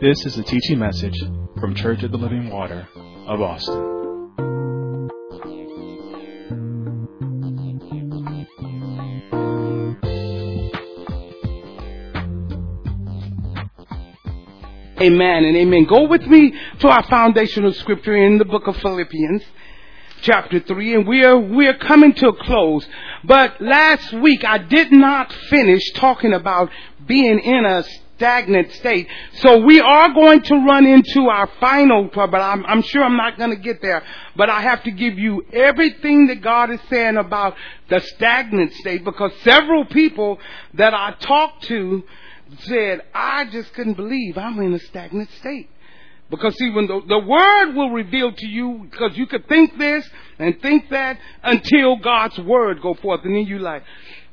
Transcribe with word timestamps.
This 0.00 0.24
is 0.26 0.38
a 0.38 0.44
teaching 0.44 0.78
message 0.78 1.18
from 1.58 1.74
Church 1.74 2.04
of 2.04 2.12
the 2.12 2.18
Living 2.18 2.50
Water 2.50 2.86
of 3.26 3.40
Austin. 3.40 3.74
Amen 15.00 15.44
and 15.44 15.56
amen. 15.56 15.86
Go 15.86 16.06
with 16.06 16.22
me 16.28 16.54
to 16.78 16.88
our 16.88 17.02
foundational 17.08 17.72
scripture 17.72 18.16
in 18.16 18.38
the 18.38 18.44
book 18.44 18.68
of 18.68 18.76
Philippians, 18.76 19.42
chapter 20.20 20.60
3, 20.60 20.94
and 20.94 21.08
we're, 21.08 21.36
we're 21.40 21.76
coming 21.76 22.14
to 22.14 22.28
a 22.28 22.36
close. 22.44 22.86
But 23.24 23.60
last 23.60 24.12
week 24.12 24.44
I 24.44 24.58
did 24.58 24.92
not 24.92 25.32
finish 25.32 25.90
talking 25.94 26.34
about 26.34 26.70
being 27.04 27.40
in 27.40 27.64
a 27.64 27.82
stagnant 28.18 28.72
state. 28.72 29.06
So 29.34 29.64
we 29.64 29.80
are 29.80 30.12
going 30.12 30.42
to 30.42 30.54
run 30.56 30.86
into 30.86 31.28
our 31.28 31.48
final 31.60 32.10
but 32.12 32.34
I'm, 32.34 32.66
I'm 32.66 32.82
sure 32.82 33.02
I'm 33.04 33.16
not 33.16 33.38
going 33.38 33.50
to 33.50 33.56
get 33.56 33.80
there. 33.80 34.02
But 34.36 34.50
I 34.50 34.60
have 34.60 34.82
to 34.84 34.90
give 34.90 35.18
you 35.18 35.44
everything 35.52 36.26
that 36.26 36.42
God 36.42 36.70
is 36.70 36.80
saying 36.90 37.16
about 37.16 37.54
the 37.88 38.00
stagnant 38.00 38.72
state 38.74 39.04
because 39.04 39.32
several 39.42 39.84
people 39.84 40.38
that 40.74 40.92
I 40.94 41.14
talked 41.20 41.64
to 41.64 42.02
said, 42.60 43.02
I 43.14 43.44
just 43.46 43.72
couldn't 43.74 43.94
believe 43.94 44.36
I'm 44.36 44.58
in 44.60 44.74
a 44.74 44.80
stagnant 44.80 45.30
state. 45.38 45.70
Because 46.30 46.56
see, 46.58 46.70
when 46.70 46.86
the, 46.86 47.00
the 47.08 47.18
word 47.18 47.74
will 47.74 47.90
reveal 47.90 48.32
to 48.32 48.46
you, 48.46 48.86
because 48.90 49.16
you 49.16 49.26
could 49.26 49.48
think 49.48 49.78
this 49.78 50.08
and 50.38 50.60
think 50.60 50.90
that 50.90 51.18
until 51.42 51.96
God's 51.96 52.38
word 52.38 52.82
go 52.82 52.94
forth, 52.94 53.20
and 53.24 53.34
then 53.34 53.46
you 53.46 53.58
like, 53.58 53.82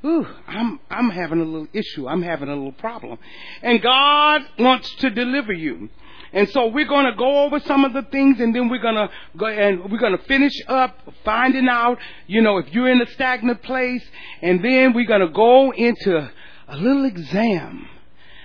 ooh, 0.05 0.27
I'm, 0.47 0.79
I'm 0.89 1.09
having 1.09 1.41
a 1.41 1.43
little 1.43 1.67
issue. 1.73 2.07
I'm 2.07 2.21
having 2.21 2.49
a 2.49 2.55
little 2.55 2.71
problem. 2.73 3.17
And 3.61 3.81
God 3.81 4.41
wants 4.59 4.93
to 4.97 5.09
deliver 5.09 5.53
you. 5.53 5.89
And 6.31 6.49
so 6.49 6.67
we're 6.67 6.87
going 6.87 7.05
to 7.05 7.15
go 7.15 7.43
over 7.45 7.59
some 7.61 7.85
of 7.85 7.93
the 7.93 8.01
things 8.03 8.39
and 8.41 8.53
then 8.53 8.67
we're 8.67 8.81
going 8.81 8.95
to 8.95 9.09
go 9.37 9.45
and 9.45 9.89
we're 9.89 9.99
going 9.99 10.17
to 10.17 10.23
finish 10.25 10.53
up 10.67 10.99
finding 11.23 11.69
out, 11.69 11.97
you 12.27 12.41
know, 12.41 12.57
if 12.57 12.73
you're 12.73 12.89
in 12.89 13.01
a 13.01 13.09
stagnant 13.11 13.63
place 13.63 14.03
and 14.41 14.63
then 14.63 14.93
we're 14.93 15.05
going 15.05 15.21
to 15.21 15.29
go 15.29 15.71
into 15.71 16.29
a 16.67 16.77
little 16.77 17.05
exam 17.05 17.87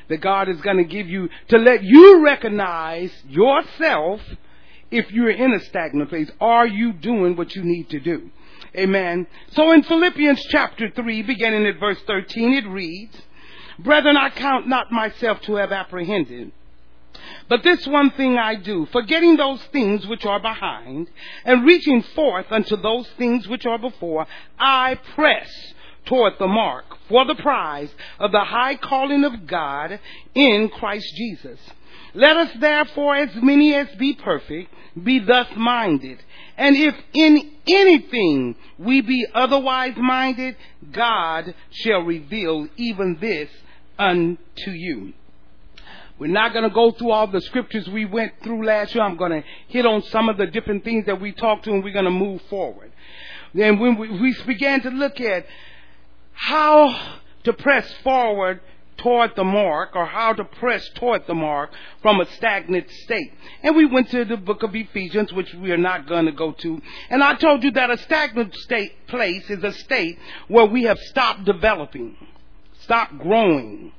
that 0.08 0.20
God 0.20 0.48
is 0.48 0.60
going 0.60 0.76
to 0.76 0.84
give 0.84 1.08
you 1.08 1.28
to 1.48 1.58
let 1.58 1.82
you 1.82 2.22
recognize 2.22 3.12
yourself 3.28 4.20
if 4.90 5.10
you're 5.10 5.30
in 5.30 5.52
a 5.52 5.60
stagnant 5.60 6.10
place. 6.10 6.30
Are 6.40 6.66
you 6.66 6.92
doing 6.92 7.34
what 7.34 7.56
you 7.56 7.64
need 7.64 7.90
to 7.90 8.00
do? 8.00 8.30
Amen. 8.76 9.26
So 9.52 9.72
in 9.72 9.82
Philippians 9.82 10.42
chapter 10.50 10.90
3, 10.90 11.22
beginning 11.22 11.66
at 11.66 11.80
verse 11.80 11.98
13, 12.06 12.54
it 12.54 12.66
reads, 12.68 13.16
Brethren, 13.78 14.16
I 14.16 14.30
count 14.30 14.68
not 14.68 14.92
myself 14.92 15.40
to 15.42 15.56
have 15.56 15.72
apprehended. 15.72 16.52
But 17.48 17.64
this 17.64 17.86
one 17.86 18.10
thing 18.10 18.38
I 18.38 18.54
do, 18.54 18.86
forgetting 18.92 19.36
those 19.36 19.62
things 19.72 20.06
which 20.06 20.24
are 20.24 20.40
behind, 20.40 21.08
and 21.44 21.66
reaching 21.66 22.02
forth 22.02 22.46
unto 22.50 22.76
those 22.76 23.08
things 23.18 23.48
which 23.48 23.66
are 23.66 23.78
before, 23.78 24.26
I 24.58 24.94
press 25.14 25.50
toward 26.04 26.34
the 26.38 26.46
mark 26.46 26.84
for 27.08 27.24
the 27.24 27.34
prize 27.34 27.92
of 28.18 28.32
the 28.32 28.44
high 28.44 28.76
calling 28.76 29.24
of 29.24 29.46
God 29.46 29.98
in 30.34 30.68
Christ 30.68 31.12
Jesus. 31.16 31.58
Let 32.14 32.36
us 32.36 32.50
therefore, 32.58 33.16
as 33.16 33.30
many 33.36 33.74
as 33.74 33.88
be 33.96 34.14
perfect, 34.14 34.72
be 35.02 35.20
thus 35.20 35.46
minded. 35.56 36.18
And 36.56 36.76
if 36.76 36.94
in 37.12 37.52
anything 37.68 38.56
we 38.78 39.00
be 39.00 39.26
otherwise 39.32 39.94
minded, 39.96 40.56
God 40.90 41.54
shall 41.70 42.00
reveal 42.00 42.68
even 42.76 43.18
this 43.20 43.48
unto 43.98 44.70
you. 44.70 45.12
We're 46.18 46.26
not 46.26 46.52
going 46.52 46.64
to 46.64 46.74
go 46.74 46.90
through 46.90 47.12
all 47.12 47.26
the 47.28 47.40
scriptures 47.40 47.88
we 47.88 48.04
went 48.04 48.34
through 48.42 48.66
last 48.66 48.94
year. 48.94 49.02
I'm 49.02 49.16
going 49.16 49.32
to 49.32 49.42
hit 49.68 49.86
on 49.86 50.02
some 50.04 50.28
of 50.28 50.36
the 50.36 50.46
different 50.46 50.84
things 50.84 51.06
that 51.06 51.18
we 51.18 51.32
talked 51.32 51.64
to 51.64 51.72
and 51.72 51.82
we're 51.82 51.94
going 51.94 52.04
to 52.04 52.10
move 52.10 52.42
forward. 52.50 52.92
Then 53.54 53.78
when 53.78 53.96
we, 53.96 54.10
we 54.20 54.36
began 54.46 54.82
to 54.82 54.90
look 54.90 55.18
at 55.20 55.46
how 56.34 57.18
to 57.44 57.52
press 57.54 57.90
forward 58.04 58.60
toward 59.02 59.34
the 59.36 59.44
mark 59.44 59.90
or 59.94 60.06
how 60.06 60.32
to 60.32 60.44
press 60.44 60.88
toward 60.94 61.26
the 61.26 61.34
mark 61.34 61.70
from 62.02 62.20
a 62.20 62.26
stagnant 62.32 62.88
state. 62.90 63.32
And 63.62 63.74
we 63.76 63.86
went 63.86 64.10
to 64.10 64.24
the 64.24 64.36
book 64.36 64.62
of 64.62 64.74
Ephesians, 64.74 65.32
which 65.32 65.52
we 65.54 65.72
are 65.72 65.78
not 65.78 66.06
going 66.06 66.26
to 66.26 66.32
go 66.32 66.52
to. 66.52 66.80
And 67.08 67.22
I 67.22 67.34
told 67.34 67.64
you 67.64 67.70
that 67.72 67.90
a 67.90 67.98
stagnant 67.98 68.54
state 68.56 69.06
place 69.06 69.48
is 69.50 69.64
a 69.64 69.72
state 69.72 70.18
where 70.48 70.66
we 70.66 70.84
have 70.84 70.98
stopped 70.98 71.44
developing, 71.44 72.16
stopped 72.80 73.18
growing. 73.18 73.92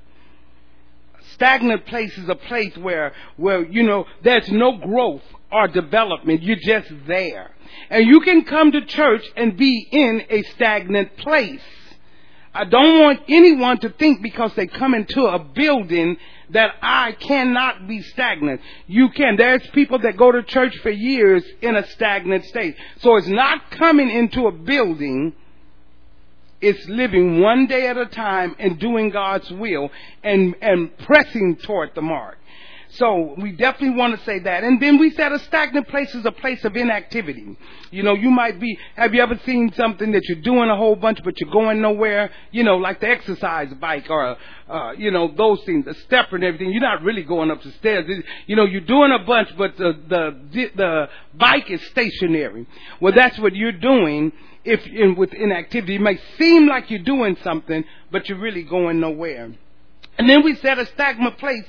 Stagnant 1.33 1.85
place 1.85 2.17
is 2.17 2.29
a 2.29 2.35
place 2.35 2.77
where, 2.77 3.13
where, 3.37 3.63
you 3.65 3.83
know, 3.83 4.05
there's 4.23 4.49
no 4.51 4.77
growth 4.77 5.23
or 5.51 5.67
development. 5.67 6.43
You're 6.43 6.57
just 6.57 6.91
there. 7.07 7.51
And 7.89 8.05
you 8.05 8.19
can 8.21 8.43
come 8.43 8.71
to 8.71 8.85
church 8.85 9.23
and 9.35 9.57
be 9.57 9.87
in 9.91 10.23
a 10.29 10.43
stagnant 10.43 11.17
place. 11.17 11.61
I 12.53 12.65
don't 12.65 13.01
want 13.01 13.21
anyone 13.29 13.79
to 13.79 13.89
think 13.89 14.21
because 14.21 14.53
they 14.55 14.67
come 14.67 14.93
into 14.93 15.25
a 15.25 15.39
building 15.39 16.17
that 16.49 16.71
I 16.81 17.13
cannot 17.13 17.87
be 17.87 18.01
stagnant. 18.01 18.59
You 18.87 19.09
can. 19.09 19.37
There's 19.37 19.65
people 19.67 19.99
that 19.99 20.17
go 20.17 20.33
to 20.33 20.43
church 20.43 20.77
for 20.79 20.89
years 20.89 21.45
in 21.61 21.77
a 21.77 21.87
stagnant 21.91 22.45
state. 22.45 22.75
So 22.99 23.15
it's 23.15 23.27
not 23.27 23.71
coming 23.71 24.09
into 24.09 24.47
a 24.47 24.51
building. 24.51 25.33
It's 26.59 26.85
living 26.89 27.39
one 27.39 27.67
day 27.67 27.87
at 27.87 27.97
a 27.97 28.05
time 28.05 28.55
and 28.59 28.77
doing 28.79 29.11
God's 29.11 29.49
will 29.51 29.89
and, 30.21 30.53
and 30.61 30.95
pressing 30.99 31.55
toward 31.55 31.95
the 31.95 32.01
mark. 32.01 32.37
So 32.95 33.35
we 33.37 33.53
definitely 33.53 33.97
want 33.97 34.19
to 34.19 34.25
say 34.25 34.39
that. 34.39 34.65
And 34.65 34.81
then 34.81 34.97
we 34.97 35.11
said 35.11 35.31
a 35.31 35.39
stagnant 35.39 35.87
place 35.87 36.13
is 36.13 36.25
a 36.25 36.31
place 36.31 36.65
of 36.65 36.75
inactivity. 36.75 37.57
You 37.89 38.03
know, 38.03 38.13
you 38.13 38.29
might 38.29 38.59
be, 38.59 38.77
have 38.95 39.13
you 39.13 39.21
ever 39.21 39.39
seen 39.45 39.71
something 39.73 40.11
that 40.11 40.23
you're 40.27 40.41
doing 40.41 40.69
a 40.69 40.75
whole 40.75 40.97
bunch 40.97 41.19
but 41.23 41.39
you're 41.39 41.51
going 41.51 41.81
nowhere? 41.81 42.31
You 42.51 42.63
know, 42.63 42.75
like 42.75 42.99
the 42.99 43.07
exercise 43.07 43.73
bike 43.75 44.09
or, 44.09 44.35
uh, 44.67 44.91
you 44.97 45.09
know, 45.09 45.33
those 45.33 45.63
things, 45.63 45.85
the 45.85 45.93
stepper 45.93 46.35
and 46.35 46.43
everything. 46.43 46.71
You're 46.71 46.81
not 46.81 47.01
really 47.01 47.23
going 47.23 47.49
up 47.49 47.63
the 47.63 47.71
stairs. 47.71 48.09
You 48.47 48.57
know, 48.57 48.65
you're 48.65 48.81
doing 48.81 49.11
a 49.11 49.23
bunch 49.23 49.55
but 49.57 49.77
the, 49.77 49.93
the, 50.09 50.71
the 50.75 51.09
bike 51.33 51.71
is 51.71 51.81
stationary. 51.83 52.67
Well, 52.99 53.13
that's 53.13 53.39
what 53.39 53.55
you're 53.55 53.71
doing 53.71 54.33
if 54.65 54.85
in, 54.85 55.15
with 55.15 55.33
inactivity. 55.33 55.95
It 55.95 56.01
may 56.01 56.19
seem 56.37 56.67
like 56.67 56.91
you're 56.91 56.99
doing 56.99 57.37
something, 57.41 57.85
but 58.11 58.27
you're 58.27 58.37
really 58.37 58.63
going 58.63 58.99
nowhere. 58.99 59.53
And 60.21 60.29
then 60.29 60.43
we 60.43 60.53
said 60.57 60.77
a 60.77 60.85
stagnant 60.85 61.39
place 61.39 61.65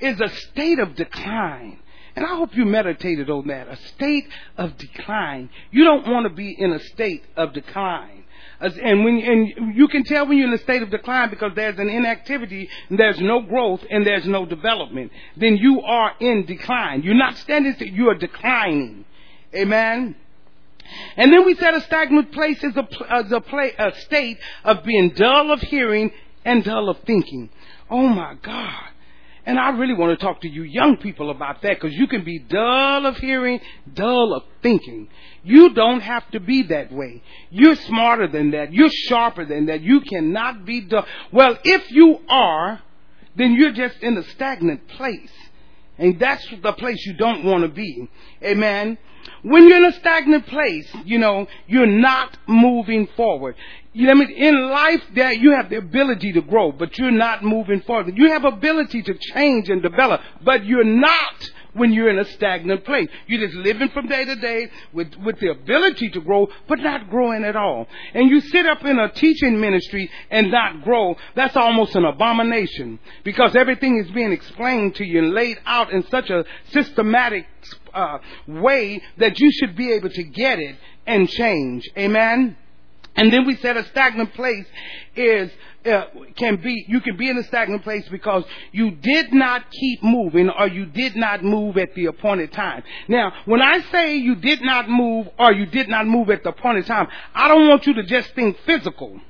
is 0.00 0.20
a 0.20 0.28
state 0.28 0.78
of 0.78 0.94
decline. 0.94 1.76
And 2.14 2.24
I 2.24 2.36
hope 2.36 2.54
you 2.54 2.64
meditated 2.64 3.28
on 3.28 3.48
that. 3.48 3.66
A 3.66 3.74
state 3.88 4.28
of 4.56 4.78
decline. 4.78 5.50
You 5.72 5.82
don't 5.82 6.06
want 6.06 6.22
to 6.28 6.32
be 6.32 6.54
in 6.56 6.70
a 6.70 6.78
state 6.78 7.24
of 7.36 7.52
decline. 7.52 8.22
And 8.60 9.04
when 9.04 9.18
and 9.18 9.76
you 9.76 9.88
can 9.88 10.04
tell 10.04 10.24
when 10.24 10.38
you're 10.38 10.46
in 10.46 10.54
a 10.54 10.58
state 10.58 10.82
of 10.82 10.90
decline 10.90 11.30
because 11.30 11.50
there's 11.56 11.80
an 11.80 11.88
inactivity, 11.88 12.70
there's 12.90 13.18
no 13.18 13.40
growth, 13.40 13.84
and 13.90 14.06
there's 14.06 14.24
no 14.24 14.46
development. 14.46 15.10
Then 15.36 15.56
you 15.56 15.80
are 15.80 16.12
in 16.20 16.46
decline. 16.46 17.02
You're 17.02 17.14
not 17.14 17.36
standing 17.38 17.74
still. 17.74 17.88
You 17.88 18.08
are 18.10 18.14
declining. 18.14 19.04
Amen. 19.52 20.14
And 21.16 21.32
then 21.32 21.44
we 21.44 21.56
said 21.56 21.74
a 21.74 21.80
stagnant 21.80 22.30
place 22.30 22.62
is 22.62 22.76
a, 22.76 22.86
is 23.18 23.32
a, 23.32 23.40
play, 23.40 23.72
a 23.76 23.92
state 24.02 24.38
of 24.62 24.84
being 24.84 25.10
dull 25.10 25.50
of 25.50 25.60
hearing 25.60 26.12
and 26.44 26.62
dull 26.62 26.88
of 26.88 27.00
thinking. 27.00 27.50
Oh 27.90 28.08
my 28.08 28.34
God. 28.42 28.90
And 29.46 29.60
I 29.60 29.70
really 29.70 29.94
want 29.94 30.18
to 30.18 30.24
talk 30.24 30.40
to 30.40 30.48
you 30.48 30.64
young 30.64 30.96
people 30.96 31.30
about 31.30 31.62
that 31.62 31.80
because 31.80 31.94
you 31.96 32.08
can 32.08 32.24
be 32.24 32.40
dull 32.40 33.06
of 33.06 33.16
hearing, 33.18 33.60
dull 33.94 34.34
of 34.34 34.42
thinking. 34.60 35.08
You 35.44 35.72
don't 35.72 36.00
have 36.00 36.28
to 36.32 36.40
be 36.40 36.64
that 36.64 36.92
way. 36.92 37.22
You're 37.50 37.76
smarter 37.76 38.26
than 38.26 38.50
that. 38.50 38.72
You're 38.72 38.90
sharper 38.90 39.44
than 39.44 39.66
that. 39.66 39.82
You 39.82 40.00
cannot 40.00 40.64
be 40.64 40.80
dull. 40.80 41.06
Well, 41.30 41.56
if 41.62 41.92
you 41.92 42.18
are, 42.28 42.82
then 43.36 43.52
you're 43.52 43.72
just 43.72 43.98
in 44.02 44.18
a 44.18 44.24
stagnant 44.30 44.88
place. 44.88 45.30
And 45.98 46.18
that's 46.18 46.46
the 46.62 46.72
place 46.72 47.04
you 47.06 47.14
don't 47.14 47.44
want 47.44 47.62
to 47.62 47.68
be. 47.68 48.08
Amen. 48.42 48.98
When 49.42 49.68
you're 49.68 49.78
in 49.78 49.84
a 49.86 49.92
stagnant 49.92 50.46
place, 50.46 50.88
you 51.04 51.18
know, 51.18 51.46
you're 51.66 51.86
not 51.86 52.36
moving 52.46 53.08
forward. 53.16 53.56
You 53.92 54.10
I 54.10 54.14
mean, 54.14 54.30
in 54.30 54.70
life, 54.70 55.02
that 55.14 55.38
you 55.38 55.52
have 55.52 55.70
the 55.70 55.76
ability 55.76 56.32
to 56.34 56.42
grow, 56.42 56.70
but 56.70 56.98
you're 56.98 57.10
not 57.10 57.42
moving 57.42 57.80
forward. 57.80 58.16
You 58.16 58.30
have 58.30 58.44
ability 58.44 59.02
to 59.02 59.14
change 59.14 59.68
and 59.70 59.82
develop, 59.82 60.20
but 60.44 60.64
you're 60.64 60.84
not 60.84 61.50
when 61.76 61.92
you're 61.92 62.08
in 62.08 62.18
a 62.18 62.24
stagnant 62.24 62.84
place. 62.84 63.08
You're 63.26 63.46
just 63.46 63.56
living 63.58 63.88
from 63.90 64.08
day 64.08 64.24
to 64.24 64.36
day 64.36 64.70
with, 64.92 65.14
with 65.24 65.38
the 65.40 65.50
ability 65.50 66.10
to 66.10 66.20
grow, 66.20 66.48
but 66.68 66.78
not 66.80 67.10
growing 67.10 67.44
at 67.44 67.56
all. 67.56 67.86
And 68.14 68.30
you 68.30 68.40
sit 68.40 68.66
up 68.66 68.84
in 68.84 68.98
a 68.98 69.10
teaching 69.12 69.60
ministry 69.60 70.10
and 70.30 70.50
not 70.50 70.82
grow, 70.82 71.16
that's 71.34 71.56
almost 71.56 71.94
an 71.94 72.04
abomination 72.04 72.98
because 73.24 73.54
everything 73.54 73.98
is 73.98 74.10
being 74.10 74.32
explained 74.32 74.94
to 74.96 75.04
you 75.04 75.18
and 75.18 75.34
laid 75.34 75.58
out 75.66 75.92
in 75.92 76.06
such 76.08 76.30
a 76.30 76.44
systematic 76.72 77.46
uh, 77.94 78.18
way 78.46 79.02
that 79.18 79.38
you 79.40 79.50
should 79.52 79.76
be 79.76 79.92
able 79.92 80.10
to 80.10 80.22
get 80.22 80.58
it 80.58 80.76
and 81.06 81.28
change. 81.28 81.88
Amen? 81.96 82.56
And 83.16 83.32
then 83.32 83.46
we 83.46 83.56
said 83.56 83.76
a 83.76 83.86
stagnant 83.86 84.34
place 84.34 84.66
is 85.14 85.50
uh, 85.86 86.06
can 86.36 86.56
be 86.56 86.84
you 86.88 87.00
can 87.00 87.16
be 87.16 87.28
in 87.28 87.38
a 87.38 87.44
stagnant 87.44 87.82
place 87.82 88.06
because 88.10 88.44
you 88.72 88.90
did 88.90 89.32
not 89.32 89.70
keep 89.70 90.02
moving 90.02 90.50
or 90.50 90.68
you 90.68 90.86
did 90.86 91.16
not 91.16 91.44
move 91.44 91.76
at 91.76 91.94
the 91.94 92.06
appointed 92.06 92.52
time. 92.52 92.82
Now, 93.08 93.32
when 93.44 93.62
I 93.62 93.80
say 93.92 94.16
you 94.16 94.34
did 94.34 94.62
not 94.62 94.88
move 94.88 95.28
or 95.38 95.52
you 95.52 95.66
did 95.66 95.88
not 95.88 96.06
move 96.06 96.30
at 96.30 96.42
the 96.42 96.50
appointed 96.50 96.86
time, 96.86 97.08
I 97.34 97.48
don't 97.48 97.68
want 97.68 97.86
you 97.86 97.94
to 97.94 98.02
just 98.02 98.34
think 98.34 98.58
physical. 98.66 99.20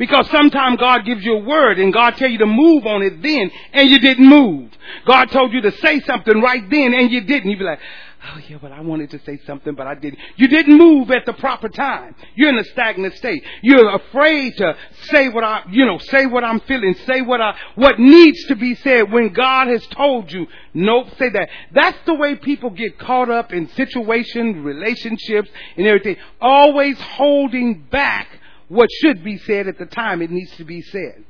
Because 0.00 0.30
sometimes 0.30 0.78
God 0.78 1.04
gives 1.04 1.22
you 1.22 1.36
a 1.36 1.44
word 1.44 1.78
and 1.78 1.92
God 1.92 2.16
tell 2.16 2.30
you 2.30 2.38
to 2.38 2.46
move 2.46 2.86
on 2.86 3.02
it 3.02 3.20
then 3.20 3.50
and 3.74 3.90
you 3.90 3.98
didn't 3.98 4.26
move. 4.26 4.70
God 5.06 5.26
told 5.26 5.52
you 5.52 5.60
to 5.60 5.72
say 5.72 6.00
something 6.00 6.40
right 6.40 6.68
then 6.70 6.94
and 6.94 7.10
you 7.10 7.20
didn't. 7.20 7.50
You'd 7.50 7.58
be 7.58 7.66
like, 7.66 7.80
oh 8.24 8.40
yeah, 8.48 8.56
but 8.62 8.72
I 8.72 8.80
wanted 8.80 9.10
to 9.10 9.20
say 9.26 9.38
something, 9.46 9.74
but 9.74 9.86
I 9.86 9.94
didn't. 9.94 10.18
You 10.36 10.48
didn't 10.48 10.78
move 10.78 11.10
at 11.10 11.26
the 11.26 11.34
proper 11.34 11.68
time. 11.68 12.14
You're 12.34 12.48
in 12.48 12.58
a 12.58 12.64
stagnant 12.64 13.14
state. 13.16 13.44
You're 13.60 13.94
afraid 13.94 14.56
to 14.56 14.74
say 15.02 15.28
what 15.28 15.44
I, 15.44 15.64
you 15.70 15.84
know, 15.84 15.98
say 15.98 16.24
what 16.24 16.44
I'm 16.44 16.60
feeling, 16.60 16.94
say 17.06 17.20
what 17.20 17.42
I, 17.42 17.54
what 17.74 17.98
needs 17.98 18.42
to 18.46 18.56
be 18.56 18.76
said 18.76 19.12
when 19.12 19.34
God 19.34 19.68
has 19.68 19.86
told 19.88 20.32
you. 20.32 20.46
Nope, 20.72 21.08
say 21.18 21.28
that. 21.28 21.50
That's 21.72 21.98
the 22.06 22.14
way 22.14 22.36
people 22.36 22.70
get 22.70 22.98
caught 22.98 23.28
up 23.28 23.52
in 23.52 23.68
situations, 23.68 24.64
relationships, 24.64 25.50
and 25.76 25.86
everything. 25.86 26.16
Always 26.40 26.98
holding 26.98 27.82
back 27.90 28.28
what 28.70 28.88
should 29.02 29.24
be 29.24 29.36
said 29.36 29.66
at 29.66 29.78
the 29.78 29.84
time 29.84 30.22
it 30.22 30.30
needs 30.30 30.56
to 30.56 30.64
be 30.64 30.80
said. 30.80 31.24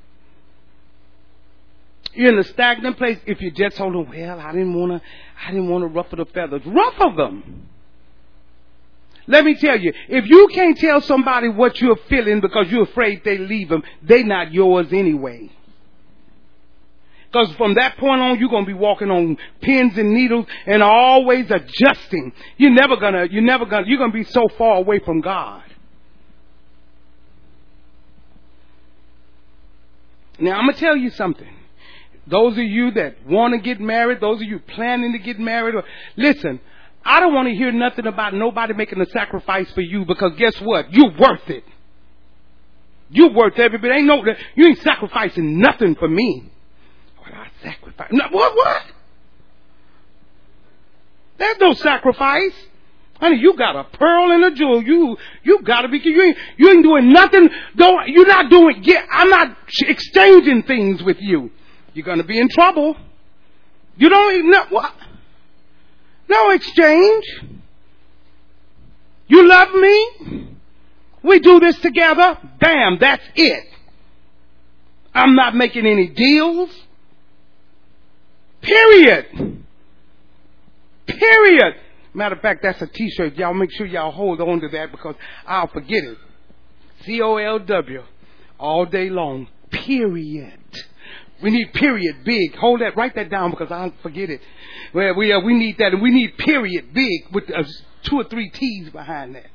You're 2.13 2.35
in 2.35 2.39
a 2.39 2.45
stagnant 2.45 2.99
place 2.99 3.19
if 3.25 3.41
you're 3.41 3.51
just 3.51 3.79
holding, 3.79 4.07
well, 4.07 4.39
I 4.39 4.53
didn't 4.53 4.75
want 4.75 4.93
to, 4.93 5.09
I 5.43 5.51
didn't 5.51 5.71
want 5.71 5.83
to 5.83 5.87
ruffle 5.87 6.19
the 6.19 6.27
feathers. 6.27 6.61
Ruffle 6.67 7.17
them. 7.17 7.67
Let 9.27 9.45
me 9.45 9.55
tell 9.55 9.81
you, 9.81 9.95
if 10.09 10.27
you 10.29 10.49
can't 10.53 10.77
tell 10.77 11.01
somebody 11.01 11.49
what 11.49 11.81
you're 11.81 11.99
feeling 12.11 12.43
because 12.43 12.71
you're 12.71 12.83
afraid 12.83 13.23
they 13.25 13.39
leave 13.39 13.71
them, 13.71 13.85
they're 14.03 14.23
not 14.23 14.53
yours 14.53 14.89
anyway. 14.93 15.51
Because 17.33 17.55
from 17.57 17.75
that 17.75 17.97
point 17.97 18.21
on, 18.21 18.39
you're 18.39 18.51
going 18.51 18.65
to 18.65 18.71
be 18.71 18.75
walking 18.75 19.11
on 19.11 19.39
pins 19.63 19.97
and 19.97 20.13
needles 20.13 20.45
and 20.67 20.83
always 20.83 21.51
adjusting. 21.51 22.33
You're 22.59 22.75
never 22.75 22.97
gonna, 22.97 23.29
you're 23.31 23.41
never 23.41 23.65
gonna, 23.65 23.87
you're 23.87 23.99
gonna 23.99 24.13
be 24.13 24.25
so 24.25 24.49
far 24.59 24.77
away 24.77 24.99
from 24.99 25.23
God. 25.23 25.63
Now 30.41 30.59
I'm 30.59 30.67
gonna 30.67 30.79
tell 30.79 30.97
you 30.97 31.11
something. 31.11 31.49
Those 32.27 32.53
of 32.53 32.65
you 32.65 32.93
that 32.93 33.27
want 33.27 33.55
to 33.55 33.61
get 33.61 33.81
married, 33.81 34.21
those 34.21 34.41
of 34.41 34.47
you 34.47 34.61
planning 34.61 35.13
to 35.13 35.19
get 35.19 35.39
married, 35.39 35.75
or, 35.75 35.85
listen, 36.17 36.61
I 37.05 37.19
don't 37.19 37.35
want 37.35 37.49
to 37.49 37.55
hear 37.55 37.73
nothing 37.73 38.07
about 38.07 38.35
nobody 38.35 38.75
making 38.75 39.01
a 39.01 39.07
sacrifice 39.07 39.71
for 39.73 39.81
you 39.81 40.05
because 40.05 40.33
guess 40.37 40.61
what? 40.61 40.93
You're 40.93 41.17
worth 41.19 41.49
it. 41.49 41.65
You're 43.11 43.33
worth 43.33 43.59
every 43.59 43.79
bit. 43.79 43.91
Ain't 43.91 44.07
no, 44.07 44.23
you 44.55 44.67
ain't 44.67 44.81
sacrificing 44.83 45.59
nothing 45.59 45.97
for 45.97 46.09
me. 46.09 46.51
What 47.19 47.35
I 47.35 47.49
sacrifice. 47.63 48.09
No, 48.13 48.25
what, 48.31 48.55
what? 48.55 48.83
There's 51.39 51.59
no 51.59 51.73
sacrifice. 51.73 52.55
Honey, 53.21 53.37
you 53.37 53.55
got 53.55 53.77
a 53.77 53.85
pearl 53.85 54.33
and 54.33 54.45
a 54.45 54.51
jewel. 54.57 54.83
You, 54.83 55.17
you 55.43 55.63
gotta 55.63 55.89
be, 55.89 56.01
you 56.03 56.23
ain't, 56.23 56.39
you 56.57 56.71
ain't 56.71 56.83
doing 56.83 57.13
nothing. 57.13 57.51
Don't, 57.77 58.09
you're 58.09 58.27
not 58.27 58.51
doing, 58.51 58.81
yeah, 58.83 59.05
I'm 59.11 59.29
not 59.29 59.57
exchanging 59.83 60.63
things 60.63 61.03
with 61.03 61.19
you. 61.21 61.51
You're 61.93 62.07
gonna 62.07 62.25
be 62.25 62.39
in 62.39 62.49
trouble. 62.49 62.97
You 63.97 64.09
don't 64.09 64.35
even 64.37 64.51
know, 64.51 64.65
what? 64.71 64.95
No 66.29 66.51
exchange. 66.51 67.25
You 69.29 69.47
love 69.47 69.75
me? 69.75 70.49
We 71.23 71.41
do 71.41 71.61
this 71.61 71.79
together. 71.81 72.39
Bam, 72.59 72.97
that's 73.01 73.23
it. 73.35 73.67
I'm 75.13 75.35
not 75.35 75.55
making 75.55 75.85
any 75.85 76.09
deals. 76.09 76.71
Period. 78.63 79.65
Period. 81.07 81.75
Matter 82.13 82.35
of 82.35 82.41
fact, 82.41 82.63
that's 82.63 82.81
a 82.83 82.87
t-shirt. 82.87 83.37
Y'all 83.37 83.55
make 83.55 83.71
sure 83.73 83.87
y'all 83.87 84.11
hold 84.11 84.41
on 84.41 84.61
to 84.61 84.69
that 84.69 84.91
because 84.91 85.15
I'll 85.47 85.69
forget 85.69 86.03
it. 86.05 86.19
C-O-L-W. 87.05 88.03
All 88.59 88.85
day 88.87 89.09
long. 89.09 89.49
Period. 89.71 90.59
We 91.43 91.51
need 91.51 91.73
period 91.73 92.25
big. 92.25 92.55
Hold 92.57 92.81
that, 92.81 92.97
write 92.97 93.15
that 93.15 93.31
down 93.31 93.51
because 93.51 93.71
I'll 93.71 93.95
forget 94.03 94.29
it. 94.29 94.41
Well, 94.93 95.15
we, 95.15 95.33
uh, 95.33 95.41
we 95.41 95.55
need 95.55 95.79
that 95.79 95.93
and 95.93 96.03
we 96.03 96.11
need 96.11 96.37
period 96.37 96.93
big 96.93 97.33
with 97.33 97.45
uh, 97.51 97.63
two 98.03 98.17
or 98.17 98.25
three 98.25 98.51
T's 98.51 98.91
behind 98.91 99.37
that. 99.37 99.47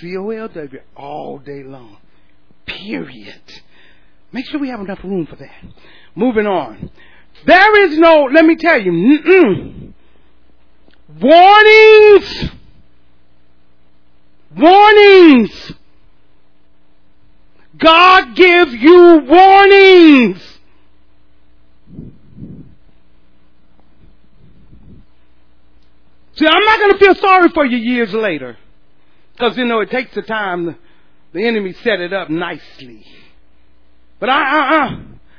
C-O-L-W. 0.00 0.80
All 0.96 1.38
day 1.38 1.62
long. 1.62 1.98
Period. 2.66 3.42
Make 4.32 4.46
sure 4.46 4.60
we 4.60 4.68
have 4.68 4.80
enough 4.80 5.02
room 5.04 5.26
for 5.26 5.36
that. 5.36 5.64
Moving 6.14 6.46
on. 6.46 6.90
There 7.46 7.86
is 7.86 7.98
no, 7.98 8.28
let 8.32 8.44
me 8.44 8.56
tell 8.56 8.80
you. 8.80 9.94
Warnings! 11.20 12.50
Warnings! 14.56 15.72
God 17.76 18.36
gives 18.36 18.72
you 18.74 19.24
warnings! 19.28 20.52
See, 26.34 26.46
I'm 26.46 26.64
not 26.64 26.78
going 26.78 26.92
to 26.92 26.98
feel 26.98 27.14
sorry 27.16 27.48
for 27.50 27.64
you 27.64 27.76
years 27.76 28.12
later. 28.14 28.56
Because, 29.32 29.56
you 29.56 29.64
know, 29.64 29.80
it 29.80 29.90
takes 29.90 30.14
the 30.14 30.22
time 30.22 30.76
the 31.32 31.46
enemy 31.46 31.72
set 31.72 32.00
it 32.00 32.12
up 32.12 32.30
nicely. 32.30 33.04
But 34.18 34.30
I, 34.30 34.40
uh, 34.40 34.86
uh, 34.86 34.96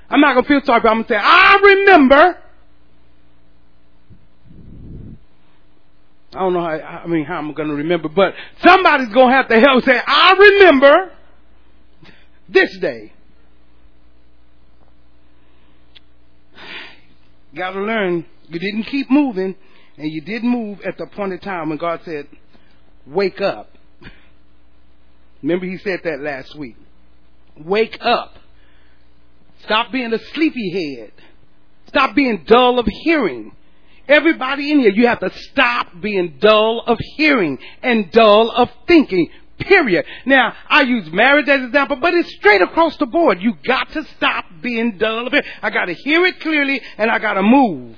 I'm 0.10 0.22
not 0.22 0.34
going 0.34 0.44
to 0.44 0.48
feel 0.48 0.62
sorry, 0.66 0.81
but 0.81 0.90
I'm 0.90 0.98
going 0.98 1.06
to 1.06 1.14
say, 1.14 1.20
I 1.20 1.60
remember 1.64 2.38
I 6.36 6.40
don't 6.40 6.54
know 6.54 6.62
how, 6.62 6.70
I 6.70 7.08
mean, 7.08 7.26
how 7.26 7.38
I'm 7.38 7.54
going 7.54 7.70
to 7.70 7.76
remember, 7.76 8.10
but 8.10 8.34
somebody's 8.64 9.10
going 9.10 9.30
to 9.30 9.36
have 9.36 9.48
to 9.50 9.60
help 9.60 9.84
say, 9.84 10.00
I 10.06 10.34
remember 10.34 11.12
this 12.50 12.78
day. 12.80 13.14
Got 17.56 17.72
to 17.72 17.82
learn 17.82 18.26
you 18.50 18.60
didn't 18.60 18.84
keep 18.84 19.10
moving 19.10 19.56
and 19.98 20.12
you 20.12 20.22
did 20.22 20.44
move 20.44 20.82
at 20.82 20.98
the 20.98 21.04
appointed 21.06 21.42
time 21.42 21.70
when 21.70 21.78
God 21.78 22.02
said, 22.04 22.28
wake 23.06 23.42
up. 23.42 23.70
Remember 25.42 25.66
he 25.66 25.78
said 25.78 26.02
that 26.04 26.20
last 26.22 26.56
week. 26.56 26.78
Wake 27.58 27.98
up. 28.02 28.38
Stop 29.63 29.92
being 29.92 30.13
a 30.13 30.20
sleepyhead. 30.20 31.12
Stop 31.88 32.16
being 32.16 32.44
dull 32.46 32.80
of 32.80 32.88
hearing. 32.88 33.56
Everybody 34.07 34.72
in 34.72 34.79
here, 34.79 34.91
you 34.91 35.07
have 35.07 35.19
to 35.22 35.31
stop 35.31 35.88
being 36.01 36.38
dull 36.39 36.81
of 36.86 37.00
hearing 37.15 37.57
and 37.81 38.12
dull 38.12 38.51
of 38.51 38.69
thinking. 38.88 39.29
Period. 39.60 40.05
Now, 40.25 40.53
I 40.67 40.81
use 40.81 41.10
marriage 41.12 41.48
as 41.48 41.60
an 41.60 41.67
example, 41.67 41.98
but 41.98 42.13
it's 42.13 42.33
straight 42.36 42.62
across 42.62 42.98
the 42.98 43.05
board. 43.05 43.41
You 43.41 43.53
got 43.63 43.89
to 43.91 44.03
stop 44.15 44.45
being 44.62 44.98
dull 44.98 45.27
of 45.27 45.33
it. 45.33 45.45
I 45.62 45.69
got 45.69 45.86
to 45.86 45.93
hear 45.93 46.25
it 46.25 46.39
clearly 46.41 46.81
and 46.98 47.10
I 47.10 47.19
got 47.19 47.36
to 47.36 47.43
move. 47.43 47.95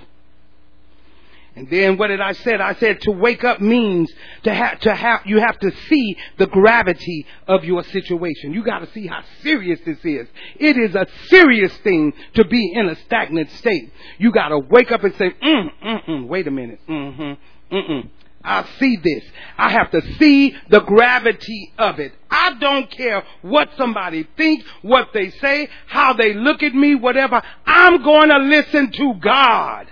And 1.55 1.69
then 1.69 1.97
what 1.97 2.07
did 2.07 2.19
I 2.19 2.33
say? 2.33 2.55
I 2.55 2.75
said 2.75 3.01
to 3.01 3.11
wake 3.11 3.43
up 3.45 3.61
means 3.61 4.11
to 4.43 4.53
have, 4.53 4.79
to 4.81 4.93
have, 4.93 5.21
you 5.25 5.39
have 5.39 5.57
to 5.59 5.71
see 5.87 6.17
the 6.37 6.47
gravity 6.47 7.25
of 7.47 7.63
your 7.63 7.83
situation. 7.83 8.53
You 8.53 8.63
gotta 8.63 8.91
see 8.91 9.07
how 9.07 9.23
serious 9.41 9.79
this 9.85 9.99
is. 10.03 10.27
It 10.57 10.77
is 10.77 10.95
a 10.95 11.07
serious 11.27 11.75
thing 11.77 12.13
to 12.33 12.45
be 12.45 12.73
in 12.73 12.89
a 12.89 12.95
stagnant 13.05 13.51
state. 13.51 13.91
You 14.17 14.31
gotta 14.31 14.59
wake 14.59 14.91
up 14.91 15.03
and 15.05 15.15
say, 15.15 15.31
mm, 15.31 15.69
mm, 15.81 16.05
mm, 16.05 16.27
wait 16.27 16.47
a 16.47 16.51
minute, 16.51 16.79
mm-hmm, 16.87 17.75
mm-mm. 17.75 18.09
I 18.45 18.67
see 18.79 18.97
this. 18.97 19.23
I 19.57 19.71
have 19.71 19.89
to 19.91 20.01
see 20.17 20.55
the 20.69 20.81
gravity 20.81 21.73
of 21.79 21.99
it. 21.99 22.13
I 22.29 22.53
don't 22.59 22.89
care 22.91 23.23
what 23.41 23.69
somebody 23.75 24.27
thinks, 24.37 24.65
what 24.83 25.09
they 25.13 25.31
say, 25.31 25.67
how 25.87 26.13
they 26.13 26.33
look 26.33 26.61
at 26.61 26.75
me, 26.75 26.93
whatever. 26.93 27.41
I'm 27.65 28.03
going 28.03 28.29
to 28.29 28.37
listen 28.37 28.91
to 28.91 29.13
God. 29.15 29.87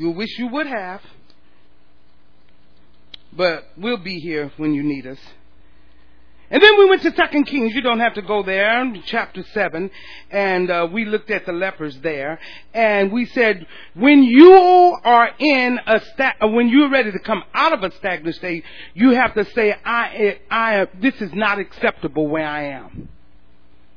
You 0.00 0.12
wish 0.12 0.38
you 0.38 0.46
would 0.46 0.66
have. 0.66 1.02
But 3.34 3.66
we'll 3.76 3.98
be 3.98 4.18
here 4.18 4.50
when 4.56 4.72
you 4.72 4.82
need 4.82 5.06
us. 5.06 5.18
And 6.50 6.62
then 6.62 6.78
we 6.78 6.88
went 6.88 7.02
to 7.02 7.14
Second 7.14 7.44
Kings. 7.44 7.74
You 7.74 7.82
don't 7.82 8.00
have 8.00 8.14
to 8.14 8.22
go 8.22 8.42
there, 8.42 8.92
chapter 9.04 9.44
seven, 9.52 9.90
and 10.30 10.70
uh, 10.70 10.88
we 10.90 11.04
looked 11.04 11.30
at 11.30 11.44
the 11.44 11.52
lepers 11.52 11.96
there, 12.00 12.40
and 12.72 13.12
we 13.12 13.26
said 13.26 13.66
when 13.94 14.22
you 14.22 14.52
are 15.04 15.30
in 15.38 15.78
a 15.86 16.00
sta- 16.00 16.48
when 16.48 16.70
you're 16.70 16.90
ready 16.90 17.12
to 17.12 17.18
come 17.20 17.44
out 17.54 17.74
of 17.74 17.84
a 17.84 17.94
stagnant 17.98 18.34
state, 18.36 18.64
you 18.94 19.10
have 19.10 19.34
to 19.34 19.44
say, 19.52 19.76
"I, 19.84 20.40
I, 20.50 20.88
this 20.98 21.14
is 21.20 21.32
not 21.34 21.58
acceptable 21.60 22.26
where 22.26 22.48
I 22.48 22.62
am." 22.62 23.10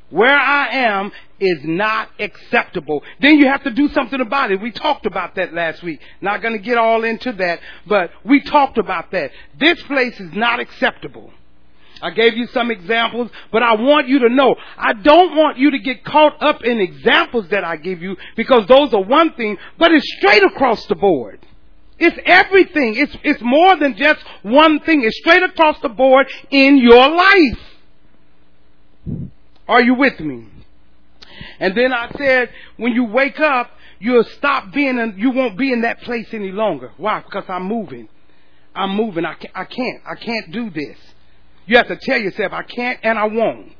Where 0.09 0.35
I 0.35 0.67
am 0.67 1.11
is 1.43 1.63
not 1.63 2.09
acceptable. 2.19 3.03
Then 3.19 3.37
you 3.37 3.47
have 3.47 3.63
to 3.63 3.71
do 3.71 3.89
something 3.89 4.21
about 4.21 4.51
it. 4.51 4.61
We 4.61 4.71
talked 4.71 5.05
about 5.05 5.35
that 5.35 5.53
last 5.53 5.83
week. 5.83 5.99
Not 6.21 6.41
going 6.41 6.53
to 6.53 6.63
get 6.63 6.77
all 6.77 7.03
into 7.03 7.33
that, 7.33 7.59
but 7.85 8.11
we 8.23 8.41
talked 8.41 8.77
about 8.77 9.11
that. 9.11 9.31
This 9.59 9.81
place 9.83 10.19
is 10.19 10.33
not 10.33 10.59
acceptable. 10.59 11.31
I 12.01 12.11
gave 12.11 12.35
you 12.35 12.47
some 12.47 12.69
examples, 12.69 13.31
but 13.51 13.63
I 13.63 13.75
want 13.75 14.09
you 14.09 14.19
to 14.19 14.29
know, 14.29 14.55
I 14.77 14.91
don't 14.93 15.37
want 15.37 15.57
you 15.57 15.71
to 15.71 15.79
get 15.79 16.03
caught 16.03 16.41
up 16.43 16.63
in 16.63 16.79
examples 16.81 17.47
that 17.49 17.63
I 17.63 17.77
give 17.77 18.01
you 18.01 18.17
because 18.35 18.67
those 18.67 18.93
are 18.93 19.01
one 19.01 19.33
thing, 19.33 19.57
but 19.77 19.91
it's 19.91 20.05
straight 20.17 20.43
across 20.43 20.85
the 20.87 20.95
board. 20.95 21.39
It's 21.99 22.17
everything. 22.25 22.95
It's, 22.95 23.15
it's 23.23 23.41
more 23.41 23.77
than 23.77 23.95
just 23.95 24.19
one 24.41 24.81
thing. 24.81 25.03
It's 25.03 25.17
straight 25.19 25.43
across 25.43 25.79
the 25.81 25.89
board 25.89 26.27
in 26.49 26.77
your 26.77 27.07
life. 27.09 27.59
Are 29.67 29.81
you 29.81 29.95
with 29.95 30.19
me? 30.19 30.47
And 31.59 31.75
then 31.77 31.93
I 31.93 32.11
said, 32.17 32.49
when 32.77 32.93
you 32.93 33.05
wake 33.05 33.39
up, 33.39 33.71
you'll 33.99 34.23
stop 34.23 34.71
being, 34.73 34.97
in, 34.97 35.15
you 35.17 35.31
won't 35.31 35.57
be 35.57 35.71
in 35.71 35.81
that 35.81 36.01
place 36.01 36.27
any 36.33 36.51
longer. 36.51 36.91
Why? 36.97 37.21
Because 37.21 37.45
I'm 37.47 37.63
moving. 37.63 38.09
I'm 38.75 38.95
moving. 38.95 39.25
I 39.25 39.35
can't, 39.35 39.53
I 39.55 39.65
can't, 39.65 40.01
I 40.05 40.15
can't 40.15 40.51
do 40.51 40.69
this. 40.69 40.97
You 41.65 41.77
have 41.77 41.87
to 41.87 41.95
tell 41.95 42.19
yourself, 42.19 42.51
I 42.51 42.63
can't 42.63 42.99
and 43.03 43.17
I 43.17 43.25
won't. 43.25 43.71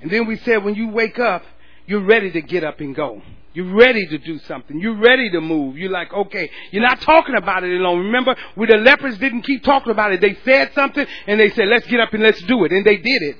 And 0.00 0.10
then 0.10 0.26
we 0.26 0.36
said, 0.38 0.64
when 0.64 0.74
you 0.74 0.88
wake 0.88 1.18
up, 1.18 1.42
you're 1.86 2.04
ready 2.04 2.30
to 2.32 2.40
get 2.42 2.64
up 2.64 2.80
and 2.80 2.94
go. 2.94 3.22
You're 3.52 3.74
ready 3.74 4.06
to 4.06 4.18
do 4.18 4.38
something. 4.40 4.78
You're 4.78 4.98
ready 4.98 5.28
to 5.30 5.40
move. 5.40 5.76
You're 5.76 5.90
like, 5.90 6.12
okay, 6.12 6.48
you're 6.70 6.82
not 6.82 7.00
talking 7.00 7.34
about 7.34 7.64
it 7.64 7.80
alone. 7.80 8.06
Remember, 8.06 8.36
when 8.54 8.68
the 8.68 8.76
lepers 8.76 9.18
didn't 9.18 9.42
keep 9.42 9.64
talking 9.64 9.90
about 9.90 10.12
it. 10.12 10.20
They 10.20 10.38
said 10.44 10.72
something 10.74 11.04
and 11.26 11.40
they 11.40 11.50
said, 11.50 11.66
let's 11.68 11.86
get 11.88 12.00
up 12.00 12.12
and 12.12 12.22
let's 12.22 12.40
do 12.42 12.64
it. 12.64 12.72
And 12.72 12.84
they 12.84 12.96
did 12.96 13.22
it. 13.22 13.36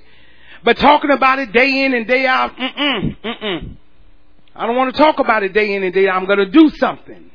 But 0.65 0.77
talking 0.79 1.11
about 1.11 1.39
it 1.39 1.53
day 1.53 1.85
in 1.85 1.95
and 1.95 2.07
day 2.07 2.27
out, 2.27 2.57
mm-mm, 2.57 3.17
mm-mm. 3.23 3.77
I 4.55 4.67
don't 4.67 4.77
want 4.77 4.95
to 4.95 5.01
talk 5.01 5.19
about 5.19 5.43
it 5.43 5.53
day 5.53 5.75
in 5.75 5.83
and 5.83 5.95
day 5.95 6.09
out. 6.09 6.17
I'm 6.17 6.27
going 6.27 6.39
to 6.39 6.51
do 6.51 6.71
something. 6.77 7.31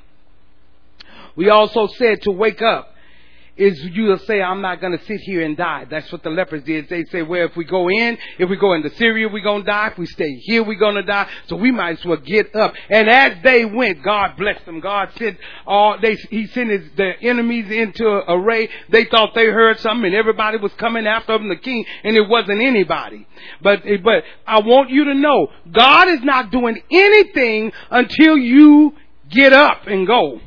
We 1.36 1.50
also 1.50 1.88
said 1.88 2.22
to 2.24 2.32
wake 2.32 2.62
up 2.62 2.95
is 3.58 3.82
you'll 3.82 4.18
say, 4.20 4.42
I'm 4.42 4.62
not 4.62 4.82
going 4.82 4.98
to 4.98 5.06
sit 5.06 5.22
here 5.22 5.42
and 5.44 5.56
die. 5.56 5.86
That's 5.90 6.12
what 6.12 6.24
the 6.24 6.30
lepers 6.30 6.64
did. 6.64 6.90
They 6.90 7.06
say, 7.06 7.22
well, 7.22 7.46
if 7.46 7.56
we 7.56 7.64
go 7.64 7.90
in, 7.90 8.18
if 8.38 8.50
we 8.50 8.58
go 8.58 8.74
into 8.74 8.94
Syria, 8.96 9.30
we're 9.30 9.44
going 9.44 9.64
to 9.64 9.72
die. 9.72 9.88
If 9.88 9.98
we 9.98 10.06
stay 10.08 10.36
here, 10.42 10.64
we're 10.64 10.80
going 10.80 10.96
to 10.96 11.04
die. 11.04 11.30
So 11.48 11.56
we 11.56 11.72
might 11.72 12.00
as 12.00 12.06
well 12.06 12.18
get 12.18 12.54
up. 12.56 12.74
And 12.90 13.10
as 13.10 13.42
they 13.44 13.64
went, 13.64 14.04
God 14.04 14.36
blessed 14.38 14.66
them. 14.66 14.82
God 14.82 15.10
sent 15.18 15.38
all, 15.66 15.98
they, 16.02 16.16
he 16.30 16.48
sent 16.48 16.70
his, 16.70 16.90
the 16.98 17.14
enemies 17.22 17.72
into 17.72 18.06
array. 18.06 18.70
They 18.90 19.06
thought 19.06 19.34
they 19.34 19.46
heard 19.46 19.80
something 19.80 20.06
and 20.06 20.16
everybody 20.16 20.58
was 20.58 20.74
coming 20.74 21.08
after 21.08 21.38
them, 21.38 21.48
the 21.48 21.56
king, 21.56 21.86
and 22.04 22.16
it 22.16 22.28
wasn't 22.28 22.62
anybody. 22.62 23.26
But, 23.62 23.84
but 24.04 24.24
I 24.46 24.60
want 24.60 24.90
you 24.90 25.06
to 25.06 25.14
know, 25.14 25.48
God 25.72 26.10
is 26.10 26.22
not 26.24 26.52
doing 26.52 26.82
anything 26.92 27.72
until 27.90 28.38
you 28.38 28.94
get 29.30 29.54
up 29.54 29.88
and 29.88 30.06
go. 30.06 30.42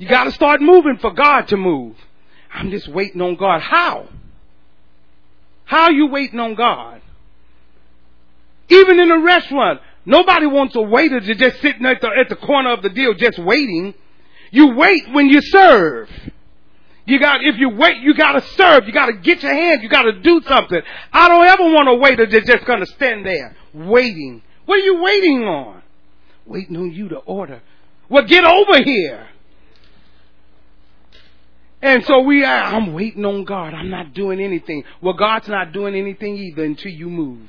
You 0.00 0.08
got 0.08 0.24
to 0.24 0.32
start 0.32 0.62
moving 0.62 0.96
for 0.96 1.12
God 1.12 1.48
to 1.48 1.58
move. 1.58 1.94
I'm 2.50 2.70
just 2.70 2.88
waiting 2.88 3.20
on 3.20 3.36
God. 3.36 3.60
How? 3.60 4.08
How 5.66 5.84
are 5.84 5.92
you 5.92 6.06
waiting 6.06 6.40
on 6.40 6.54
God? 6.54 7.02
Even 8.70 8.98
in 8.98 9.10
a 9.10 9.20
restaurant, 9.20 9.82
nobody 10.06 10.46
wants 10.46 10.74
a 10.74 10.80
waiter 10.80 11.20
to 11.20 11.34
just 11.34 11.60
sitting 11.60 11.84
at 11.84 12.00
the, 12.00 12.08
at 12.08 12.30
the 12.30 12.36
corner 12.36 12.72
of 12.72 12.82
the 12.82 12.88
deal 12.88 13.12
just 13.12 13.38
waiting. 13.38 13.92
You 14.50 14.74
wait 14.74 15.02
when 15.12 15.28
you 15.28 15.42
serve. 15.42 16.08
You 17.04 17.20
got, 17.20 17.44
if 17.44 17.58
you 17.58 17.68
wait, 17.68 17.98
you 17.98 18.14
gotta 18.14 18.40
serve. 18.56 18.86
You 18.86 18.94
gotta 18.94 19.18
get 19.18 19.42
your 19.42 19.52
hands. 19.52 19.82
You 19.82 19.90
gotta 19.90 20.18
do 20.20 20.40
something. 20.48 20.80
I 21.12 21.28
don't 21.28 21.44
ever 21.44 21.64
want 21.64 21.90
a 21.90 21.94
waiter 21.94 22.24
that's 22.24 22.46
just 22.46 22.64
gonna 22.64 22.86
stand 22.86 23.26
there 23.26 23.54
waiting. 23.74 24.40
What 24.64 24.76
are 24.76 24.82
you 24.82 25.02
waiting 25.02 25.42
on? 25.42 25.82
Waiting 26.46 26.78
on 26.78 26.90
you 26.90 27.10
to 27.10 27.18
order. 27.18 27.60
Well, 28.08 28.24
get 28.24 28.44
over 28.44 28.82
here. 28.82 29.28
And 31.82 32.04
so 32.04 32.20
we 32.20 32.44
are, 32.44 32.62
I'm 32.74 32.92
waiting 32.92 33.24
on 33.24 33.44
God. 33.44 33.72
I'm 33.72 33.90
not 33.90 34.12
doing 34.12 34.40
anything. 34.40 34.84
Well, 35.00 35.14
God's 35.14 35.48
not 35.48 35.72
doing 35.72 35.94
anything 35.94 36.36
either 36.36 36.64
until 36.64 36.92
you 36.92 37.08
move. 37.08 37.48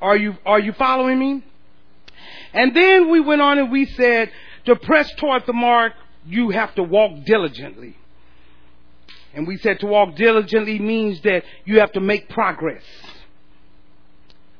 Are 0.00 0.16
you, 0.16 0.36
are 0.46 0.60
you 0.60 0.72
following 0.72 1.18
me? 1.18 1.44
And 2.52 2.74
then 2.74 3.10
we 3.10 3.20
went 3.20 3.40
on 3.40 3.58
and 3.58 3.70
we 3.70 3.86
said, 3.86 4.30
to 4.66 4.76
press 4.76 5.10
toward 5.16 5.44
the 5.46 5.52
mark, 5.52 5.92
you 6.24 6.50
have 6.50 6.74
to 6.76 6.82
walk 6.82 7.24
diligently. 7.24 7.96
And 9.34 9.46
we 9.46 9.56
said 9.56 9.80
to 9.80 9.86
walk 9.86 10.14
diligently 10.14 10.78
means 10.78 11.20
that 11.22 11.44
you 11.64 11.80
have 11.80 11.92
to 11.92 12.00
make 12.00 12.28
progress. 12.28 12.84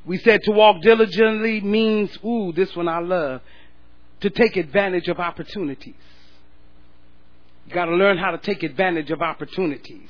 We 0.04 0.18
said 0.18 0.42
to 0.44 0.50
walk 0.50 0.82
diligently 0.82 1.60
means, 1.60 2.16
ooh, 2.24 2.52
this 2.52 2.74
one 2.74 2.88
I 2.88 2.98
love, 2.98 3.42
to 4.20 4.30
take 4.30 4.56
advantage 4.56 5.08
of 5.08 5.20
opportunities. 5.20 5.94
You 7.66 7.74
got 7.74 7.86
to 7.86 7.94
learn 7.94 8.18
how 8.18 8.32
to 8.32 8.38
take 8.38 8.62
advantage 8.62 9.10
of 9.10 9.22
opportunities. 9.22 10.08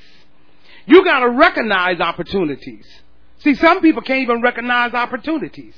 You 0.87 1.04
got 1.04 1.21
to 1.21 1.30
recognize 1.30 2.00
opportunities. 2.00 2.87
See, 3.38 3.54
some 3.54 3.80
people 3.80 4.02
can't 4.02 4.21
even 4.21 4.42
recognize 4.42 4.94
opportunities. 4.94 5.75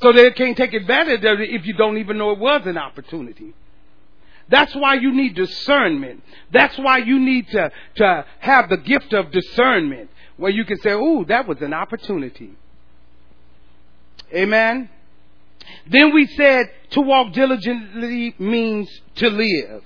So 0.00 0.12
they 0.12 0.30
can't 0.30 0.56
take 0.56 0.74
advantage 0.74 1.24
of 1.24 1.40
it 1.40 1.50
if 1.50 1.66
you 1.66 1.74
don't 1.74 1.98
even 1.98 2.18
know 2.18 2.30
it 2.30 2.38
was 2.38 2.62
an 2.66 2.78
opportunity. 2.78 3.54
That's 4.48 4.74
why 4.74 4.94
you 4.94 5.12
need 5.12 5.34
discernment. 5.34 6.22
That's 6.52 6.76
why 6.78 6.98
you 6.98 7.18
need 7.18 7.48
to, 7.48 7.70
to 7.96 8.24
have 8.38 8.68
the 8.70 8.78
gift 8.78 9.12
of 9.12 9.30
discernment 9.30 10.10
where 10.36 10.50
you 10.50 10.64
can 10.64 10.78
say, 10.80 10.92
ooh, 10.92 11.24
that 11.26 11.46
was 11.46 11.60
an 11.60 11.74
opportunity. 11.74 12.52
Amen. 14.32 14.88
Then 15.86 16.14
we 16.14 16.26
said 16.28 16.70
to 16.90 17.00
walk 17.00 17.32
diligently 17.32 18.34
means 18.38 18.88
to 19.16 19.28
live. 19.28 19.82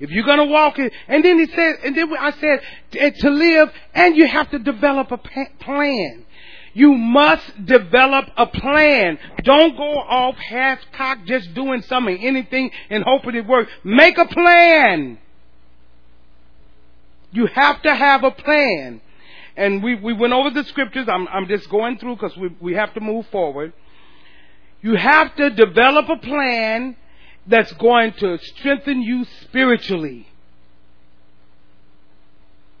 If 0.00 0.10
you're 0.10 0.24
gonna 0.24 0.46
walk 0.46 0.78
it, 0.78 0.92
and 1.08 1.24
then 1.24 1.38
he 1.38 1.46
said, 1.46 1.76
and 1.84 1.96
then 1.96 2.12
I 2.18 2.32
said, 2.32 2.60
eh, 2.96 3.10
to 3.10 3.30
live, 3.30 3.70
and 3.94 4.16
you 4.16 4.26
have 4.26 4.50
to 4.50 4.58
develop 4.58 5.12
a 5.12 5.18
plan. 5.18 6.24
You 6.72 6.94
must 6.94 7.66
develop 7.66 8.30
a 8.36 8.46
plan. 8.46 9.18
Don't 9.42 9.76
go 9.76 9.98
off 9.98 10.36
half 10.36 10.78
cocked 10.92 11.26
just 11.26 11.52
doing 11.54 11.82
something, 11.82 12.16
anything, 12.16 12.70
and 12.88 13.04
hoping 13.04 13.34
it 13.34 13.46
works. 13.46 13.70
Make 13.84 14.18
a 14.18 14.26
plan. 14.26 15.18
You 17.32 17.46
have 17.46 17.82
to 17.82 17.94
have 17.94 18.24
a 18.24 18.30
plan. 18.30 19.00
And 19.56 19.82
we, 19.82 19.96
we 19.96 20.12
went 20.12 20.32
over 20.32 20.50
the 20.50 20.64
scriptures. 20.64 21.08
I'm, 21.08 21.28
I'm 21.28 21.46
just 21.48 21.68
going 21.68 21.98
through 21.98 22.16
because 22.16 22.36
we, 22.36 22.54
we 22.60 22.74
have 22.74 22.94
to 22.94 23.00
move 23.00 23.26
forward. 23.26 23.72
You 24.80 24.94
have 24.94 25.34
to 25.36 25.50
develop 25.50 26.08
a 26.08 26.16
plan 26.16 26.96
that's 27.50 27.72
going 27.74 28.12
to 28.14 28.38
strengthen 28.38 29.02
you 29.02 29.26
spiritually. 29.42 30.26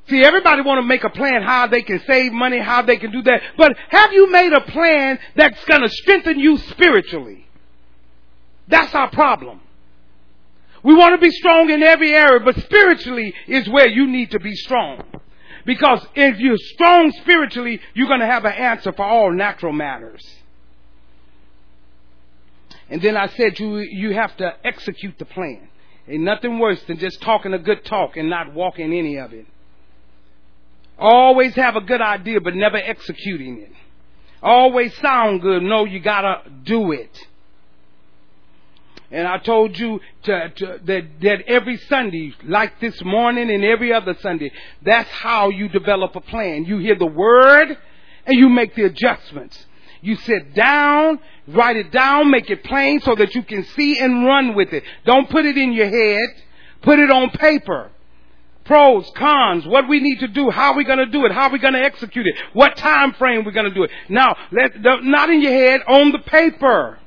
See, 0.08 0.24
everybody 0.24 0.62
want 0.62 0.78
to 0.78 0.86
make 0.86 1.04
a 1.04 1.10
plan 1.10 1.42
how 1.42 1.68
they 1.68 1.82
can 1.82 2.00
save 2.06 2.32
money, 2.32 2.58
how 2.58 2.82
they 2.82 2.96
can 2.96 3.12
do 3.12 3.22
that. 3.22 3.42
But 3.56 3.76
have 3.90 4.12
you 4.12 4.30
made 4.30 4.52
a 4.52 4.60
plan 4.62 5.18
that's 5.36 5.62
going 5.66 5.82
to 5.82 5.88
strengthen 5.88 6.38
you 6.40 6.56
spiritually? 6.58 7.46
That's 8.66 8.94
our 8.94 9.10
problem. 9.10 9.60
We 10.82 10.94
want 10.94 11.14
to 11.14 11.24
be 11.24 11.30
strong 11.30 11.70
in 11.70 11.82
every 11.82 12.12
area, 12.12 12.40
but 12.40 12.56
spiritually 12.56 13.34
is 13.46 13.68
where 13.68 13.88
you 13.88 14.06
need 14.06 14.30
to 14.30 14.40
be 14.40 14.54
strong. 14.54 15.04
Because 15.66 16.04
if 16.14 16.38
you're 16.38 16.56
strong 16.56 17.12
spiritually, 17.20 17.80
you're 17.94 18.08
going 18.08 18.20
to 18.20 18.26
have 18.26 18.44
an 18.44 18.52
answer 18.52 18.92
for 18.92 19.04
all 19.04 19.30
natural 19.30 19.72
matters. 19.72 20.26
And 22.90 23.00
then 23.00 23.16
I 23.16 23.28
said 23.28 23.58
you, 23.58 23.78
you 23.78 24.14
have 24.14 24.36
to 24.38 24.54
execute 24.64 25.18
the 25.18 25.24
plan. 25.24 25.68
Ain't 26.08 26.24
nothing 26.24 26.58
worse 26.58 26.82
than 26.84 26.98
just 26.98 27.20
talking 27.22 27.54
a 27.54 27.58
good 27.58 27.84
talk 27.84 28.16
and 28.16 28.28
not 28.28 28.52
walking 28.52 28.92
any 28.92 29.16
of 29.16 29.32
it. 29.32 29.46
Always 30.98 31.54
have 31.54 31.76
a 31.76 31.80
good 31.80 32.00
idea, 32.00 32.40
but 32.40 32.54
never 32.54 32.76
executing 32.76 33.58
it. 33.58 33.72
Always 34.42 34.94
sound 34.98 35.40
good. 35.40 35.62
No, 35.62 35.84
you 35.84 36.00
gotta 36.00 36.42
do 36.64 36.92
it. 36.92 37.16
And 39.12 39.26
I 39.26 39.38
told 39.38 39.78
you 39.78 40.00
to, 40.24 40.50
to, 40.50 40.80
that, 40.84 41.20
that 41.20 41.42
every 41.48 41.76
Sunday, 41.88 42.32
like 42.44 42.80
this 42.80 43.02
morning 43.04 43.50
and 43.50 43.64
every 43.64 43.92
other 43.92 44.16
Sunday, 44.20 44.52
that's 44.82 45.10
how 45.10 45.50
you 45.50 45.68
develop 45.68 46.14
a 46.16 46.20
plan. 46.20 46.64
You 46.64 46.78
hear 46.78 46.96
the 46.96 47.06
word 47.06 47.76
and 48.26 48.38
you 48.38 48.48
make 48.48 48.74
the 48.74 48.84
adjustments. 48.84 49.66
You 50.02 50.16
sit 50.16 50.54
down, 50.54 51.18
write 51.46 51.76
it 51.76 51.90
down, 51.92 52.30
make 52.30 52.48
it 52.50 52.64
plain 52.64 53.00
so 53.00 53.14
that 53.14 53.34
you 53.34 53.42
can 53.42 53.64
see 53.64 53.98
and 53.98 54.24
run 54.24 54.54
with 54.54 54.72
it. 54.72 54.82
Don't 55.04 55.28
put 55.28 55.44
it 55.44 55.56
in 55.56 55.72
your 55.72 55.88
head. 55.88 56.28
Put 56.82 56.98
it 56.98 57.10
on 57.10 57.30
paper. 57.30 57.90
Pros, 58.64 59.10
cons, 59.16 59.66
what 59.66 59.88
we 59.88 60.00
need 60.00 60.20
to 60.20 60.28
do, 60.28 60.48
how 60.48 60.76
we 60.76 60.84
going 60.84 60.98
to 60.98 61.06
do 61.06 61.26
it, 61.26 61.32
how 61.32 61.50
we 61.50 61.58
going 61.58 61.74
to 61.74 61.82
execute 61.82 62.26
it, 62.26 62.36
what 62.52 62.76
time 62.76 63.12
frame 63.14 63.44
we're 63.44 63.50
going 63.50 63.68
to 63.68 63.74
do 63.74 63.82
it. 63.82 63.90
Now, 64.08 64.36
let, 64.52 64.80
not 64.80 65.28
in 65.28 65.42
your 65.42 65.52
head, 65.52 65.80
on 65.88 66.12
the 66.12 66.20
paper. 66.20 66.98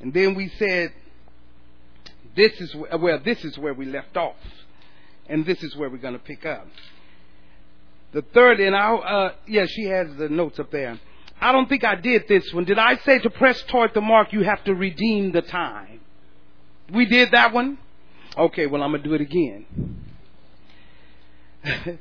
And 0.00 0.12
then 0.12 0.34
we 0.34 0.50
said, 0.58 0.92
this 2.36 2.60
is, 2.60 2.74
well, 2.74 3.18
this 3.24 3.42
is 3.44 3.56
where 3.56 3.72
we 3.72 3.86
left 3.86 4.16
off. 4.16 4.36
And 5.28 5.46
this 5.46 5.62
is 5.62 5.74
where 5.76 5.88
we're 5.88 5.96
going 5.96 6.12
to 6.12 6.20
pick 6.20 6.44
up. 6.44 6.68
The 8.16 8.22
third, 8.32 8.60
and 8.60 8.74
I, 8.74 8.94
uh, 8.94 9.32
yeah, 9.46 9.66
she 9.66 9.84
has 9.84 10.06
the 10.16 10.30
notes 10.30 10.58
up 10.58 10.70
there. 10.70 10.98
I 11.38 11.52
don't 11.52 11.68
think 11.68 11.84
I 11.84 11.96
did 11.96 12.26
this 12.26 12.50
one. 12.54 12.64
Did 12.64 12.78
I 12.78 12.96
say 12.96 13.18
to 13.18 13.28
press 13.28 13.62
toward 13.64 13.92
the 13.92 14.00
mark, 14.00 14.32
you 14.32 14.40
have 14.40 14.64
to 14.64 14.74
redeem 14.74 15.32
the 15.32 15.42
time? 15.42 16.00
We 16.90 17.04
did 17.04 17.32
that 17.32 17.52
one? 17.52 17.76
Okay, 18.38 18.64
well, 18.68 18.82
I'm 18.82 18.92
going 18.92 19.02
to 19.02 19.08
do 19.10 19.14
it 19.16 19.20
again. 19.20 19.66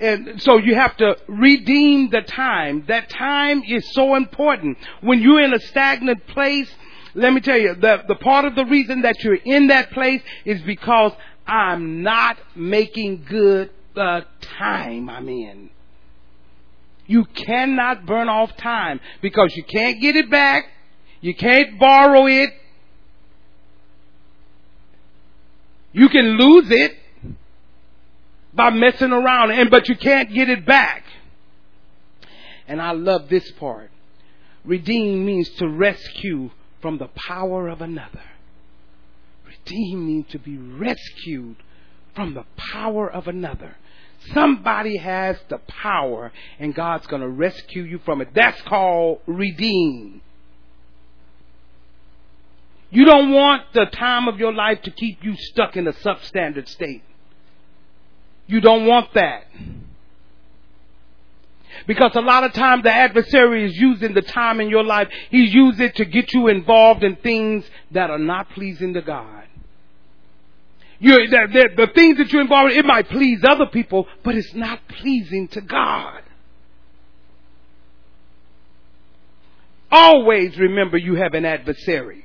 and 0.00 0.40
so 0.40 0.56
you 0.56 0.74
have 0.74 0.96
to 0.96 1.18
redeem 1.28 2.08
the 2.08 2.22
time. 2.22 2.86
That 2.88 3.10
time 3.10 3.62
is 3.62 3.92
so 3.92 4.14
important. 4.14 4.78
When 5.02 5.20
you're 5.20 5.42
in 5.42 5.52
a 5.52 5.60
stagnant 5.60 6.28
place, 6.28 6.74
let 7.14 7.34
me 7.34 7.42
tell 7.42 7.58
you, 7.58 7.74
the, 7.74 8.04
the 8.08 8.14
part 8.14 8.46
of 8.46 8.54
the 8.54 8.64
reason 8.64 9.02
that 9.02 9.22
you're 9.22 9.34
in 9.34 9.66
that 9.66 9.90
place 9.90 10.22
is 10.46 10.62
because 10.62 11.12
I'm 11.46 12.02
not 12.02 12.38
making 12.56 13.26
good 13.28 13.68
the 13.94 14.24
time 14.58 15.08
I'm 15.08 15.28
in. 15.28 15.70
You 17.06 17.24
cannot 17.24 18.06
burn 18.06 18.28
off 18.28 18.56
time 18.56 19.00
because 19.20 19.54
you 19.56 19.64
can't 19.64 20.00
get 20.00 20.16
it 20.16 20.30
back. 20.30 20.64
You 21.20 21.34
can't 21.34 21.78
borrow 21.78 22.26
it. 22.26 22.50
You 25.92 26.08
can 26.08 26.38
lose 26.38 26.70
it 26.70 26.92
by 28.54 28.70
messing 28.70 29.12
around 29.12 29.50
and 29.50 29.70
but 29.70 29.88
you 29.88 29.96
can't 29.96 30.32
get 30.32 30.48
it 30.48 30.64
back. 30.64 31.04
And 32.68 32.80
I 32.80 32.92
love 32.92 33.28
this 33.28 33.50
part. 33.52 33.90
Redeem 34.64 35.24
means 35.24 35.48
to 35.56 35.68
rescue 35.68 36.50
from 36.80 36.98
the 36.98 37.08
power 37.08 37.68
of 37.68 37.80
another. 37.80 38.22
Redeem 39.46 40.06
means 40.06 40.26
to 40.30 40.38
be 40.38 40.56
rescued 40.56 41.56
from 42.20 42.34
the 42.34 42.44
power 42.58 43.10
of 43.10 43.28
another. 43.28 43.74
Somebody 44.34 44.98
has 44.98 45.38
the 45.48 45.56
power 45.56 46.30
and 46.58 46.74
God's 46.74 47.06
going 47.06 47.22
to 47.22 47.28
rescue 47.28 47.82
you 47.82 47.98
from 48.04 48.20
it. 48.20 48.28
That's 48.34 48.60
called 48.60 49.20
redeem. 49.26 50.20
You 52.90 53.06
don't 53.06 53.32
want 53.32 53.62
the 53.72 53.86
time 53.86 54.28
of 54.28 54.38
your 54.38 54.52
life 54.52 54.82
to 54.82 54.90
keep 54.90 55.24
you 55.24 55.34
stuck 55.34 55.78
in 55.78 55.88
a 55.88 55.94
substandard 55.94 56.68
state. 56.68 57.02
You 58.46 58.60
don't 58.60 58.84
want 58.84 59.14
that. 59.14 59.44
Because 61.86 62.10
a 62.16 62.20
lot 62.20 62.44
of 62.44 62.52
times 62.52 62.82
the 62.82 62.92
adversary 62.92 63.64
is 63.64 63.74
using 63.78 64.12
the 64.12 64.20
time 64.20 64.60
in 64.60 64.68
your 64.68 64.84
life, 64.84 65.08
he's 65.30 65.54
using 65.54 65.86
it 65.86 65.96
to 65.96 66.04
get 66.04 66.34
you 66.34 66.48
involved 66.48 67.02
in 67.02 67.16
things 67.16 67.64
that 67.92 68.10
are 68.10 68.18
not 68.18 68.50
pleasing 68.50 68.92
to 68.92 69.00
God. 69.00 69.39
You, 71.00 71.16
the, 71.28 71.48
the, 71.50 71.86
the 71.86 71.92
things 71.94 72.18
that 72.18 72.30
you're 72.30 72.42
involved 72.42 72.72
in, 72.72 72.78
it 72.78 72.84
might 72.84 73.08
please 73.08 73.40
other 73.42 73.66
people, 73.66 74.06
but 74.22 74.36
it's 74.36 74.54
not 74.54 74.86
pleasing 74.86 75.48
to 75.48 75.62
God. 75.62 76.22
Always 79.90 80.56
remember 80.58 80.98
you 80.98 81.14
have 81.14 81.32
an 81.34 81.46
adversary. 81.46 82.24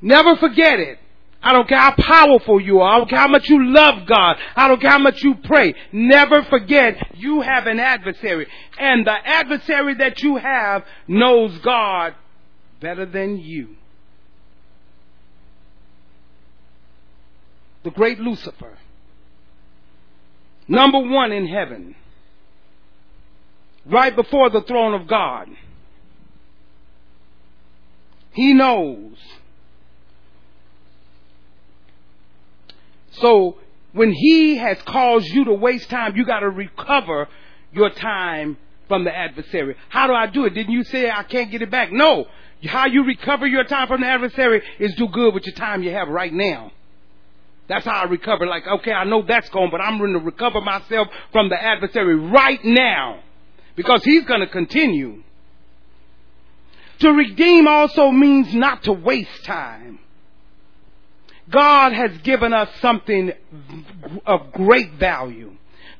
Never 0.00 0.36
forget 0.36 0.80
it. 0.80 0.98
I 1.40 1.52
don't 1.52 1.68
care 1.68 1.78
how 1.78 1.94
powerful 1.96 2.60
you 2.60 2.80
are. 2.80 2.94
I 2.94 2.98
don't 2.98 3.08
care 3.10 3.18
how 3.18 3.28
much 3.28 3.48
you 3.48 3.72
love 3.72 4.06
God. 4.06 4.36
I 4.54 4.68
don't 4.68 4.80
care 4.80 4.90
how 4.90 4.98
much 4.98 5.22
you 5.22 5.36
pray. 5.36 5.74
Never 5.92 6.42
forget 6.44 7.16
you 7.16 7.40
have 7.40 7.66
an 7.66 7.80
adversary. 7.80 8.46
And 8.78 9.06
the 9.06 9.12
adversary 9.12 9.94
that 9.94 10.22
you 10.22 10.36
have 10.36 10.84
knows 11.08 11.56
God 11.58 12.14
better 12.80 13.06
than 13.06 13.38
you. 13.38 13.76
The 17.84 17.90
great 17.90 18.18
Lucifer. 18.18 18.78
Number 20.68 20.98
one 20.98 21.32
in 21.32 21.46
heaven. 21.46 21.96
Right 23.84 24.14
before 24.14 24.50
the 24.50 24.62
throne 24.62 24.94
of 24.94 25.08
God. 25.08 25.48
He 28.32 28.54
knows 28.54 29.18
So 33.20 33.56
when 33.92 34.12
he 34.12 34.56
has 34.56 34.78
caused 34.82 35.28
you 35.28 35.44
to 35.46 35.54
waste 35.54 35.90
time, 35.90 36.16
you 36.16 36.24
got 36.24 36.40
to 36.40 36.50
recover 36.50 37.28
your 37.72 37.90
time 37.90 38.56
from 38.88 39.04
the 39.04 39.14
adversary. 39.14 39.76
How 39.88 40.06
do 40.06 40.14
I 40.14 40.26
do 40.26 40.44
it? 40.44 40.50
Didn't 40.54 40.72
you 40.72 40.84
say 40.84 41.10
I 41.10 41.22
can't 41.22 41.50
get 41.50 41.62
it 41.62 41.70
back? 41.70 41.92
No. 41.92 42.26
How 42.64 42.86
you 42.86 43.04
recover 43.04 43.46
your 43.46 43.64
time 43.64 43.88
from 43.88 44.00
the 44.00 44.06
adversary 44.06 44.62
is 44.78 44.94
do 44.94 45.08
good 45.08 45.34
with 45.34 45.46
your 45.46 45.54
time 45.54 45.82
you 45.82 45.90
have 45.90 46.08
right 46.08 46.32
now. 46.32 46.72
That's 47.68 47.84
how 47.84 48.02
I 48.02 48.04
recover. 48.04 48.46
Like, 48.46 48.66
okay, 48.66 48.92
I 48.92 49.04
know 49.04 49.22
that's 49.22 49.48
gone, 49.50 49.70
but 49.70 49.80
I'm 49.80 49.98
going 49.98 50.12
to 50.12 50.18
recover 50.18 50.60
myself 50.60 51.08
from 51.30 51.48
the 51.48 51.62
adversary 51.62 52.16
right 52.16 52.62
now. 52.64 53.20
Because 53.76 54.04
he's 54.04 54.24
going 54.24 54.40
to 54.40 54.46
continue. 54.46 55.22
To 56.98 57.10
redeem 57.10 57.66
also 57.66 58.10
means 58.10 58.54
not 58.54 58.84
to 58.84 58.92
waste 58.92 59.44
time. 59.44 59.98
God 61.48 61.92
has 61.92 62.16
given 62.18 62.52
us 62.52 62.68
something 62.80 63.32
of 64.26 64.52
great 64.52 64.94
value. 64.94 65.52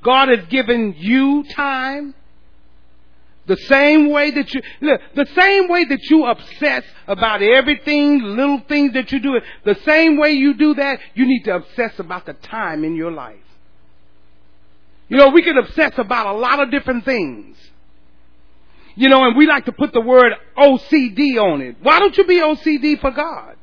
God 0.02 0.28
has 0.28 0.46
given 0.46 0.94
you 0.98 1.44
time. 1.54 2.14
The 3.46 3.56
same 3.56 4.10
way 4.10 4.30
that 4.30 4.54
you, 4.54 4.62
look, 4.80 5.00
the 5.14 5.26
same 5.38 5.68
way 5.68 5.84
that 5.84 6.02
you 6.04 6.24
obsess 6.26 6.84
about 7.08 7.42
everything, 7.42 8.22
little 8.22 8.60
things 8.68 8.92
that 8.92 9.10
you 9.10 9.20
do, 9.20 9.40
the 9.64 9.74
same 9.84 10.16
way 10.16 10.32
you 10.32 10.54
do 10.54 10.74
that, 10.74 11.00
you 11.14 11.26
need 11.26 11.42
to 11.44 11.56
obsess 11.56 11.98
about 11.98 12.26
the 12.26 12.34
time 12.34 12.84
in 12.84 12.94
your 12.94 13.10
life. 13.10 13.36
You 15.08 15.16
know, 15.16 15.28
we 15.30 15.42
can 15.42 15.58
obsess 15.58 15.92
about 15.98 16.34
a 16.34 16.38
lot 16.38 16.60
of 16.60 16.70
different 16.70 17.04
things. 17.04 17.56
You 18.94 19.08
know, 19.08 19.24
and 19.24 19.36
we 19.36 19.46
like 19.46 19.64
to 19.64 19.72
put 19.72 19.92
the 19.92 20.00
word 20.00 20.32
OCD 20.56 21.36
on 21.36 21.62
it. 21.62 21.76
Why 21.82 21.98
don't 21.98 22.16
you 22.16 22.24
be 22.24 22.40
OCD 22.40 23.00
for 23.00 23.10
God? 23.10 23.56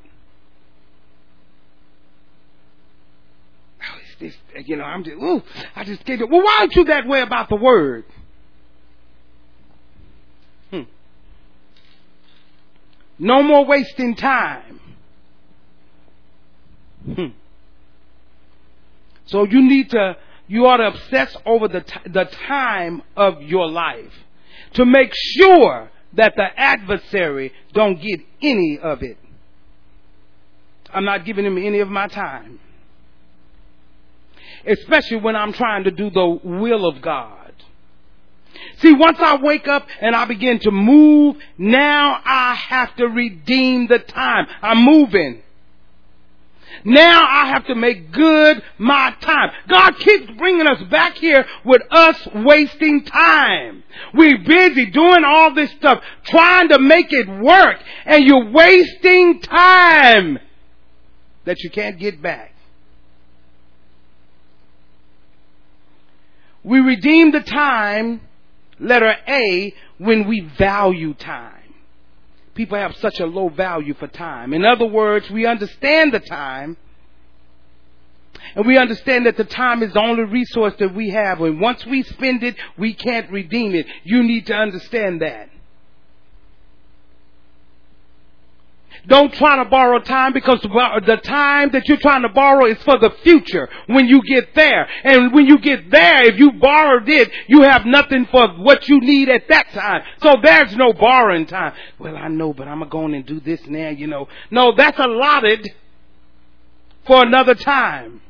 this, 4.20 4.36
you 4.66 4.76
know, 4.76 4.84
I'm 4.84 5.04
just, 5.04 5.16
ooh, 5.16 5.42
I 5.76 5.84
just 5.84 6.06
get 6.06 6.22
it. 6.22 6.30
Well, 6.30 6.44
why 6.44 6.58
aren't 6.60 6.76
you 6.76 6.86
that 6.86 7.08
way 7.08 7.22
about 7.22 7.50
the 7.50 7.56
word? 7.56 8.06
No 13.20 13.44
more 13.44 13.66
wasting 13.66 14.16
time. 14.16 14.80
Hmm. 17.06 17.28
So 19.26 19.44
you 19.46 19.62
need 19.62 19.92
to, 19.92 20.18
you 20.48 20.66
ought 20.66 20.78
to 20.78 20.88
obsess 20.88 21.36
over 21.46 21.68
the, 21.68 21.82
t- 21.82 22.10
the 22.10 22.26
time 22.48 23.04
of 23.16 23.42
your 23.42 23.70
life 23.70 24.14
to 24.74 24.86
make 24.86 25.12
sure 25.14 25.92
that 26.14 26.34
the 26.36 26.48
adversary 26.58 27.54
don't 27.74 28.02
get 28.02 28.22
any 28.42 28.80
of 28.82 29.04
it. 29.04 29.18
I'm 30.92 31.06
not 31.06 31.26
giving 31.26 31.46
him 31.46 31.58
any 31.58 31.80
of 31.80 31.90
my 31.90 32.08
time 32.08 32.60
especially 34.66 35.18
when 35.18 35.36
I'm 35.36 35.54
trying 35.54 35.86
to 35.86 35.92
do 35.92 36.10
the 36.10 36.40
will 36.44 36.88
of 36.88 37.02
God. 37.02 37.39
See, 38.78 38.94
once 38.94 39.18
I 39.20 39.38
wake 39.38 39.68
up 39.68 39.88
and 40.02 40.16
I 40.16 40.26
begin 40.26 40.60
to 40.60 40.72
move, 40.72 41.38
now 41.58 42.22
I 42.24 42.56
have 42.56 42.96
to 42.98 43.06
redeem 43.08 43.88
the 43.88 44.00
time. 44.00 44.48
I'm 44.62 44.84
moving. 44.84 45.44
Now 46.86 47.26
I 47.28 47.48
have 47.48 47.66
to 47.68 47.76
make 47.76 48.12
good 48.12 48.62
my 48.78 49.14
time. 49.22 49.52
God 49.68 49.98
keeps 49.98 50.32
bringing 50.38 50.68
us 50.68 50.82
back 50.84 51.18
here 51.18 51.46
with 51.66 51.82
us 51.92 52.28
wasting 52.36 53.04
time. 53.04 53.84
We're 54.14 54.38
busy 54.38 54.86
doing 54.88 55.24
all 55.26 55.54
this 55.54 55.72
stuff, 55.72 56.02
trying 56.26 56.70
to 56.70 56.80
make 56.80 57.08
it 57.12 57.28
work, 57.28 57.80
and 58.06 58.24
you're 58.24 58.50
wasting 58.52 59.42
time 59.42 60.40
that 61.46 61.62
you 61.64 61.70
can't 61.70 62.00
get 62.00 62.22
back. 62.22 62.54
We 66.64 66.80
redeem 66.80 67.32
the 67.32 67.42
time, 67.42 68.22
letter 68.80 69.16
A, 69.28 69.74
when 69.98 70.28
we 70.28 70.42
value 70.42 71.14
time. 71.14 71.54
People 72.56 72.78
have 72.78 72.96
such 72.98 73.20
a 73.20 73.26
low 73.26 73.50
value 73.50 73.94
for 73.94 74.08
time. 74.08 74.54
In 74.54 74.66
other 74.66 74.86
words, 74.86 75.30
we 75.30 75.46
understand 75.46 76.14
the 76.14 76.20
time, 76.20 76.78
and 78.56 78.66
we 78.66 78.78
understand 78.78 79.26
that 79.26 79.38
the 79.38 79.44
time 79.44 79.84
is 79.84 79.94
the 79.94 80.02
only 80.02 80.24
resource 80.24 80.74
that 80.80 80.94
we 80.94 81.10
have. 81.10 81.42
And 81.42 81.62
once 81.62 81.86
we 81.86 82.04
spend 82.04 82.44
it, 82.44 82.56
we 82.78 82.94
can't 82.94 83.30
redeem 83.32 83.76
it. 83.76 83.86
You 84.04 84.24
need 84.24 84.46
to 84.48 84.54
understand 84.54 85.22
that. 85.22 85.50
Don't 89.08 89.34
try 89.34 89.64
to 89.64 89.70
borrow 89.70 90.00
time 90.00 90.34
because 90.34 90.60
the 90.62 91.20
time 91.24 91.72
that 91.72 91.88
you're 91.88 91.98
trying 91.98 92.22
to 92.24 92.30
borrow 92.30 92.66
is 92.66 92.78
for 92.84 93.00
the 93.00 93.12
future 93.24 93.70
when 93.88 94.06
you 94.08 94.22
get 94.24 94.54
there. 94.56 94.88
And 95.04 95.34
when 95.34 95.46
you 95.46 95.58
get 95.60 95.90
there, 95.90 96.24
if 96.24 96.38
you 96.38 96.52
borrowed 96.54 97.08
it, 97.08 97.32
you 97.48 97.62
have 97.62 97.86
nothing 97.86 98.28
for 98.30 98.50
what 98.58 98.88
you 98.88 99.00
need 99.00 99.30
at 99.30 99.48
that 99.48 99.70
time. 99.72 100.04
So 100.22 100.36
there's 100.44 100.76
no 100.76 100.94
borrowing 100.94 101.46
time. 101.46 101.74
Well, 101.98 102.16
I 102.16 102.28
know, 102.28 102.54
but 102.54 102.68
I'm 102.68 102.88
going 102.90 103.14
to 103.14 103.24
do 103.24 103.40
this 103.40 103.62
now, 103.68 103.90
you 103.90 104.08
know. 104.08 104.28
No, 104.52 104.74
that's 104.76 105.00
allotted 105.00 105.68
for 107.08 107.24
another 107.24 107.56
time. 107.56 108.22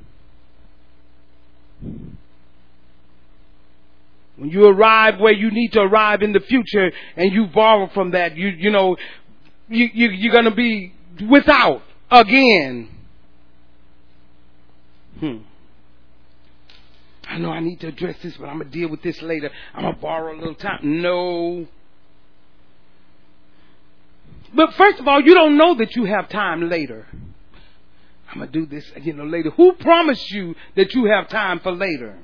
When 4.39 4.49
you 4.51 4.65
arrive 4.67 5.19
where 5.19 5.33
you 5.33 5.51
need 5.51 5.73
to 5.73 5.81
arrive 5.81 6.21
in 6.21 6.31
the 6.31 6.39
future 6.39 6.91
and 7.17 7.33
you 7.33 7.47
borrow 7.47 7.89
from 7.89 8.11
that, 8.11 8.37
you, 8.37 8.47
you 8.47 8.71
know, 8.71 8.95
you, 9.69 9.89
you, 9.93 10.09
you're 10.09 10.33
going 10.33 10.45
to 10.45 10.51
be 10.51 10.93
without 11.29 11.81
again. 12.11 12.89
Hmm. 15.19 15.37
I 17.27 17.37
know 17.37 17.51
I 17.51 17.59
need 17.59 17.79
to 17.81 17.87
address 17.87 18.17
this, 18.23 18.35
but 18.37 18.47
I'm 18.47 18.57
going 18.57 18.71
to 18.71 18.77
deal 18.77 18.89
with 18.89 19.03
this 19.03 19.21
later. 19.21 19.51
I'm 19.75 19.83
going 19.83 19.95
to 19.95 20.01
borrow 20.01 20.35
a 20.35 20.37
little 20.37 20.55
time. 20.55 21.01
No. 21.01 21.67
But 24.53 24.73
first 24.73 24.99
of 24.99 25.07
all, 25.07 25.21
you 25.21 25.35
don't 25.35 25.55
know 25.57 25.75
that 25.75 25.95
you 25.95 26.05
have 26.05 26.27
time 26.29 26.69
later. 26.69 27.05
I'm 28.31 28.39
going 28.39 28.51
to 28.51 28.59
do 28.59 28.65
this, 28.65 28.91
you 29.03 29.13
know, 29.13 29.25
later. 29.25 29.51
Who 29.51 29.73
promised 29.73 30.31
you 30.31 30.55
that 30.75 30.93
you 30.95 31.05
have 31.05 31.29
time 31.29 31.59
for 31.59 31.71
later? 31.71 32.17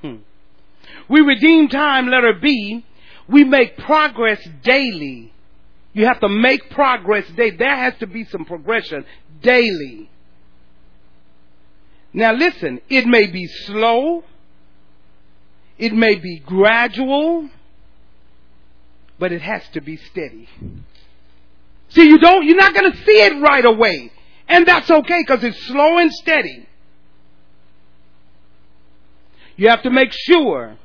Hmm. 0.00 0.16
We 1.08 1.20
redeem 1.20 1.68
time, 1.68 2.06
let 2.06 2.22
letter 2.22 2.38
B. 2.40 2.84
We 3.30 3.44
make 3.44 3.76
progress 3.78 4.40
daily. 4.62 5.32
You 5.92 6.06
have 6.06 6.20
to 6.20 6.28
make 6.28 6.70
progress 6.70 7.26
daily. 7.36 7.56
There 7.56 7.76
has 7.76 7.94
to 8.00 8.06
be 8.06 8.24
some 8.24 8.44
progression 8.44 9.04
daily. 9.42 10.10
Now 12.12 12.32
listen, 12.32 12.80
it 12.88 13.06
may 13.06 13.26
be 13.26 13.46
slow, 13.46 14.24
it 15.78 15.92
may 15.92 16.16
be 16.16 16.40
gradual, 16.40 17.48
but 19.18 19.32
it 19.32 19.42
has 19.42 19.62
to 19.74 19.80
be 19.80 19.96
steady. 19.96 20.48
See, 21.90 22.04
you 22.04 22.18
don't, 22.18 22.44
you're 22.44 22.56
not 22.56 22.74
going 22.74 22.90
to 22.90 22.98
see 22.98 23.22
it 23.22 23.40
right 23.40 23.64
away. 23.64 24.10
And 24.48 24.66
that's 24.66 24.90
okay 24.90 25.22
because 25.24 25.44
it's 25.44 25.60
slow 25.66 25.98
and 25.98 26.12
steady. 26.12 26.66
You 29.56 29.68
have 29.68 29.82
to 29.82 29.90
make 29.90 30.12
sure 30.12 30.76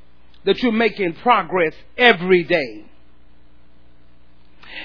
that 0.46 0.62
you're 0.62 0.72
making 0.72 1.14
progress 1.16 1.74
every 1.98 2.44
day. 2.44 2.86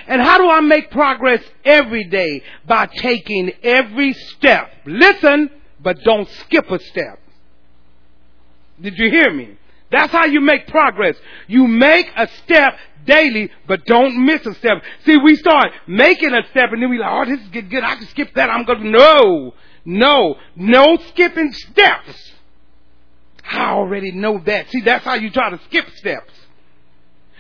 And 0.06 0.20
how 0.20 0.38
do 0.38 0.48
I 0.48 0.60
make 0.60 0.90
progress 0.90 1.42
every 1.64 2.04
day? 2.04 2.42
By 2.66 2.86
taking 2.86 3.52
every 3.62 4.12
step. 4.12 4.72
Listen, 4.84 5.50
but 5.80 5.98
don't 6.04 6.28
skip 6.28 6.70
a 6.70 6.78
step. 6.78 7.20
Did 8.80 8.98
you 8.98 9.10
hear 9.10 9.32
me? 9.32 9.56
That's 9.90 10.12
how 10.12 10.26
you 10.26 10.40
make 10.40 10.68
progress. 10.68 11.16
You 11.48 11.66
make 11.66 12.06
a 12.16 12.28
step 12.44 12.78
daily, 13.04 13.50
but 13.66 13.84
don't 13.86 14.24
miss 14.24 14.46
a 14.46 14.54
step. 14.54 14.82
See, 15.04 15.16
we 15.16 15.34
start 15.36 15.72
making 15.86 16.32
a 16.32 16.46
step 16.50 16.70
and 16.72 16.82
then 16.82 16.90
we 16.90 16.98
like, 16.98 17.10
oh, 17.10 17.30
this 17.30 17.40
is 17.40 17.48
good, 17.48 17.70
good. 17.70 17.82
I 17.82 17.96
can 17.96 18.06
skip 18.06 18.34
that. 18.34 18.50
I'm 18.50 18.64
going 18.64 18.82
to, 18.84 18.90
no, 18.90 19.54
no, 19.84 20.36
no 20.54 20.96
skipping 21.08 21.52
steps. 21.52 22.32
I 23.50 23.70
already 23.70 24.12
know 24.12 24.38
that. 24.46 24.70
See, 24.70 24.80
that's 24.80 25.04
how 25.04 25.14
you 25.14 25.30
try 25.30 25.50
to 25.50 25.60
skip 25.64 25.90
steps. 25.96 26.32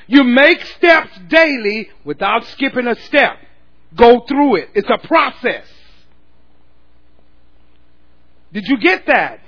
You 0.08 0.24
make 0.24 0.60
steps 0.64 1.16
daily 1.28 1.88
without 2.04 2.44
skipping 2.46 2.88
a 2.88 2.96
step. 3.02 3.38
Go 3.94 4.24
through 4.26 4.56
it. 4.56 4.70
It's 4.74 4.90
a 4.90 4.98
process. 5.06 5.66
Did 8.52 8.66
you 8.66 8.78
get 8.78 9.06
that? 9.06 9.40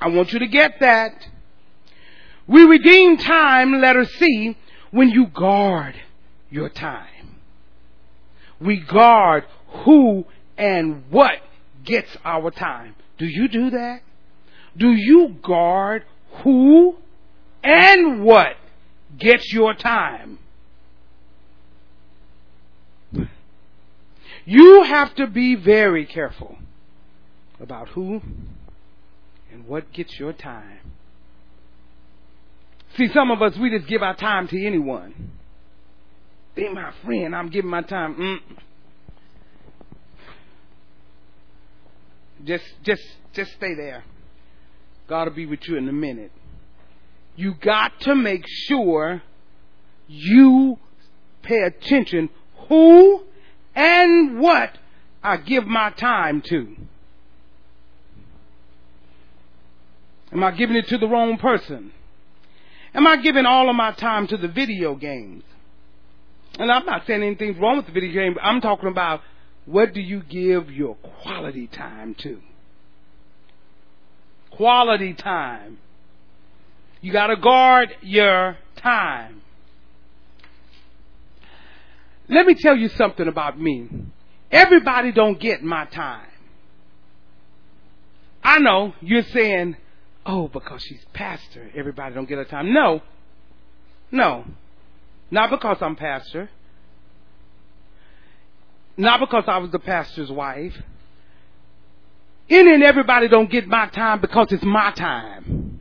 I 0.00 0.08
want 0.08 0.32
you 0.32 0.38
to 0.38 0.46
get 0.46 0.80
that. 0.80 1.12
We 2.46 2.64
redeem 2.64 3.18
time, 3.18 3.80
letter 3.80 4.06
C, 4.06 4.56
when 4.92 5.10
you 5.10 5.26
guard 5.26 5.94
your 6.48 6.70
time. 6.70 7.36
We 8.60 8.80
guard 8.80 9.44
who 9.84 10.24
and 10.56 11.10
what 11.10 11.34
gets 11.84 12.16
our 12.24 12.50
time. 12.50 12.94
Do 13.18 13.26
you 13.26 13.48
do 13.48 13.70
that? 13.70 14.00
Do 14.76 14.92
you 14.92 15.36
guard 15.42 16.04
who 16.42 16.96
and 17.62 18.22
what 18.22 18.56
gets 19.18 19.52
your 19.52 19.74
time? 19.74 20.38
You 24.44 24.84
have 24.84 25.14
to 25.16 25.26
be 25.26 25.56
very 25.56 26.06
careful 26.06 26.56
about 27.58 27.88
who 27.88 28.20
and 29.50 29.66
what 29.66 29.92
gets 29.92 30.18
your 30.20 30.32
time. 30.32 30.78
See, 32.96 33.08
some 33.12 33.30
of 33.30 33.42
us, 33.42 33.56
we 33.58 33.70
just 33.70 33.88
give 33.88 34.02
our 34.02 34.14
time 34.14 34.46
to 34.48 34.64
anyone. 34.64 35.32
Be 36.54 36.68
my 36.68 36.92
friend, 37.04 37.34
I'm 37.34 37.50
giving 37.50 37.70
my 37.70 37.82
time. 37.82 38.14
Mm. 38.14 38.38
Just, 42.44 42.64
just, 42.84 43.02
just 43.34 43.52
stay 43.52 43.74
there. 43.74 44.04
God 45.08 45.28
will 45.28 45.34
be 45.34 45.46
with 45.46 45.66
you 45.68 45.76
in 45.76 45.88
a 45.88 45.92
minute. 45.92 46.32
You 47.36 47.54
got 47.54 48.00
to 48.02 48.14
make 48.14 48.44
sure 48.46 49.22
you 50.08 50.78
pay 51.42 51.62
attention 51.62 52.28
who 52.68 53.22
and 53.74 54.40
what 54.40 54.76
I 55.22 55.36
give 55.36 55.66
my 55.66 55.90
time 55.90 56.42
to. 56.42 56.76
Am 60.32 60.42
I 60.42 60.50
giving 60.50 60.76
it 60.76 60.88
to 60.88 60.98
the 60.98 61.06
wrong 61.06 61.38
person? 61.38 61.92
Am 62.94 63.06
I 63.06 63.16
giving 63.16 63.46
all 63.46 63.68
of 63.68 63.76
my 63.76 63.92
time 63.92 64.26
to 64.28 64.36
the 64.36 64.48
video 64.48 64.94
games? 64.94 65.44
And 66.58 66.72
I'm 66.72 66.86
not 66.86 67.06
saying 67.06 67.22
anything's 67.22 67.58
wrong 67.58 67.76
with 67.76 67.86
the 67.86 67.92
video 67.92 68.12
game, 68.12 68.36
I'm 68.42 68.60
talking 68.60 68.88
about 68.88 69.20
what 69.66 69.92
do 69.92 70.00
you 70.00 70.22
give 70.22 70.70
your 70.70 70.94
quality 70.96 71.66
time 71.66 72.14
to? 72.20 72.40
Quality 74.56 75.14
time. 75.14 75.78
You 77.00 77.12
gotta 77.12 77.36
guard 77.36 77.94
your 78.00 78.56
time. 78.76 79.42
Let 82.28 82.46
me 82.46 82.54
tell 82.54 82.76
you 82.76 82.88
something 82.88 83.28
about 83.28 83.60
me. 83.60 83.88
Everybody 84.50 85.12
don't 85.12 85.38
get 85.38 85.62
my 85.62 85.84
time. 85.86 86.26
I 88.42 88.58
know 88.58 88.94
you're 89.00 89.24
saying, 89.24 89.76
oh, 90.24 90.48
because 90.48 90.82
she's 90.82 91.04
pastor, 91.12 91.70
everybody 91.74 92.14
don't 92.14 92.28
get 92.28 92.38
her 92.38 92.44
time. 92.44 92.72
No. 92.72 93.02
No. 94.10 94.44
Not 95.30 95.50
because 95.50 95.78
I'm 95.80 95.96
pastor. 95.96 96.48
Not 98.96 99.20
because 99.20 99.44
I 99.46 99.58
was 99.58 99.70
the 99.70 99.78
pastor's 99.78 100.30
wife. 100.30 100.74
Any 102.48 102.74
and 102.74 102.82
everybody 102.82 103.28
don't 103.28 103.50
get 103.50 103.66
my 103.66 103.88
time 103.88 104.20
because 104.20 104.52
it's 104.52 104.64
my 104.64 104.92
time. 104.92 105.80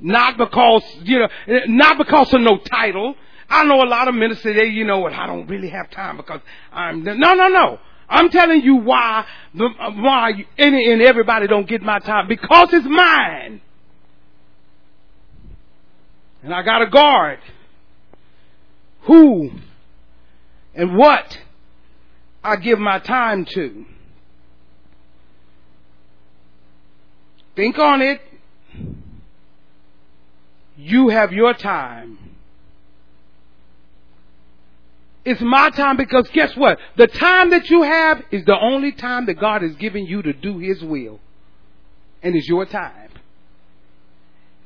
Not 0.00 0.38
because, 0.38 0.82
you 1.02 1.18
know, 1.18 1.28
not 1.66 1.98
because 1.98 2.32
of 2.32 2.40
no 2.40 2.58
title. 2.58 3.14
I 3.50 3.64
know 3.64 3.82
a 3.82 3.88
lot 3.88 4.08
of 4.08 4.14
ministers, 4.14 4.56
they, 4.56 4.66
you 4.66 4.84
know 4.84 4.98
what, 4.98 5.12
I 5.12 5.26
don't 5.26 5.46
really 5.48 5.70
have 5.70 5.90
time 5.90 6.16
because 6.16 6.40
I'm, 6.72 7.02
no, 7.02 7.14
no, 7.14 7.48
no. 7.48 7.78
I'm 8.08 8.30
telling 8.30 8.62
you 8.62 8.76
why, 8.76 9.26
why 9.54 10.32
any 10.56 10.90
and 10.92 11.02
everybody 11.02 11.46
don't 11.46 11.68
get 11.68 11.82
my 11.82 11.98
time. 11.98 12.26
Because 12.26 12.72
it's 12.72 12.86
mine. 12.88 13.60
And 16.42 16.54
I 16.54 16.62
got 16.62 16.78
to 16.78 16.86
guard 16.86 17.40
who 19.02 19.50
and 20.74 20.96
what 20.96 21.38
I 22.42 22.56
give 22.56 22.78
my 22.78 22.98
time 22.98 23.44
to. 23.46 23.84
Think 27.58 27.76
on 27.76 28.02
it. 28.02 28.20
You 30.76 31.08
have 31.08 31.32
your 31.32 31.54
time. 31.54 32.16
It's 35.24 35.40
my 35.40 35.70
time 35.70 35.96
because 35.96 36.28
guess 36.32 36.56
what? 36.56 36.78
The 36.96 37.08
time 37.08 37.50
that 37.50 37.68
you 37.68 37.82
have 37.82 38.22
is 38.30 38.44
the 38.44 38.56
only 38.56 38.92
time 38.92 39.26
that 39.26 39.40
God 39.40 39.62
has 39.62 39.74
given 39.74 40.06
you 40.06 40.22
to 40.22 40.32
do 40.32 40.60
His 40.60 40.80
will. 40.84 41.18
And 42.22 42.36
it's 42.36 42.46
your 42.46 42.64
time. 42.64 43.10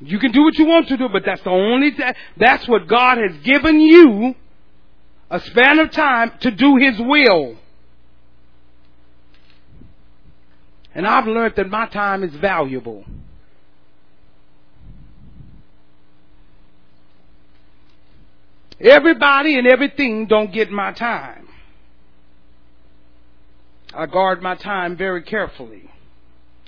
You 0.02 0.18
can 0.18 0.31
do 0.33 0.42
what 0.42 0.59
you 0.59 0.66
want 0.66 0.88
to 0.88 0.98
do, 0.98 1.09
but 1.09 1.22
that's 1.24 1.42
the 1.44 1.48
only 1.48 1.92
time, 1.92 2.14
that's 2.37 2.68
what 2.68 2.88
God 2.88 3.16
has 3.16 3.35
given 3.38 3.81
you 3.81 4.35
a 5.31 5.40
span 5.40 5.78
of 5.78 5.92
time 5.92 6.33
to 6.40 6.50
do 6.50 6.76
His 6.76 6.98
will. 6.98 7.57
And 10.94 11.07
I've 11.07 11.26
learned 11.26 11.55
that 11.57 11.70
my 11.70 11.87
time 11.87 12.22
is 12.22 12.35
valuable. 12.35 13.05
Everybody 18.81 19.59
and 19.59 19.66
everything 19.66 20.26
don't 20.26 20.52
get 20.52 20.70
my 20.70 20.92
time. 20.92 21.48
I 23.94 24.07
guard 24.07 24.42
my 24.42 24.55
time 24.55 24.96
very 24.96 25.22
carefully. 25.22 25.88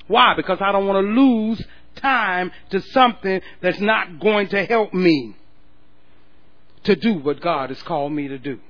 Why? 0.07 0.35
Because 0.37 0.59
I 0.61 0.73
don't 0.73 0.87
want 0.87 1.05
to 1.05 1.21
lose 1.21 1.63
time 1.97 2.53
to 2.71 2.81
something 2.81 3.41
that's 3.61 3.81
not 3.81 4.21
going 4.21 4.49
to 4.49 4.65
help 4.65 4.93
me 4.93 5.35
to 6.85 6.95
do 6.95 7.15
what 7.15 7.41
God 7.41 7.71
has 7.71 7.83
called 7.83 8.13
me 8.13 8.29
to 8.29 8.39
do. 8.39 8.61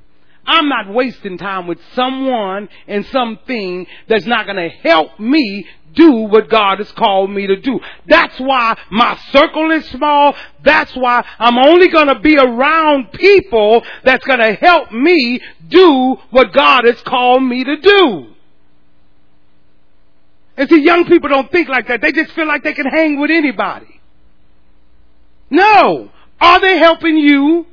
I'm 0.47 0.69
not 0.69 0.93
wasting 0.93 1.39
time 1.39 1.67
with 1.67 1.79
someone 1.95 2.69
and 2.87 3.05
something 3.07 3.87
that's 4.09 4.27
not 4.27 4.47
going 4.47 4.57
to 4.57 4.69
help 4.69 5.19
me 5.19 5.67
do 5.95 6.13
what 6.13 6.49
God 6.49 6.79
has 6.79 6.91
called 6.93 7.31
me 7.31 7.47
to 7.47 7.57
do. 7.57 7.81
That's 8.07 8.39
why 8.39 8.79
my 8.91 9.19
circle 9.33 9.71
is 9.71 9.87
small. 9.91 10.35
That's 10.63 10.95
why 10.95 11.25
I'm 11.39 11.57
only 11.59 11.89
going 11.89 12.09
to 12.09 12.19
be 12.19 12.37
around 12.37 13.13
people 13.13 13.83
that's 14.03 14.25
going 14.25 14.41
to 14.41 14.55
help 14.55 14.93
me 14.93 15.41
do 15.69 16.17
what 16.31 16.53
God 16.53 16.85
has 16.85 17.01
called 17.03 17.43
me 17.43 17.65
to 17.65 17.77
do. 17.77 18.27
And 20.57 20.69
see, 20.69 20.83
young 20.83 21.05
people 21.07 21.29
don't 21.29 21.51
think 21.51 21.69
like 21.69 21.89
that. 21.89 22.01
They 22.01 22.13
just 22.13 22.33
feel 22.33 22.47
like 22.47 22.63
they 22.63 22.75
can 22.75 22.87
hang 22.87 23.19
with 23.21 23.31
anybody. 23.31 24.01
No. 25.51 26.11
Are 26.41 26.61
they 26.61 26.79
helping 26.79 27.17
you 27.17 27.67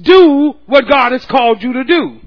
do 0.00 0.54
what 0.66 0.88
God 0.88 1.12
has 1.12 1.24
called 1.24 1.62
you 1.62 1.72
to 1.74 1.84
do? 1.84 2.20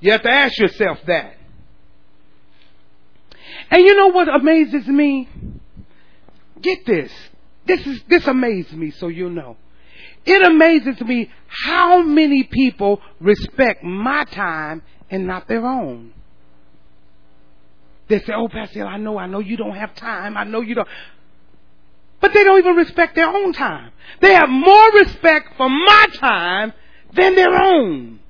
You 0.00 0.12
have 0.12 0.22
to 0.22 0.30
ask 0.30 0.58
yourself 0.58 0.98
that. 1.06 1.36
And 3.70 3.84
you 3.84 3.96
know 3.96 4.08
what 4.08 4.28
amazes 4.28 4.86
me? 4.86 5.28
Get 6.60 6.86
this. 6.86 7.12
This 7.66 7.86
is, 7.86 8.00
this 8.08 8.26
amazes 8.26 8.72
me 8.72 8.90
so 8.92 9.08
you'll 9.08 9.30
know. 9.30 9.56
It 10.24 10.42
amazes 10.42 11.00
me 11.00 11.30
how 11.46 12.02
many 12.02 12.44
people 12.44 13.00
respect 13.20 13.82
my 13.82 14.24
time 14.24 14.82
and 15.10 15.26
not 15.26 15.48
their 15.48 15.66
own. 15.66 16.12
They 18.08 18.20
say, 18.20 18.32
oh, 18.34 18.48
Pastor, 18.48 18.86
I 18.86 18.96
know, 18.96 19.18
I 19.18 19.26
know 19.26 19.38
you 19.38 19.56
don't 19.56 19.76
have 19.76 19.94
time. 19.94 20.36
I 20.36 20.44
know 20.44 20.60
you 20.60 20.74
don't. 20.74 20.88
But 22.20 22.32
they 22.32 22.42
don't 22.42 22.58
even 22.58 22.76
respect 22.76 23.14
their 23.14 23.28
own 23.28 23.52
time. 23.52 23.92
They 24.20 24.34
have 24.34 24.48
more 24.48 24.92
respect 24.92 25.56
for 25.56 25.68
my 25.68 26.06
time 26.14 26.72
than 27.12 27.34
their 27.34 27.54
own. 27.54 28.20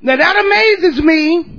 Now 0.00 0.16
that 0.16 0.36
amazes 0.36 1.02
me. 1.02 1.56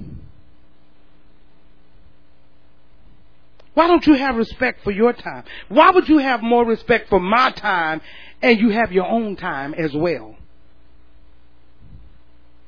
Why 3.73 3.87
don't 3.87 4.07
you 4.07 4.15
have 4.15 4.35
respect 4.35 4.83
for 4.83 4.89
your 4.89 5.13
time? 5.13 5.43
Why 5.69 5.91
would 5.91 6.09
you 6.09 6.17
have 6.17 6.41
more 6.41 6.65
respect 6.65 7.09
for 7.09 7.19
my 7.19 7.51
time 7.51 8.01
and 8.41 8.59
you 8.59 8.69
have 8.69 8.91
your 8.91 9.05
own 9.05 9.35
time 9.35 9.75
as 9.75 9.93
well? 9.93 10.35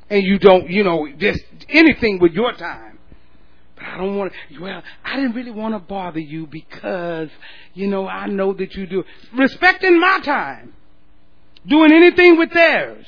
And 0.09 0.23
you 0.23 0.37
don't, 0.37 0.69
you 0.69 0.83
know, 0.83 1.07
just 1.17 1.43
anything 1.67 2.19
with 2.19 2.33
your 2.33 2.53
time. 2.53 2.98
I 3.81 3.97
don't 3.97 4.17
want 4.17 4.33
to, 4.33 4.59
well, 4.59 4.83
I 5.03 5.15
didn't 5.15 5.33
really 5.33 5.51
want 5.51 5.73
to 5.73 5.79
bother 5.79 6.19
you 6.19 6.47
because, 6.47 7.29
you 7.73 7.87
know, 7.87 8.07
I 8.07 8.27
know 8.27 8.53
that 8.53 8.75
you 8.75 8.85
do. 8.85 9.03
Respecting 9.33 9.99
my 9.99 10.19
time. 10.23 10.73
Doing 11.65 11.91
anything 11.91 12.37
with 12.37 12.51
theirs. 12.53 13.05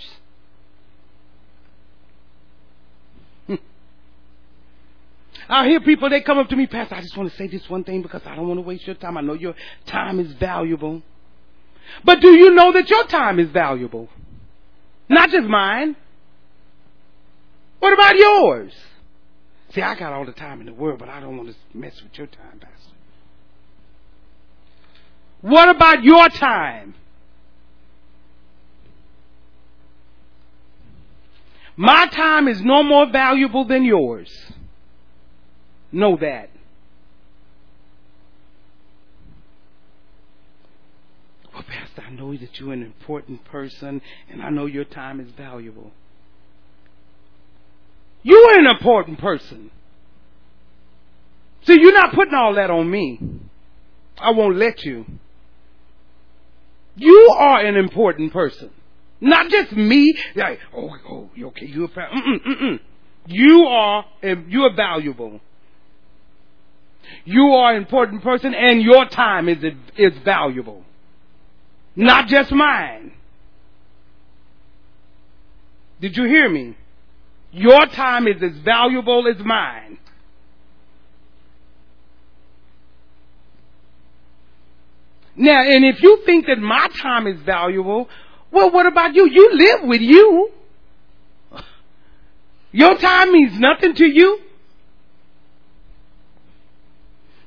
I 5.50 5.68
hear 5.68 5.82
people, 5.82 6.10
they 6.10 6.22
come 6.22 6.38
up 6.38 6.50
to 6.50 6.56
me, 6.56 6.68
Pastor, 6.68 6.96
I 6.96 7.02
just 7.02 7.18
want 7.18 7.32
to 7.32 7.38
say 7.38 7.48
this 7.48 7.70
one 7.70 7.84
thing 7.84 8.02
because 8.02 8.22
I 8.26 8.36
don't 8.36 8.48
want 8.48 8.60
to 8.60 8.64
waste 8.64 8.86
your 8.86 8.96
time. 8.96 9.18
I 9.18 9.22
know 9.22 9.34
your 9.34 9.56
time 9.86 10.20
is 10.20 10.32
valuable. 10.34 11.02
But 12.04 12.22
do 12.22 12.30
you 12.30 12.52
know 12.52 12.72
that 12.74 12.90
your 12.90 13.06
time 13.06 13.40
is 13.40 13.50
valuable? 13.50 14.10
Not 15.10 15.30
just 15.30 15.48
mine. 15.48 15.96
What 17.80 17.94
about 17.94 18.16
yours? 18.16 18.74
See, 19.74 19.82
I 19.82 19.96
got 19.96 20.12
all 20.12 20.26
the 20.26 20.34
time 20.34 20.60
in 20.60 20.66
the 20.66 20.74
world, 20.74 21.00
but 21.00 21.08
I 21.08 21.22
don't 21.22 21.38
want 21.38 21.50
to 21.50 21.56
mess 21.78 22.02
with 22.04 22.18
your 22.18 22.28
time, 22.28 22.60
Pastor. 22.60 22.96
What 25.42 25.70
about 25.70 26.04
your 26.04 26.30
time? 26.30 26.94
My 31.78 32.08
time 32.08 32.48
is 32.48 32.62
no 32.62 32.84
more 32.84 33.10
valuable 33.10 33.66
than 33.66 33.84
yours. 33.84 34.30
Know 35.92 36.18
that. 36.18 36.50
Well, 41.54 41.64
Pastor, 41.64 42.04
I 42.06 42.12
know 42.12 42.36
that 42.36 42.60
you're 42.60 42.74
an 42.74 42.84
important 42.84 43.46
person 43.46 44.02
and 44.30 44.42
I 44.42 44.50
know 44.50 44.66
your 44.66 44.86
time 44.86 45.20
is 45.20 45.32
valuable. 45.32 45.92
You're 48.24 48.60
an 48.60 48.68
important 48.68 49.20
person. 49.20 49.72
See, 51.64 51.80
you're 51.80 51.94
not 51.94 52.14
putting 52.14 52.34
all 52.34 52.56
that 52.56 52.70
on 52.70 52.90
me. 52.90 53.20
I 54.20 54.32
won't 54.32 54.58
let 54.58 54.84
you. 54.84 55.06
You 56.96 57.36
are 57.38 57.66
an 57.66 57.78
important 57.78 58.34
person. 58.34 58.70
Not 59.20 59.50
just 59.50 59.72
me. 59.72 60.16
Like, 60.36 60.60
oh, 60.76 60.90
oh, 61.10 61.30
you 61.36 61.48
okay? 61.48 61.68
You're 61.68 61.88
mm-mm, 61.88 62.46
mm-mm. 62.48 62.80
You 63.28 63.62
are, 63.66 64.06
you 64.24 64.64
are 64.64 64.76
valuable. 64.76 65.40
You 67.26 67.44
are 67.54 67.72
an 67.72 67.78
important 67.78 68.24
person 68.24 68.54
and 68.54 68.82
your 68.82 69.06
time 69.06 69.48
is, 69.50 69.58
is 69.98 70.14
valuable. 70.24 70.84
Not 71.96 72.28
just 72.28 72.52
mine. 72.52 73.14
Did 76.00 76.18
you 76.18 76.24
hear 76.24 76.50
me? 76.50 76.76
Your 77.52 77.86
time 77.88 78.28
is 78.28 78.42
as 78.42 78.58
valuable 78.64 79.28
as 79.28 79.44
mine. 79.44 79.98
Now, 85.36 85.62
and 85.62 85.86
if 85.86 86.02
you 86.02 86.22
think 86.26 86.46
that 86.48 86.60
my 86.60 86.88
time 87.02 87.28
is 87.28 87.40
valuable, 87.42 88.10
well, 88.52 88.72
what 88.72 88.86
about 88.86 89.16
you? 89.16 89.28
You 89.30 89.50
live 89.54 89.88
with 89.88 90.02
you. 90.02 90.52
Your 92.72 92.98
time 92.98 93.32
means 93.32 93.60
nothing 93.60 93.96
to 93.96 94.06
you. 94.06 94.40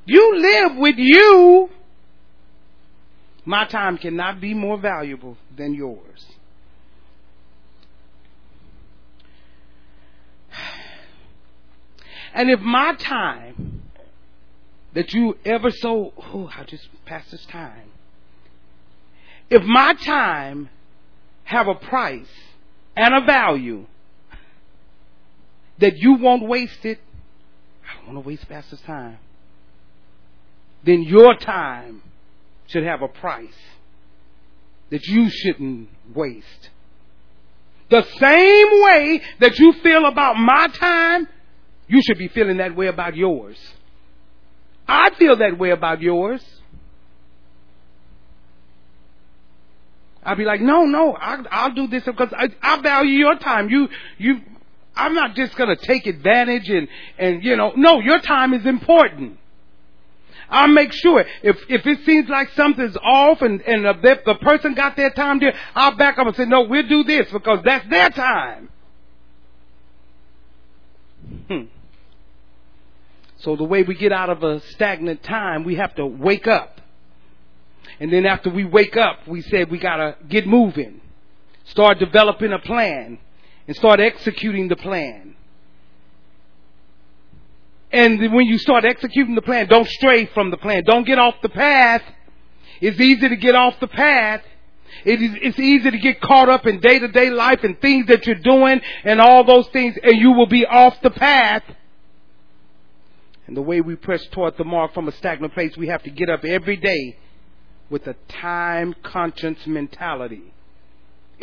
You 0.07 0.37
live 0.37 0.77
with 0.77 0.97
you. 0.99 1.71
My 3.45 3.67
time 3.67 3.97
cannot 3.99 4.41
be 4.41 4.55
more 4.55 4.79
valuable 4.79 5.37
than 5.57 5.75
yours. 5.75 6.27
And 12.35 12.51
if 12.51 12.61
my 12.61 12.95
time 12.97 13.83
that 14.93 15.15
you 15.15 15.39
ever 15.45 15.71
so, 15.71 16.13
oh, 16.19 16.51
I 16.55 16.65
just 16.65 16.87
passed 17.07 17.31
this 17.31 17.47
time. 17.47 17.91
If 19.49 19.63
my 19.63 19.95
time 19.95 20.69
have 21.45 21.69
a 21.69 21.75
price 21.75 22.31
and 22.97 23.15
a 23.15 23.25
value 23.25 23.87
that 25.79 25.97
you 25.97 26.15
won't 26.15 26.47
waste 26.47 26.85
it, 26.85 27.01
I 27.83 27.97
don't 27.97 28.15
want 28.15 28.25
to 28.25 28.29
waste 28.29 28.49
Pastor's 28.49 28.81
time 28.83 29.19
then 30.85 31.03
your 31.03 31.35
time 31.37 32.03
should 32.67 32.85
have 32.85 33.03
a 33.03 33.09
price 33.09 33.57
that 34.91 35.07
you 35.07 35.29
shouldn't 35.31 35.89
waste. 36.15 36.71
The 37.91 38.03
same 38.19 38.83
way 38.83 39.23
that 39.41 39.59
you 39.59 39.73
feel 39.83 40.07
about 40.07 40.37
my 40.37 40.69
time, 40.69 41.29
you 41.87 42.01
should 42.03 42.19
be 42.19 42.29
feeling 42.29 42.59
that 42.59 42.75
way 42.75 42.87
about 42.87 43.17
yours. 43.17 43.57
I 44.87 45.11
feel 45.19 45.37
that 45.37 45.59
way 45.59 45.71
about 45.71 46.01
yours. 46.01 46.45
I'll 50.23 50.37
be 50.37 50.45
like, 50.45 50.61
no, 50.61 50.85
no, 50.85 51.13
I'll, 51.13 51.45
I'll 51.51 51.75
do 51.75 51.87
this 51.87 52.05
because 52.05 52.33
I, 52.33 52.49
I 52.63 52.81
value 52.81 53.19
your 53.19 53.37
time. 53.37 53.69
You, 53.69 53.89
you, 54.17 54.41
I'm 54.97 55.15
not 55.15 55.35
just 55.35 55.55
going 55.57 55.75
to 55.75 55.87
take 55.87 56.07
advantage 56.07 56.71
and, 56.71 56.89
and, 57.19 57.45
you 57.45 57.57
know, 57.57 57.73
no, 57.77 58.01
your 58.01 58.21
time 58.21 58.55
is 58.55 58.65
important. 58.65 59.39
I'll 60.49 60.69
make 60.69 60.93
sure 60.93 61.25
if 61.43 61.57
if 61.69 61.87
it 61.87 62.05
seems 62.05 62.29
like 62.29 62.51
something's 62.51 62.97
off 63.03 63.41
and 63.41 63.63
and 63.63 63.85
the, 63.85 64.21
the 64.27 64.35
person 64.35 64.75
got 64.75 64.95
their 64.95 65.11
time 65.11 65.41
there, 65.41 65.55
I'll 65.75 65.97
back 65.97 66.19
up 66.19 66.27
and 66.27 66.37
say, 66.37 66.45
no, 66.45 66.63
we'll 66.63 66.87
do 66.87 67.03
this 67.03 67.31
because 67.33 67.61
that's 67.65 67.89
their 67.89 68.11
time. 68.11 68.69
Hmm. 71.49 71.63
So 73.45 73.57
the 73.57 73.65
way 73.65 73.83
we 73.83 73.95
get 73.95 74.11
out 74.11 74.31
of 74.31 74.43
a 74.43 74.61
stagnant 74.71 75.23
time, 75.23 75.65
we 75.65 75.75
have 75.75 75.95
to 75.97 76.07
wake 76.07 76.47
up. 76.47 76.81
And 78.01 78.11
then 78.11 78.25
after 78.25 78.49
we 78.49 78.65
wake 78.65 78.97
up, 78.97 79.29
we 79.29 79.43
said 79.43 79.71
we 79.71 79.79
gotta 79.79 80.17
get 80.29 80.47
moving. 80.47 81.03
Start 81.67 81.99
developing 81.99 82.53
a 82.53 82.59
plan 82.59 83.19
and 83.67 83.77
start 83.77 84.01
executing 84.01 84.69
the 84.69 84.77
plan. 84.77 85.37
And 87.93 88.19
when 88.33 88.47
you 88.47 88.59
start 88.59 88.87
executing 88.87 89.35
the 89.35 89.43
plan, 89.43 89.69
don't 89.69 89.89
stray 89.89 90.27
from 90.27 90.51
the 90.51 90.57
plan. 90.57 90.83
Don't 90.85 91.07
get 91.07 91.19
off 91.19 91.35
the 91.43 91.51
path. 91.51 92.03
It's 92.81 92.99
easy 92.99 93.29
to 93.29 93.37
get 93.37 93.55
off 93.55 93.79
the 93.79 93.89
path. 93.89 94.43
It 95.05 95.21
is, 95.21 95.31
it's 95.43 95.59
easy 95.59 95.91
to 95.91 95.99
get 95.99 96.21
caught 96.21 96.49
up 96.49 96.67
in 96.67 96.81
day 96.81 96.99
to 96.99 97.09
day 97.09 97.29
life 97.29 97.63
and 97.63 97.79
things 97.81 98.07
that 98.07 98.27
you're 98.27 98.37
doing 98.37 98.81
and 99.05 99.21
all 99.21 99.45
those 99.45 99.69
things 99.69 99.97
and 100.03 100.17
you 100.19 100.33
will 100.33 100.47
be 100.47 100.65
off 100.65 101.01
the 101.03 101.11
path. 101.11 101.63
And 103.47 103.57
the 103.57 103.63
way 103.63 103.81
we 103.81 103.97
press 103.97 104.25
toward 104.33 104.57
the 104.57 104.65
mark 104.65 104.95
from 104.95 105.09
a 105.09 105.13
stagnant 105.13 105.53
place, 105.53 105.77
we 105.77 105.89
have 105.89 106.03
to 106.05 106.11
get 106.11 106.31
up 106.31 106.45
every 106.45 106.77
day 106.77 107.19
with 107.91 108.07
a 108.07 108.17
time 108.29 108.95
conscious 109.03 109.67
mentality. 109.67 110.55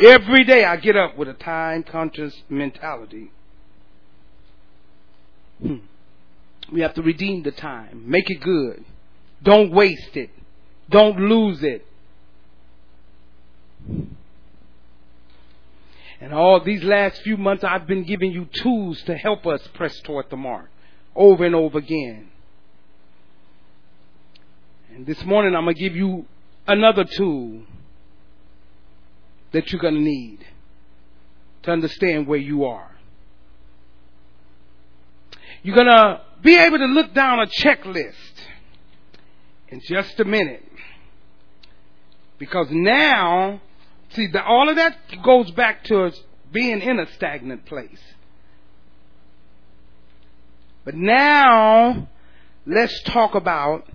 Every 0.00 0.44
day 0.44 0.64
I 0.64 0.76
get 0.76 0.96
up 0.96 1.16
with 1.16 1.28
a 1.28 1.34
time 1.34 1.84
conscious 1.84 2.42
mentality. 2.48 3.30
Hmm. 5.60 5.76
We 6.72 6.80
have 6.80 6.94
to 6.94 7.02
redeem 7.02 7.44
the 7.44 7.52
time. 7.52 8.10
Make 8.10 8.28
it 8.30 8.40
good. 8.40 8.84
Don't 9.42 9.70
waste 9.70 10.16
it. 10.16 10.30
Don't 10.90 11.18
lose 11.18 11.62
it. 11.62 11.86
And 16.20 16.32
all 16.32 16.60
these 16.64 16.82
last 16.82 17.22
few 17.22 17.36
months, 17.36 17.64
I've 17.64 17.86
been 17.86 18.04
giving 18.04 18.32
you 18.32 18.46
tools 18.46 19.00
to 19.02 19.16
help 19.16 19.46
us 19.46 19.60
press 19.74 20.00
toward 20.00 20.30
the 20.30 20.36
mark 20.36 20.71
over 21.14 21.44
and 21.44 21.54
over 21.54 21.78
again. 21.78 22.28
And 24.94 25.06
this 25.06 25.24
morning, 25.24 25.54
I'm 25.54 25.64
going 25.64 25.74
to 25.74 25.80
give 25.80 25.96
you 25.96 26.26
another 26.66 27.04
tool 27.04 27.62
that 29.52 29.72
you're 29.72 29.80
going 29.80 29.94
to 29.94 30.00
need 30.00 30.44
to 31.62 31.70
understand 31.70 32.26
where 32.26 32.38
you 32.38 32.64
are. 32.64 32.90
You're 35.62 35.76
going 35.76 35.86
to 35.86 36.20
be 36.42 36.56
able 36.56 36.78
to 36.78 36.86
look 36.86 37.14
down 37.14 37.38
a 37.40 37.46
checklist 37.46 38.14
in 39.68 39.80
just 39.80 40.18
a 40.18 40.24
minute. 40.24 40.64
Because 42.38 42.66
now, 42.70 43.60
see, 44.10 44.26
the, 44.26 44.42
all 44.42 44.68
of 44.68 44.76
that 44.76 44.96
goes 45.22 45.50
back 45.52 45.84
to 45.84 46.04
us 46.04 46.20
being 46.52 46.80
in 46.80 46.98
a 46.98 47.10
stagnant 47.12 47.64
place. 47.66 48.00
But 50.84 50.94
now, 50.94 52.08
let's 52.66 53.02
talk 53.04 53.34
about 53.34 53.86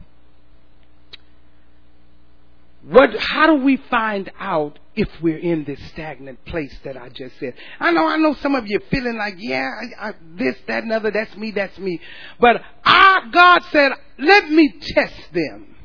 what, 2.87 3.09
how 3.19 3.47
do 3.47 3.63
we 3.63 3.75
find 3.75 4.31
out 4.39 4.79
if 4.95 5.09
we're 5.21 5.37
in 5.37 5.65
this 5.65 5.79
stagnant 5.89 6.45
place 6.45 6.73
that 6.85 6.95
I 6.95 7.09
just 7.09 7.37
said? 7.37 7.53
I 7.81 7.91
know, 7.91 8.07
I 8.07 8.15
know 8.15 8.33
some 8.35 8.55
of 8.55 8.65
you 8.65 8.79
feeling 8.89 9.17
like, 9.17 9.35
yeah, 9.37 9.67
I, 9.99 10.09
I, 10.09 10.13
this, 10.37 10.55
that, 10.67 10.83
and 10.83 10.93
other, 10.93 11.11
that's 11.11 11.35
me, 11.35 11.51
that's 11.51 11.77
me. 11.77 11.99
But 12.39 12.61
our 12.85 13.27
God 13.29 13.63
said, 13.71 13.91
let 14.17 14.49
me 14.49 14.73
test 14.79 15.33
them. 15.33 15.75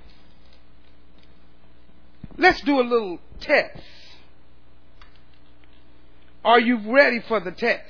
Let's 2.39 2.61
do 2.61 2.81
a 2.81 2.83
little 2.83 3.19
test. 3.41 3.83
Are 6.45 6.61
you 6.61 6.93
ready 6.93 7.21
for 7.27 7.41
the 7.41 7.53
test? 7.53 7.83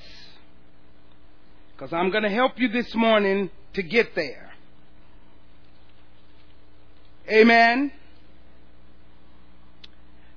Because 1.82 1.94
I'm 1.94 2.10
going 2.10 2.22
to 2.22 2.30
help 2.30 2.60
you 2.60 2.68
this 2.68 2.94
morning 2.94 3.50
to 3.74 3.82
get 3.82 4.14
there. 4.14 4.52
Amen. 7.28 7.90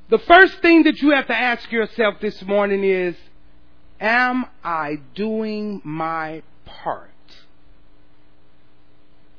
The 0.09 0.17
first 0.17 0.59
thing 0.63 0.85
that 0.85 0.99
you 1.03 1.11
have 1.11 1.27
to 1.27 1.35
ask 1.35 1.71
yourself 1.71 2.15
this 2.19 2.41
morning 2.41 2.83
is, 2.83 3.15
am 3.99 4.47
I 4.63 4.97
doing 5.13 5.81
my 5.83 6.41
part? 6.65 7.11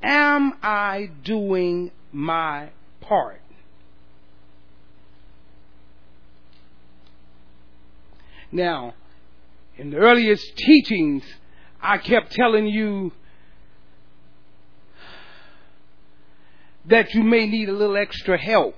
Am 0.00 0.52
I 0.62 1.10
doing 1.24 1.90
my 2.12 2.68
part? 3.00 3.42
Now, 8.52 8.94
in 9.76 9.90
the 9.90 9.96
earliest 9.96 10.56
teachings, 10.56 11.24
I 11.80 11.98
kept 11.98 12.32
telling 12.32 12.66
you 12.66 13.12
that 16.86 17.14
you 17.14 17.22
may 17.22 17.46
need 17.46 17.68
a 17.68 17.72
little 17.72 17.96
extra 17.96 18.38
help 18.38 18.76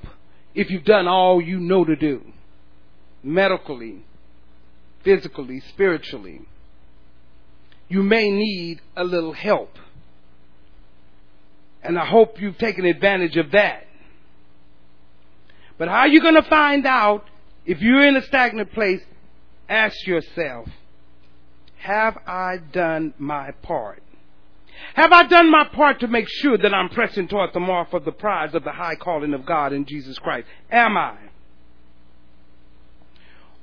if 0.54 0.70
you've 0.70 0.84
done 0.84 1.06
all 1.06 1.40
you 1.40 1.60
know 1.60 1.84
to 1.84 1.96
do 1.96 2.22
medically, 3.22 4.04
physically, 5.04 5.60
spiritually. 5.60 6.42
You 7.88 8.02
may 8.02 8.30
need 8.30 8.80
a 8.96 9.04
little 9.04 9.32
help. 9.32 9.76
And 11.82 11.98
I 11.98 12.04
hope 12.04 12.40
you've 12.40 12.58
taken 12.58 12.84
advantage 12.84 13.36
of 13.36 13.52
that. 13.52 13.86
But 15.78 15.88
how 15.88 16.00
are 16.00 16.08
you 16.08 16.20
going 16.20 16.34
to 16.34 16.42
find 16.42 16.86
out 16.86 17.24
if 17.64 17.80
you're 17.80 18.06
in 18.06 18.16
a 18.16 18.22
stagnant 18.22 18.72
place? 18.72 19.00
Ask 19.68 20.06
yourself, 20.06 20.68
have 21.78 22.18
I 22.26 22.58
done 22.72 23.14
my 23.18 23.52
part? 23.62 24.02
Have 24.94 25.12
I 25.12 25.24
done 25.24 25.50
my 25.50 25.64
part 25.64 26.00
to 26.00 26.08
make 26.08 26.28
sure 26.28 26.58
that 26.58 26.74
I'm 26.74 26.88
pressing 26.88 27.28
toward 27.28 27.52
the 27.52 27.60
mark 27.60 27.92
of 27.92 28.04
the 28.04 28.12
prize 28.12 28.54
of 28.54 28.64
the 28.64 28.72
high 28.72 28.96
calling 28.96 29.34
of 29.34 29.44
God 29.44 29.72
in 29.72 29.84
Jesus 29.84 30.18
Christ? 30.18 30.46
Am 30.70 30.96
I? 30.96 31.16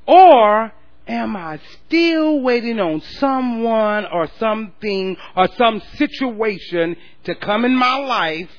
Or 0.07 0.73
am 1.07 1.35
I 1.35 1.59
still 1.87 2.41
waiting 2.41 2.79
on 2.79 3.01
someone 3.01 4.05
or 4.05 4.29
something 4.39 5.17
or 5.35 5.47
some 5.57 5.81
situation 5.95 6.95
to 7.25 7.35
come 7.35 7.65
in 7.65 7.75
my 7.75 7.95
life 7.97 8.49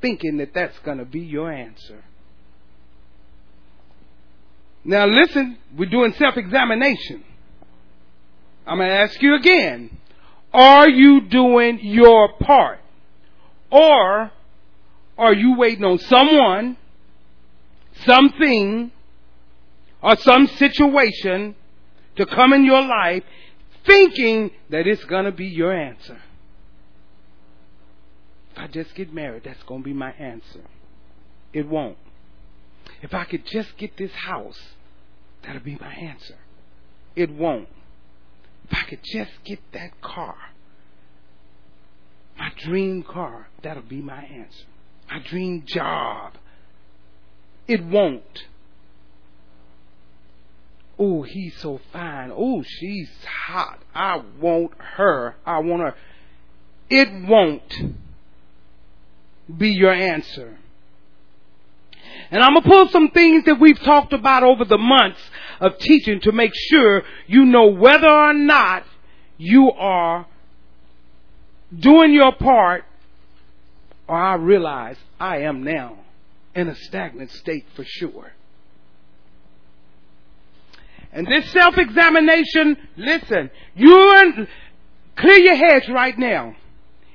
thinking 0.00 0.38
that 0.38 0.54
that's 0.54 0.78
going 0.80 0.98
to 0.98 1.04
be 1.04 1.20
your 1.20 1.50
answer? 1.50 2.04
Now 4.84 5.06
listen, 5.06 5.58
we're 5.76 5.88
doing 5.88 6.12
self-examination. 6.18 7.24
I'm 8.66 8.78
going 8.78 8.88
to 8.88 8.94
ask 8.94 9.20
you 9.20 9.34
again. 9.34 9.98
Are 10.52 10.88
you 10.88 11.22
doing 11.22 11.80
your 11.82 12.34
part? 12.34 12.80
Or 13.70 14.30
are 15.18 15.34
you 15.34 15.56
waiting 15.56 15.84
on 15.84 15.98
someone, 15.98 16.76
something, 18.04 18.92
or 20.02 20.16
some 20.16 20.46
situation 20.46 21.54
to 22.16 22.26
come 22.26 22.52
in 22.52 22.64
your 22.64 22.82
life 22.82 23.24
thinking 23.86 24.50
that 24.70 24.86
it's 24.86 25.04
going 25.04 25.24
to 25.24 25.32
be 25.32 25.46
your 25.46 25.72
answer? 25.72 26.20
If 28.52 28.58
I 28.58 28.66
just 28.66 28.94
get 28.94 29.12
married, 29.12 29.44
that's 29.44 29.62
going 29.62 29.80
to 29.80 29.84
be 29.84 29.94
my 29.94 30.12
answer. 30.12 30.60
It 31.52 31.66
won't. 31.66 31.96
If 33.00 33.14
I 33.14 33.24
could 33.24 33.46
just 33.46 33.76
get 33.78 33.96
this 33.96 34.12
house, 34.12 34.60
that'll 35.42 35.62
be 35.62 35.78
my 35.80 35.92
answer. 35.92 36.36
It 37.16 37.30
won't. 37.30 37.68
If 38.72 38.78
I 38.78 38.82
could 38.88 39.02
just 39.04 39.32
get 39.44 39.60
that 39.72 40.00
car, 40.00 40.34
my 42.38 42.50
dream 42.56 43.02
car, 43.02 43.48
that'll 43.62 43.82
be 43.82 44.00
my 44.00 44.22
answer. 44.22 44.64
My 45.10 45.18
dream 45.18 45.64
job. 45.66 46.32
It 47.68 47.84
won't. 47.84 48.46
Oh, 50.98 51.22
he's 51.22 51.54
so 51.58 51.80
fine. 51.92 52.32
Oh, 52.34 52.62
she's 52.66 53.10
hot. 53.46 53.80
I 53.94 54.22
want 54.40 54.72
her. 54.78 55.36
I 55.44 55.58
want 55.58 55.82
her. 55.82 55.94
It 56.88 57.08
won't 57.28 57.74
be 59.54 59.70
your 59.70 59.92
answer. 59.92 60.58
And 62.30 62.42
I'm 62.42 62.54
going 62.54 62.62
to 62.62 62.68
pull 62.68 62.88
some 62.88 63.10
things 63.10 63.44
that 63.44 63.60
we've 63.60 63.80
talked 63.80 64.12
about 64.12 64.42
over 64.42 64.64
the 64.64 64.78
months 64.78 65.20
of 65.60 65.78
teaching 65.78 66.20
to 66.20 66.32
make 66.32 66.52
sure 66.54 67.02
you 67.26 67.44
know 67.44 67.66
whether 67.66 68.08
or 68.08 68.34
not 68.34 68.84
you 69.38 69.70
are 69.72 70.26
doing 71.78 72.12
your 72.12 72.34
part 72.34 72.84
or 74.08 74.16
I 74.16 74.34
realize 74.34 74.96
I 75.18 75.38
am 75.38 75.62
now 75.62 75.98
in 76.54 76.68
a 76.68 76.74
stagnant 76.74 77.30
state 77.30 77.64
for 77.74 77.84
sure. 77.84 78.32
And 81.12 81.26
this 81.26 81.50
self-examination, 81.52 82.76
listen, 82.96 83.50
you 83.74 84.46
clear 85.16 85.38
your 85.38 85.56
heads 85.56 85.88
right 85.88 86.18
now. 86.18 86.56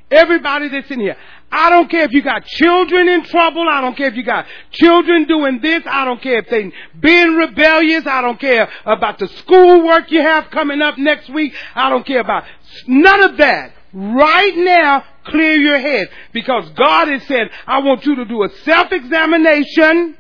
Everybody 0.10 0.70
that's 0.70 0.90
in 0.90 1.02
here. 1.02 1.18
I 1.52 1.70
don't 1.70 1.90
care 1.90 2.04
if 2.04 2.12
you 2.12 2.22
got 2.22 2.46
children 2.46 3.10
in 3.10 3.24
trouble. 3.24 3.68
I 3.70 3.82
don't 3.82 3.96
care 3.96 4.08
if 4.08 4.16
you 4.16 4.24
got 4.24 4.46
children 4.72 5.26
doing 5.26 5.60
this. 5.62 5.84
I 5.86 6.06
don't 6.06 6.22
care 6.22 6.40
if 6.40 6.50
they 6.50 6.72
being 7.00 7.36
rebellious. 7.36 8.06
I 8.06 8.22
don't 8.22 8.40
care 8.40 8.70
about 8.86 9.20
the 9.20 9.28
schoolwork 9.28 10.10
you 10.12 10.22
have 10.22 10.50
coming 10.50 10.82
up 10.82 10.98
next 10.98 11.30
week. 11.30 11.54
I 11.76 11.90
don't 11.90 12.06
care 12.06 12.22
about 12.22 12.46
none 12.88 13.24
of 13.24 13.38
that. 13.38 13.74
Right 13.94 14.56
now, 14.56 15.04
clear 15.26 15.56
your 15.56 15.80
head 15.80 16.10
because 16.32 16.70
God 16.72 17.08
has 17.08 17.24
said, 17.24 17.50
I 17.66 17.80
want 17.80 18.06
you 18.06 18.16
to 18.16 18.26
do 18.26 18.44
a 18.44 18.50
self-examination, 18.50 20.16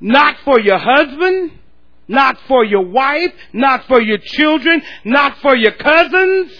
not 0.00 0.38
for 0.44 0.58
your 0.60 0.78
husband, 0.78 1.52
not 2.08 2.38
for 2.48 2.64
your 2.64 2.84
wife, 2.84 3.32
not 3.52 3.86
for 3.86 4.00
your 4.00 4.18
children, 4.18 4.82
not 5.04 5.38
for 5.38 5.56
your 5.56 5.72
cousins, 5.72 6.52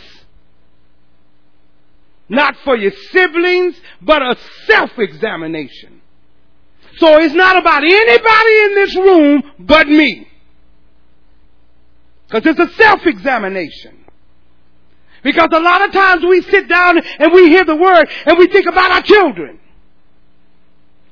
not 2.33 2.57
for 2.65 2.77
your 2.77 2.93
siblings, 3.13 3.79
but 4.01 4.23
a 4.23 4.37
self-examination. 4.67 6.01
So 6.97 7.19
it's 7.19 7.35
not 7.35 7.57
about 7.57 7.85
anybody 7.85 8.59
in 8.65 8.75
this 8.75 8.97
room 8.97 9.43
but 9.59 9.87
me. 9.87 10.27
Because 12.27 12.47
it's 12.47 12.73
a 12.73 12.75
self-examination. 12.75 13.99
Because 15.23 15.49
a 15.53 15.61
lot 15.61 15.85
of 15.85 15.93
times 15.93 16.25
we 16.25 16.41
sit 16.43 16.69
down 16.69 16.99
and 16.99 17.33
we 17.33 17.49
hear 17.51 17.65
the 17.65 17.77
word 17.77 18.09
and 18.27 18.39
we 18.39 18.49
think 18.49 18.67
about 18.67 18.91
our 18.91 19.03
children. 19.03 19.61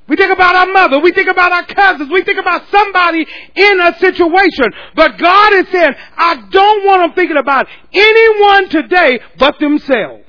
We 0.09 0.17
think 0.17 0.33
about 0.33 0.57
our 0.57 0.73
mother. 0.73 0.99
We 1.01 1.13
think 1.13 1.29
about 1.29 1.53
our 1.53 1.67
cousins. 1.67 2.11
We 2.11 2.23
think 2.23 2.39
about 2.41 2.69
somebody 2.71 3.25
in 3.55 3.81
a 3.81 3.97
situation. 3.99 4.73
But 4.97 5.19
God 5.19 5.53
is 5.53 5.69
saying, 5.69 5.95
I 6.17 6.49
don't 6.51 6.85
want 6.85 7.03
them 7.03 7.13
thinking 7.15 7.37
about 7.37 7.69
anyone 7.93 8.71
today 8.71 9.21
but 9.39 9.61
themselves. 9.61 10.25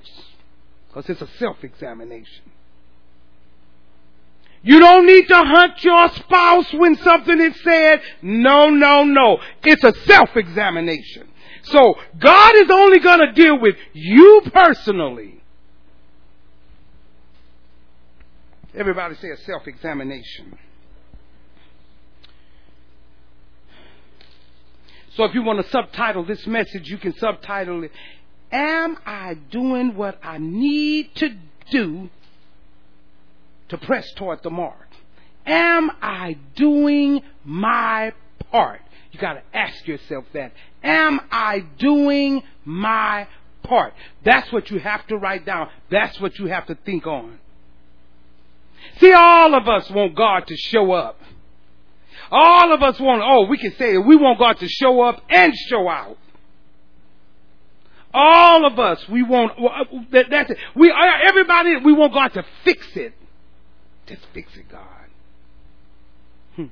Because 0.92 1.10
it's 1.10 1.22
a 1.22 1.38
self-examination. 1.38 2.52
You 4.62 4.80
don't 4.80 5.06
need 5.06 5.26
to 5.28 5.38
hunt 5.38 5.82
your 5.84 6.10
spouse 6.10 6.72
when 6.74 6.98
something 6.98 7.40
is 7.40 7.60
said. 7.64 8.02
No, 8.22 8.70
no, 8.70 9.06
no. 9.06 9.40
It's 9.64 9.84
a 9.86 9.94
self-examination. 10.06 11.30
So 11.64 11.96
God 12.20 12.56
is 12.58 12.70
only 12.70 13.00
going 13.00 13.20
to 13.20 13.32
deal 13.32 13.58
with 13.58 13.76
you 13.94 14.42
personally. 14.54 15.42
Everybody 18.76 19.16
say 19.16 19.30
a 19.30 19.38
self-examination. 19.38 20.58
So 25.16 25.24
if 25.24 25.34
you 25.34 25.44
want 25.44 25.64
to 25.64 25.70
subtitle 25.70 26.26
this 26.26 26.46
message, 26.48 26.90
you 26.90 26.98
can 26.98 27.14
subtitle 27.14 27.84
it, 27.84 27.92
Am 28.52 28.98
I 29.06 29.36
doing 29.50 29.96
what 29.96 30.20
I 30.24 30.38
need 30.38 31.16
to 31.16 31.30
do 31.70 32.10
to 33.70 33.78
press 33.78 34.12
toward 34.14 34.44
the 34.44 34.50
mark? 34.50 34.88
Am 35.46 35.90
I 36.02 36.38
doing 36.56 37.22
my 37.46 38.14
part? 38.52 38.82
You 39.12 39.20
got 39.20 39.34
to 39.34 39.42
ask 39.54 39.88
yourself 39.88 40.26
that. 40.34 40.52
Am 40.84 41.20
I 41.32 41.60
doing 41.80 42.44
my 42.66 43.28
part? 43.64 43.94
That's 44.24 44.52
what 44.52 44.70
you 44.70 44.80
have 44.80 45.06
to 45.08 45.18
write 45.18 45.46
down. 45.46 45.70
That's 45.90 46.20
what 46.20 46.38
you 46.38 46.48
have 46.48 46.68
to 46.68 46.76
think 46.76 47.08
on. 47.08 47.40
See, 49.00 49.14
all 49.14 49.56
of 49.56 49.68
us 49.68 49.90
want 49.90 50.16
God 50.16 50.48
to 50.48 50.56
show 50.56 50.92
up. 50.92 51.20
All 52.32 52.74
of 52.74 52.82
us 52.82 53.00
want, 53.00 53.22
oh, 53.24 53.46
we 53.46 53.58
can 53.58 53.76
say 53.76 53.96
it. 53.96 54.00
We 54.00 54.16
want 54.16 54.40
God 54.40 54.58
to 54.60 54.68
show 54.68 55.02
up 55.02 55.22
and 55.30 55.54
show 55.70 55.90
out. 55.90 56.18
All 58.14 58.66
of 58.66 58.78
us, 58.78 59.08
we 59.08 59.24
want, 59.24 59.54
that, 60.12 60.26
that's 60.30 60.52
it. 60.52 60.58
We, 60.76 60.92
everybody, 60.92 61.78
we 61.78 61.94
want 61.94 62.14
God 62.14 62.34
to 62.34 62.46
fix 62.64 62.86
it. 62.96 63.14
Just 64.08 64.22
fix 64.34 64.56
it, 64.58 64.70
God. 64.70 64.82
Hmm. 66.56 66.66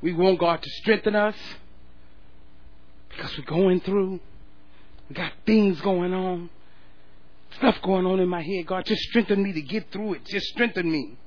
We 0.00 0.14
want 0.14 0.38
God 0.38 0.62
to 0.62 0.70
strengthen 0.70 1.14
us 1.14 1.36
because 3.10 3.36
we're 3.36 3.44
going 3.44 3.80
through. 3.80 4.20
We 5.08 5.14
got 5.14 5.32
things 5.44 5.80
going 5.82 6.14
on. 6.14 6.48
Stuff 7.58 7.76
going 7.82 8.06
on 8.06 8.18
in 8.20 8.28
my 8.28 8.42
head. 8.42 8.66
God, 8.66 8.86
just 8.86 9.02
strengthen 9.02 9.42
me 9.42 9.52
to 9.52 9.60
get 9.60 9.92
through 9.92 10.14
it. 10.14 10.24
Just 10.24 10.46
strengthen 10.46 10.90
me. 10.90 11.18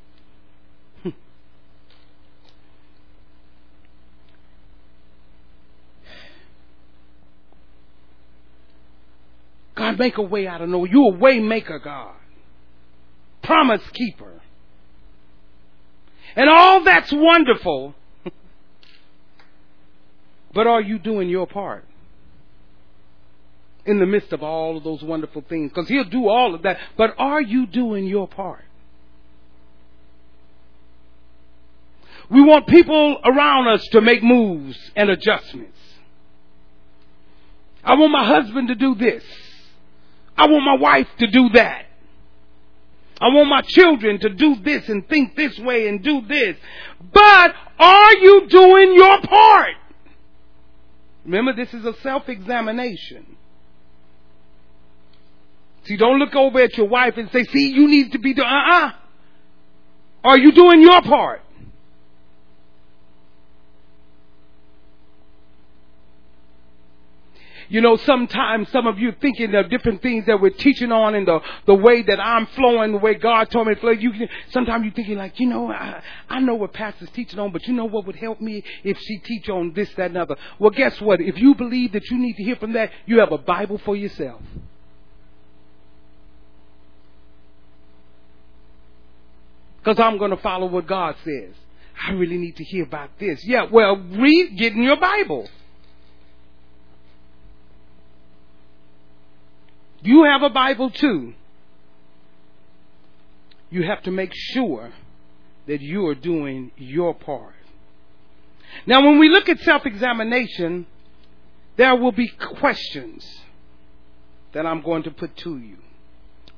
God, 9.76 10.00
make 10.00 10.18
a 10.18 10.22
way 10.22 10.48
out 10.48 10.62
of 10.62 10.70
no. 10.70 10.86
You're 10.86 11.14
a 11.14 11.18
way 11.18 11.40
maker, 11.40 11.80
God. 11.80 12.16
Promise 13.44 13.82
keeper. 13.94 14.42
And 16.36 16.50
all 16.50 16.84
that's 16.84 17.12
wonderful. 17.12 17.94
but 20.54 20.68
are 20.68 20.82
you 20.82 20.98
doing 20.98 21.30
your 21.30 21.46
part? 21.46 21.86
In 23.86 24.00
the 24.00 24.06
midst 24.06 24.34
of 24.34 24.42
all 24.42 24.78
of 24.78 24.84
those 24.84 25.04
wonderful 25.04 25.44
things. 25.48 25.72
Because 25.72 25.88
He'll 25.90 26.06
do 26.06 26.28
all 26.28 26.56
of 26.56 26.64
that. 26.64 26.80
But 26.98 27.14
are 27.18 27.42
you 27.42 27.68
doing 27.68 28.06
your 28.06 28.28
part? 28.28 28.64
We 32.30 32.42
want 32.42 32.68
people 32.68 33.20
around 33.24 33.68
us 33.68 33.86
to 33.92 34.02
make 34.02 34.24
moves 34.24 34.78
and 34.96 35.10
adjustments. 35.10 35.78
I 37.84 37.94
want 37.94 38.12
my 38.12 38.26
husband 38.26 38.70
to 38.70 38.76
do 38.76 38.96
this. 38.96 39.24
I 40.38 40.48
want 40.48 40.66
my 40.66 40.76
wife 40.76 41.08
to 41.20 41.28
do 41.28 41.50
that. 41.54 41.86
I 43.20 43.28
want 43.30 43.50
my 43.50 43.62
children 43.62 44.20
to 44.20 44.30
do 44.30 44.56
this 44.58 44.90
and 44.90 45.08
think 45.08 45.36
this 45.36 45.58
way 45.60 45.88
and 45.88 46.04
do 46.04 46.22
this. 46.28 46.58
But 47.14 47.54
are 47.80 48.18
you 48.18 48.48
doing 48.48 48.94
your 48.96 49.22
part? 49.22 49.76
Remember, 51.24 51.54
this 51.54 51.74
is 51.74 51.86
a 51.86 51.94
self-examination. 52.02 53.26
See, 55.86 55.98
don't 55.98 56.20
look 56.20 56.36
over 56.36 56.60
at 56.60 56.76
your 56.78 56.88
wife 56.88 57.16
and 57.18 57.32
say, 57.32 57.44
see, 57.44 57.70
you 57.70 57.88
need 57.88 58.12
to 58.12 58.20
be 58.20 58.34
doing, 58.34 58.48
uh-uh. 58.48 58.92
Are 60.24 60.38
you 60.38 60.52
doing 60.52 60.82
your 60.82 61.02
part? 61.02 61.42
You 67.70 67.82
know, 67.82 67.96
sometimes 67.98 68.70
some 68.72 68.88
of 68.88 69.00
you 69.00 69.14
thinking 69.20 69.54
of 69.56 69.70
different 69.70 70.02
things 70.02 70.26
that 70.28 70.40
we're 70.40 70.52
teaching 70.52 70.92
on 70.92 71.16
and 71.16 71.28
the, 71.28 71.40
the 71.66 71.74
way 71.74 72.02
that 72.04 72.20
I'm 72.20 72.46
flowing, 72.48 72.92
the 72.92 72.98
way 73.00 73.16
God 73.16 73.50
told 73.50 73.68
me 73.68 73.76
to 73.76 73.80
flow. 73.80 73.92
You 73.92 74.12
can, 74.12 74.30
sometimes 74.52 74.84
you're 74.84 74.94
thinking 74.94 75.18
like, 75.18 75.40
you 75.40 75.48
know, 75.48 75.72
I, 75.72 76.02
I 76.30 76.40
know 76.40 76.56
what 76.56 76.74
pastor's 76.74 77.10
teaching 77.12 77.40
on, 77.40 77.52
but 77.52 77.66
you 77.68 77.74
know 77.74 77.86
what 77.86 78.06
would 78.06 78.16
help 78.16 78.40
me 78.40 78.64
if 78.84 78.98
she 79.00 79.18
teach 79.20 79.50
on 79.50 79.74
this, 79.74 79.90
that, 79.96 80.08
and 80.12 80.18
other. 80.18 80.36
Well, 80.60 80.72
guess 80.72 81.00
what? 81.02 81.22
If 81.22 81.38
you 81.38 81.56
believe 81.56 81.94
that 81.94 82.10
you 82.10 82.18
need 82.18 82.36
to 82.38 82.44
hear 82.44 82.56
from 82.56 82.74
that, 82.74 82.92
you 83.06 83.20
have 83.20 83.32
a 83.32 83.38
Bible 83.38 83.80
for 83.80 83.96
yourself. 83.96 84.42
Because 89.78 90.00
I'm 90.00 90.18
going 90.18 90.32
to 90.32 90.38
follow 90.38 90.66
what 90.68 90.88
God 90.88 91.16
says. 91.24 91.54
I 92.08 92.12
really 92.12 92.38
need 92.38 92.58
to 92.58 92.64
hear 92.64 92.84
about 92.84 93.12
this. 93.20 93.46
Yeah, 93.46 93.68
well, 93.72 93.98
read, 93.98 94.58
get 94.58 94.74
in 94.74 94.84
your 94.84 94.98
Bible. 94.98 95.48
You 100.06 100.24
have 100.26 100.44
a 100.44 100.50
Bible 100.52 100.92
too. 100.92 101.34
You 103.72 103.84
have 103.84 104.04
to 104.04 104.12
make 104.12 104.32
sure 104.34 104.94
that 105.66 105.82
you 105.82 106.06
are 106.08 106.16
doing 106.16 106.72
your 106.78 107.16
part. 107.16 107.56
Now, 108.86 109.04
when 109.04 109.18
we 109.18 109.30
look 109.30 109.50
at 109.50 109.60
self 109.62 109.86
examination, 109.86 110.86
there 111.76 111.96
will 111.96 112.12
be 112.12 112.28
questions 112.28 113.26
that 114.54 114.66
I'm 114.66 114.82
going 114.82 115.04
to 115.04 115.12
put 115.12 115.36
to 115.38 115.58
you. 115.58 115.78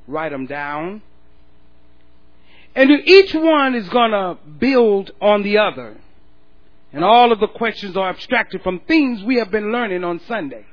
Write 0.07 0.33
them 0.33 0.45
down. 0.45 1.01
And 2.75 2.91
each 2.91 3.33
one 3.33 3.75
is 3.75 3.87
going 3.89 4.11
to 4.11 4.37
build 4.59 5.11
on 5.21 5.41
the 5.43 5.57
other. 5.57 5.97
And 6.91 7.03
all 7.03 7.31
of 7.31 7.39
the 7.39 7.47
questions 7.47 7.95
are 7.95 8.09
abstracted 8.09 8.61
from 8.61 8.81
things 8.81 9.23
we 9.23 9.37
have 9.37 9.51
been 9.51 9.71
learning 9.71 10.03
on 10.03 10.19
Sunday. 10.27 10.65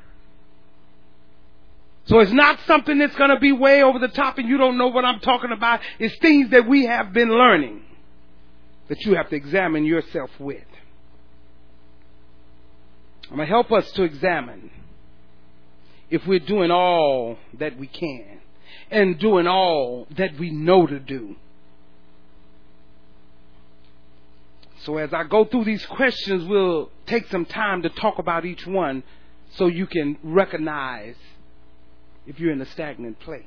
So 2.07 2.19
it's 2.19 2.33
not 2.33 2.59
something 2.67 2.99
that's 2.99 3.17
going 3.17 3.31
to 3.31 3.41
be 3.41 3.53
way 3.53 3.83
over 3.83 3.99
the 3.99 4.09
top 4.09 4.39
and 4.39 4.49
you 4.49 4.59
don't 4.59 4.77
know 4.77 4.89
what 4.89 5.05
I'm 5.05 5.21
talking 5.21 5.53
about. 5.53 5.81
It's 5.99 6.17
things 6.19 6.51
that 6.51 6.69
we 6.69 6.87
have 6.87 7.13
been 7.13 7.31
learning 7.31 7.83
that 8.89 9.01
you 9.03 9.15
have 9.15 9.31
to 9.31 9.37
examine 9.37 9.85
yourself 9.85 10.31
with. 10.39 10.65
I'm 13.31 13.37
going 13.37 13.49
to 13.49 13.53
help 13.53 13.73
us 13.73 13.91
to 13.93 14.03
examine 14.03 14.71
if 16.11 16.27
we're 16.27 16.41
doing 16.41 16.71
all 16.71 17.39
that 17.59 17.79
we 17.79 17.87
can 17.87 18.41
and 18.91 19.19
doing 19.19 19.47
all 19.47 20.07
that 20.11 20.39
we 20.39 20.51
know 20.51 20.87
to 20.87 21.01
do. 21.01 21.37
So 24.81 24.99
as 24.99 25.15
I 25.15 25.25
go 25.25 25.47
through 25.47 25.65
these 25.65 25.85
questions, 25.87 26.45
we'll 26.45 26.91
take 27.07 27.31
some 27.31 27.47
time 27.47 27.81
to 27.83 27.89
talk 27.89 28.19
about 28.19 28.45
each 28.45 28.67
one 28.67 29.03
so 29.55 29.67
you 29.67 29.87
can 29.87 30.19
recognize 30.23 31.17
if 32.27 32.41
you're 32.41 32.53
in 32.53 32.61
a 32.61 32.67
stagnant 32.67 33.21
place. 33.21 33.45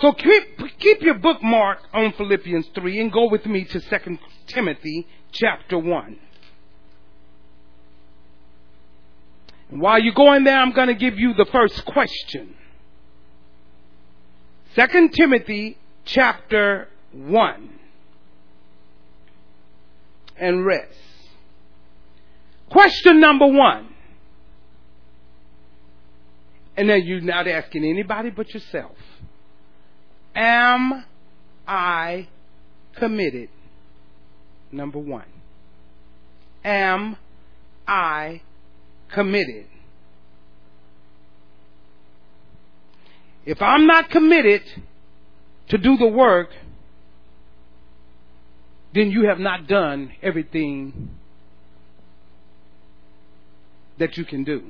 So 0.00 0.12
keep, 0.12 0.78
keep 0.78 1.00
your 1.00 1.14
bookmark 1.14 1.78
on 1.94 2.12
Philippians 2.12 2.68
3 2.74 3.00
and 3.00 3.12
go 3.12 3.30
with 3.30 3.46
me 3.46 3.64
to 3.64 3.80
2 3.80 4.18
Timothy 4.46 5.06
chapter 5.32 5.78
1. 5.78 6.18
And 9.70 9.80
while 9.80 9.98
you're 9.98 10.14
going 10.14 10.44
there, 10.44 10.58
I'm 10.58 10.72
going 10.72 10.88
to 10.88 10.94
give 10.94 11.18
you 11.18 11.34
the 11.34 11.46
first 11.46 11.84
question. 11.86 12.54
2 14.76 15.08
Timothy 15.08 15.78
chapter 16.04 16.88
1. 17.12 17.70
And 20.36 20.66
rest. 20.66 20.98
Question 22.68 23.20
number 23.20 23.46
one. 23.46 23.88
And 26.76 26.88
now 26.88 26.94
you're 26.94 27.20
not 27.20 27.48
asking 27.48 27.84
anybody 27.84 28.30
but 28.30 28.52
yourself. 28.52 28.96
Am 30.34 31.04
I 31.66 32.28
committed? 32.96 33.48
Number 34.70 34.98
one. 34.98 35.24
Am 36.64 37.16
I 37.86 38.42
committed? 39.12 39.66
If 43.46 43.62
I'm 43.62 43.86
not 43.86 44.10
committed 44.10 44.62
to 45.68 45.78
do 45.78 45.96
the 45.96 46.08
work, 46.08 46.50
then 48.92 49.10
you 49.10 49.28
have 49.28 49.38
not 49.38 49.66
done 49.66 50.12
everything 50.22 51.10
that 53.98 54.16
you 54.16 54.24
can 54.24 54.44
do. 54.44 54.64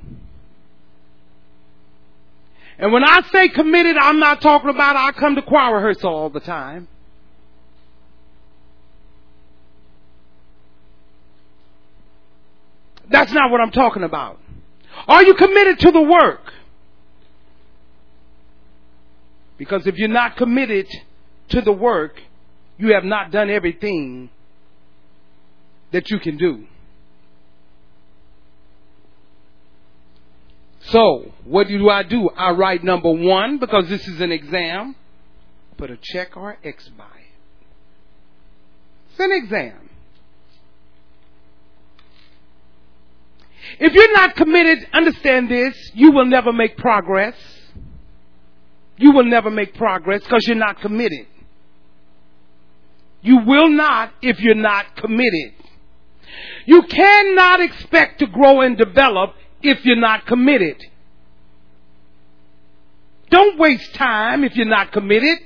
And 2.78 2.92
when 2.92 3.04
I 3.04 3.22
say 3.32 3.48
committed, 3.48 3.96
I'm 3.96 4.18
not 4.18 4.42
talking 4.42 4.70
about 4.70 4.96
I 4.96 5.12
come 5.12 5.34
to 5.36 5.42
choir 5.42 5.76
rehearsal 5.76 6.14
all 6.14 6.30
the 6.30 6.40
time. 6.40 6.88
That's 13.08 13.32
not 13.32 13.50
what 13.50 13.60
I'm 13.60 13.70
talking 13.70 14.02
about. 14.02 14.38
Are 15.06 15.22
you 15.22 15.34
committed 15.34 15.78
to 15.80 15.90
the 15.90 16.02
work? 16.02 16.52
Because 19.58 19.86
if 19.86 19.96
you're 19.96 20.08
not 20.08 20.36
committed 20.36 20.86
to 21.50 21.60
the 21.62 21.72
work, 21.72 22.20
you 22.78 22.92
have 22.92 23.04
not 23.04 23.30
done 23.30 23.48
everything 23.48 24.28
that 25.92 26.10
you 26.10 26.18
can 26.18 26.36
do. 26.36 26.66
So, 30.86 31.32
what 31.44 31.66
do 31.68 31.88
I 31.88 32.02
do? 32.04 32.30
I 32.36 32.52
write 32.52 32.84
number 32.84 33.10
one 33.10 33.58
because 33.58 33.88
this 33.88 34.06
is 34.06 34.20
an 34.20 34.30
exam. 34.30 34.94
Put 35.76 35.90
a 35.90 35.96
check 36.00 36.36
or 36.36 36.56
X 36.62 36.88
by 36.96 37.04
it. 37.04 37.10
It's 39.10 39.20
an 39.20 39.32
exam. 39.32 39.90
If 43.80 43.92
you're 43.92 44.12
not 44.12 44.36
committed, 44.36 44.86
understand 44.92 45.50
this, 45.50 45.74
you 45.94 46.12
will 46.12 46.26
never 46.26 46.52
make 46.52 46.76
progress. 46.76 47.34
You 48.96 49.12
will 49.12 49.24
never 49.24 49.50
make 49.50 49.74
progress 49.74 50.22
because 50.22 50.46
you're 50.46 50.56
not 50.56 50.80
committed. 50.80 51.26
You 53.22 53.38
will 53.44 53.68
not 53.68 54.12
if 54.22 54.38
you're 54.40 54.54
not 54.54 54.96
committed. 54.96 55.54
You 56.64 56.82
cannot 56.82 57.60
expect 57.60 58.20
to 58.20 58.26
grow 58.26 58.60
and 58.60 58.78
develop 58.78 59.34
if 59.68 59.84
you're 59.84 59.96
not 59.96 60.26
committed. 60.26 60.82
Don't 63.30 63.58
waste 63.58 63.94
time 63.94 64.44
if 64.44 64.54
you're 64.56 64.66
not 64.66 64.92
committed. 64.92 65.38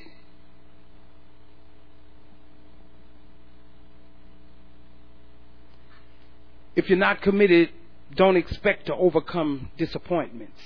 If 6.77 6.89
you're 6.89 6.99
not 6.99 7.21
committed, 7.21 7.71
don't 8.15 8.37
expect 8.37 8.87
to 8.87 8.95
overcome 8.95 9.71
disappointments 9.77 10.61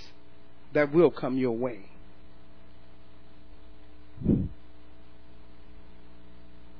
that 0.72 0.92
will 0.92 1.10
come 1.10 1.38
your 1.38 1.52
way. 1.52 1.80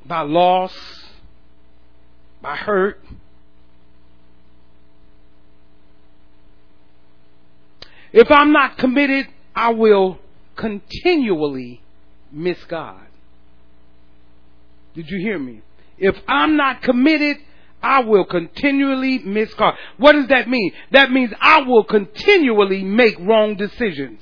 By 0.06 0.20
loss, 0.20 0.74
by 2.42 2.56
hurt, 2.56 3.02
If 8.14 8.30
I'm 8.30 8.52
not 8.52 8.78
committed, 8.78 9.26
I 9.56 9.70
will 9.70 10.20
continually 10.54 11.82
miss 12.30 12.62
God. 12.64 13.02
Did 14.94 15.10
you 15.10 15.18
hear 15.18 15.36
me? 15.36 15.62
If 15.98 16.16
I'm 16.28 16.56
not 16.56 16.80
committed, 16.80 17.38
I 17.82 18.04
will 18.04 18.24
continually 18.24 19.18
miss 19.18 19.52
God. 19.54 19.74
What 19.96 20.12
does 20.12 20.28
that 20.28 20.48
mean? 20.48 20.72
That 20.92 21.10
means 21.10 21.32
I 21.40 21.62
will 21.62 21.82
continually 21.82 22.84
make 22.84 23.18
wrong 23.18 23.56
decisions 23.56 24.20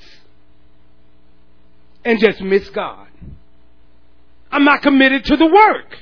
and 2.02 2.18
just 2.18 2.40
miss 2.40 2.70
God. 2.70 3.08
I'm 4.50 4.64
not 4.64 4.80
committed 4.80 5.26
to 5.26 5.36
the 5.36 5.46
work. 5.46 5.98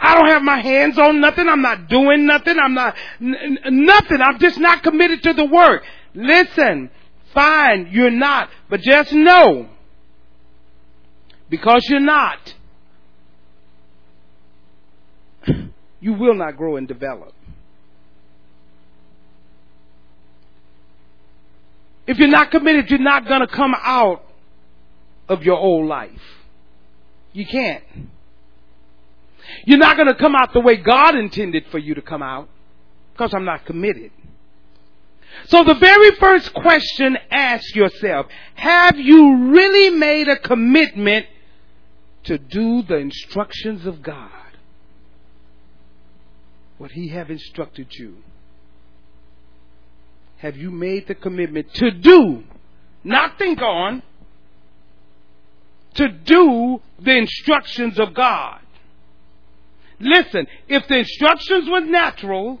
I 0.00 0.14
don't 0.14 0.28
have 0.28 0.42
my 0.42 0.60
hands 0.60 0.96
on 0.98 1.20
nothing. 1.20 1.48
I'm 1.48 1.62
not 1.62 1.88
doing 1.88 2.24
nothing. 2.26 2.56
I'm 2.58 2.74
not, 2.74 2.96
n- 3.20 3.58
nothing. 3.64 4.20
I'm 4.20 4.38
just 4.38 4.58
not 4.58 4.82
committed 4.82 5.22
to 5.24 5.32
the 5.32 5.44
work. 5.44 5.82
Listen, 6.14 6.90
fine, 7.34 7.88
you're 7.90 8.10
not, 8.10 8.48
but 8.70 8.80
just 8.80 9.12
know, 9.12 9.68
because 11.50 11.84
you're 11.88 12.00
not, 12.00 12.54
you 16.00 16.14
will 16.14 16.34
not 16.34 16.56
grow 16.56 16.76
and 16.76 16.86
develop. 16.86 17.34
If 22.06 22.18
you're 22.18 22.28
not 22.28 22.50
committed, 22.50 22.88
you're 22.88 22.98
not 23.00 23.26
going 23.26 23.40
to 23.40 23.48
come 23.48 23.74
out 23.76 24.24
of 25.28 25.42
your 25.42 25.56
old 25.58 25.86
life. 25.86 26.22
You 27.32 27.46
can't. 27.46 27.84
You're 29.64 29.78
not 29.78 29.96
going 29.96 30.08
to 30.08 30.14
come 30.14 30.34
out 30.34 30.52
the 30.52 30.60
way 30.60 30.76
God 30.76 31.14
intended 31.16 31.66
for 31.70 31.78
you 31.78 31.94
to 31.94 32.02
come 32.02 32.22
out 32.22 32.48
because 33.12 33.32
I'm 33.34 33.44
not 33.44 33.64
committed. 33.64 34.12
So 35.46 35.64
the 35.64 35.74
very 35.74 36.12
first 36.12 36.52
question 36.54 37.16
ask 37.30 37.74
yourself, 37.74 38.26
have 38.54 38.98
you 38.98 39.50
really 39.50 39.96
made 39.96 40.28
a 40.28 40.38
commitment 40.38 41.26
to 42.24 42.38
do 42.38 42.82
the 42.82 42.96
instructions 42.96 43.86
of 43.86 44.02
God? 44.02 44.30
What 46.78 46.92
he 46.92 47.08
have 47.08 47.30
instructed 47.30 47.88
you. 47.94 48.16
Have 50.38 50.56
you 50.56 50.70
made 50.70 51.08
the 51.08 51.14
commitment 51.14 51.74
to 51.74 51.90
do, 51.90 52.44
not 53.02 53.38
think 53.38 53.60
on, 53.60 54.02
to 55.94 56.08
do 56.08 56.80
the 57.00 57.16
instructions 57.16 57.98
of 57.98 58.14
God? 58.14 58.60
Listen, 60.00 60.46
if 60.68 60.86
the 60.86 60.98
instructions 60.98 61.68
were 61.68 61.80
natural, 61.80 62.60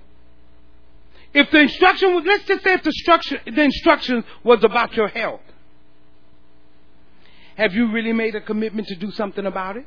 if 1.32 1.50
the 1.50 1.60
instruction 1.60 2.14
was, 2.14 2.24
let's 2.26 2.44
just 2.44 2.64
say 2.64 2.74
if 2.74 2.82
the 2.82 2.88
instruction, 2.88 3.38
the 3.46 3.62
instruction 3.62 4.24
was 4.42 4.64
about 4.64 4.94
your 4.94 5.08
health, 5.08 5.40
have 7.56 7.74
you 7.74 7.90
really 7.92 8.12
made 8.12 8.34
a 8.34 8.40
commitment 8.40 8.88
to 8.88 8.96
do 8.96 9.10
something 9.12 9.44
about 9.44 9.76
it? 9.76 9.86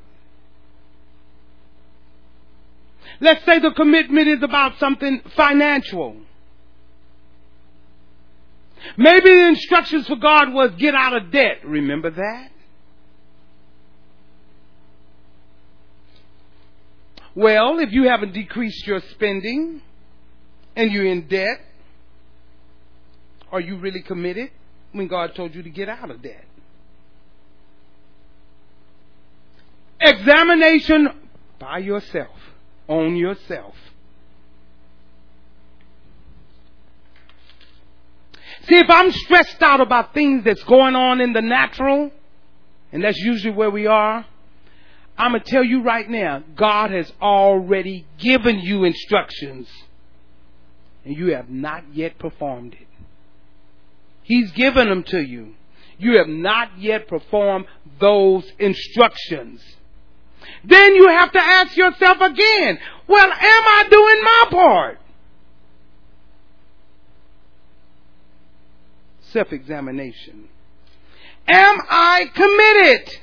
Let's 3.20 3.46
say 3.46 3.60
the 3.60 3.72
commitment 3.72 4.28
is 4.28 4.44
about 4.44 4.80
something 4.80 5.22
financial. 5.36 6.18
Maybe 8.98 9.30
the 9.30 9.48
instructions 9.48 10.08
for 10.08 10.16
God 10.16 10.54
was 10.54 10.72
get 10.78 10.96
out 10.96 11.16
of 11.16 11.32
debt. 11.32 11.60
Remember 11.64 12.10
that? 12.10 12.52
Well, 17.36 17.80
if 17.80 17.92
you 17.92 18.08
haven't 18.10 18.34
decreased 18.34 18.86
your 18.86 19.02
spending 19.12 19.82
and 20.76 20.92
you're 20.92 21.06
in 21.06 21.28
debt, 21.28 21.60
are 23.52 23.62
you 23.62 23.78
really 23.78 24.02
committed 24.02 24.52
when 24.92 25.08
God 25.08 25.36
told 25.36 25.56
you 25.56 25.64
to 25.64 25.70
get 25.70 25.88
out 25.90 26.12
of 26.12 26.22
debt? 26.22 26.46
Examination 30.00 31.10
by 31.60 31.78
yourself, 31.78 32.36
on 32.88 33.16
yourself. 33.16 33.76
See, 38.68 38.78
if 38.78 38.90
I'm 38.90 39.12
stressed 39.12 39.62
out 39.62 39.82
about 39.82 40.14
things 40.14 40.44
that's 40.44 40.64
going 40.64 40.96
on 40.96 41.22
in 41.22 41.34
the 41.34 41.42
natural, 41.42 42.12
and 42.92 43.04
that's 43.04 43.18
usually 43.18 43.54
where 43.54 43.70
we 43.70 43.88
are, 43.88 44.26
I'm 45.18 45.32
going 45.32 45.44
to 45.44 45.52
tell 45.52 45.64
you 45.64 45.84
right 45.84 46.10
now, 46.10 46.44
God 46.56 46.92
has 46.92 47.12
already 47.22 48.06
given 48.18 48.60
you 48.60 48.84
instructions 48.86 49.68
and 51.06 51.16
you 51.16 51.34
have 51.34 51.50
not 51.50 51.84
yet 51.94 52.18
performed 52.18 52.74
it. 52.74 52.88
He's 54.24 54.52
given 54.52 54.90
them 54.90 55.04
to 55.04 55.20
you. 55.20 55.56
You 55.98 56.18
have 56.18 56.28
not 56.28 56.80
yet 56.80 57.08
performed 57.08 57.66
those 58.00 58.50
instructions. 58.58 59.62
Then 60.64 60.96
you 60.96 61.08
have 61.10 61.32
to 61.32 61.40
ask 61.40 61.76
yourself 61.76 62.20
again, 62.22 62.80
well, 63.08 63.32
am 63.32 63.34
I 63.34 63.88
doing 63.90 64.24
my 64.24 64.46
part? 64.50 65.00
Self-examination. 69.32 70.48
Am 71.48 71.78
I 71.90 72.26
committed? 72.34 73.20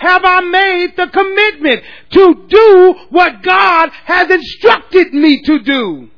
Have 0.00 0.22
I 0.24 0.40
made 0.40 0.96
the 0.96 1.08
commitment 1.08 1.82
to 2.12 2.46
do 2.48 2.94
what 3.10 3.42
God 3.42 3.90
has 4.04 4.30
instructed 4.30 5.12
me 5.12 5.42
to 5.42 5.58
do? 5.58 6.08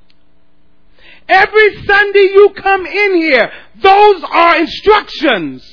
Every 1.28 1.84
Sunday 1.84 2.30
you 2.32 2.50
come 2.56 2.86
in 2.86 3.16
here, 3.16 3.50
those 3.82 4.22
are 4.30 4.58
instructions. 4.60 5.68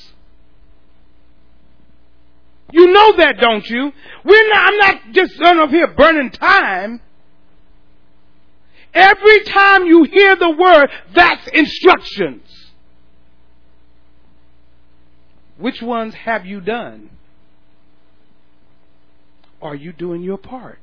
You 2.72 2.92
know 2.92 3.16
that, 3.18 3.38
don't 3.40 3.68
you? 3.70 3.92
We're 4.26 4.50
not, 4.50 4.74
I'm 4.74 4.78
not 4.78 5.12
just 5.12 5.40
up 5.42 5.70
here 5.70 5.88
burning 5.88 6.32
time. 6.32 7.02
Every 8.92 9.44
time 9.44 9.86
you 9.86 10.04
hear 10.04 10.36
the 10.36 10.50
word, 10.50 10.90
that's 11.14 11.48
instructions. 11.50 12.42
Which 15.58 15.82
ones 15.82 16.16
have 16.16 16.48
you 16.48 16.60
done? 16.62 17.12
Are 19.62 19.76
you 19.76 19.94
doing 19.94 20.22
your 20.22 20.38
part? 20.38 20.80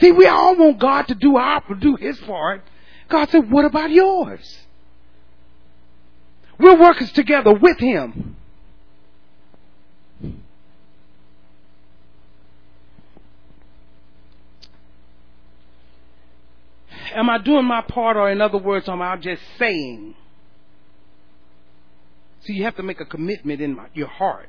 See, 0.00 0.10
we 0.10 0.26
all 0.26 0.56
want 0.56 0.78
God 0.78 1.08
to 1.08 1.14
do 1.14 1.36
our 1.36 1.62
do 1.78 1.96
his 1.96 2.18
part. 2.20 2.62
God 3.08 3.28
said, 3.30 3.50
what 3.50 3.64
about 3.64 3.90
yours? 3.90 4.58
We're 6.58 6.80
workers 6.80 7.10
together 7.12 7.52
with 7.52 7.78
Him. 7.78 8.36
Am 17.12 17.30
I 17.30 17.38
doing 17.38 17.64
my 17.64 17.80
part, 17.82 18.16
or 18.16 18.30
in 18.30 18.40
other 18.40 18.58
words, 18.58 18.88
am 18.88 19.00
I 19.00 19.16
just 19.16 19.42
saying? 19.58 20.14
See, 22.42 22.54
you 22.54 22.64
have 22.64 22.76
to 22.76 22.82
make 22.82 23.00
a 23.00 23.04
commitment 23.04 23.60
in 23.60 23.76
my, 23.76 23.86
your 23.94 24.08
heart. 24.08 24.48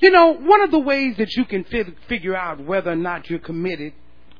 You 0.00 0.10
know, 0.10 0.32
one 0.32 0.60
of 0.60 0.70
the 0.70 0.78
ways 0.78 1.16
that 1.16 1.34
you 1.34 1.44
can 1.44 1.64
fi- 1.64 1.94
figure 2.08 2.36
out 2.36 2.60
whether 2.60 2.92
or 2.92 2.96
not 2.96 3.28
you're 3.28 3.38
committed 3.38 3.94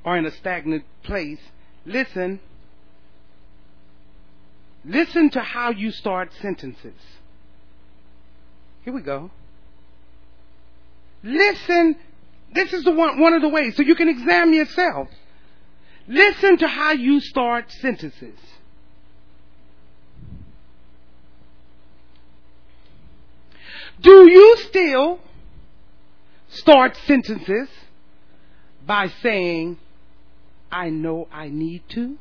or 0.04 0.16
in 0.16 0.24
a 0.24 0.30
stagnant 0.30 0.84
place, 1.02 1.40
listen. 1.84 2.40
Listen 4.84 5.30
to 5.30 5.40
how 5.40 5.70
you 5.70 5.90
start 5.90 6.32
sentences. 6.40 6.94
Here 8.84 8.92
we 8.92 9.02
go. 9.02 9.30
Listen. 11.22 11.96
This 12.52 12.72
is 12.72 12.84
the 12.84 12.92
one, 12.92 13.20
one 13.20 13.34
of 13.34 13.42
the 13.42 13.48
ways. 13.48 13.76
So 13.76 13.82
you 13.82 13.94
can 13.94 14.08
examine 14.08 14.54
yourself. 14.54 15.08
Listen 16.06 16.56
to 16.58 16.68
how 16.68 16.92
you 16.92 17.20
start 17.20 17.70
sentences. 17.70 18.38
Do 24.00 24.30
you 24.30 24.56
still 24.68 25.20
start 26.60 26.96
sentences 27.06 27.68
by 28.86 29.08
saying, 29.22 29.78
I 30.70 30.90
know 30.90 31.28
I 31.32 31.48
need 31.48 31.82
to? 31.90 32.18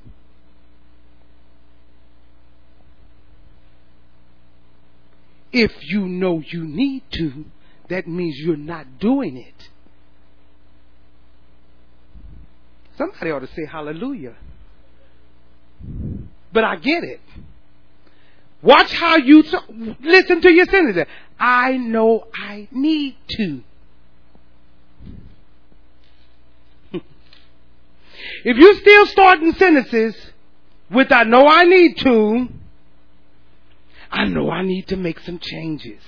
If 5.52 5.72
you 5.82 6.08
know 6.08 6.44
you 6.46 6.66
need 6.66 7.04
to, 7.12 7.46
that 7.90 8.08
means 8.08 8.38
you're 8.38 8.58
not 8.58 9.00
doing 9.00 9.38
it. 9.38 9.70
Somebody 12.98 13.32
ought 13.32 13.40
to 13.40 13.48
say 13.56 13.66
hallelujah. 13.66 14.36
But 16.52 16.64
I 16.64 16.76
get 16.78 17.04
it. 17.04 17.22
Watch 18.62 18.92
how 18.94 19.18
you 19.18 19.44
t- 19.44 19.96
listen 20.02 20.42
to 20.42 20.52
your 20.52 20.66
sentences. 20.66 21.06
I 21.40 21.78
know 21.78 22.28
I 22.34 22.68
need 22.72 23.16
to. 23.38 23.64
If 28.44 28.58
you're 28.58 28.76
still 28.76 29.06
starting 29.08 29.54
sentences 29.54 30.16
with 30.90 31.12
I 31.12 31.24
know 31.24 31.48
I 31.48 31.64
need 31.66 31.98
to, 31.98 32.48
I 34.12 34.26
know 34.26 34.50
I 34.50 34.64
need 34.64 34.88
to 34.88 34.96
make 34.96 35.20
some 35.20 35.40
changes. 35.40 36.02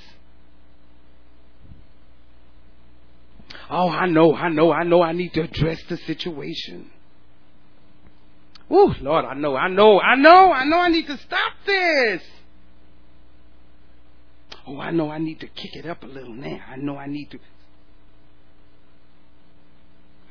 Oh, 3.70 3.90
I 3.90 4.08
know, 4.08 4.34
I 4.34 4.50
know, 4.50 4.72
I 4.72 4.84
know 4.84 5.02
I 5.04 5.12
need 5.12 5.34
to 5.34 5.42
address 5.42 5.82
the 5.88 5.98
situation. 5.98 6.90
Oh, 8.70 8.96
Lord, 9.02 9.26
I 9.26 9.34
know, 9.34 9.56
I 9.56 9.68
know, 9.68 10.00
I 10.00 10.16
know, 10.16 10.52
I 10.52 10.64
know 10.64 10.78
I 10.78 10.90
need 10.90 11.08
to 11.08 11.18
stop 11.18 11.54
this. 11.66 12.24
Oh, 14.66 14.80
I 14.80 14.92
know 14.92 15.10
I 15.10 15.18
need 15.18 15.40
to 15.40 15.48
kick 15.48 15.76
it 15.76 15.86
up 15.86 16.04
a 16.04 16.08
little 16.08 16.34
now. 16.34 16.60
I 16.68 16.76
know 16.78 16.98
I 16.98 17.08
need 17.08 17.32
to. 17.32 17.40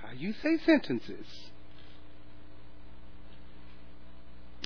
How 0.02 0.12
you 0.12 0.32
say 0.32 0.58
sentences? 0.64 1.47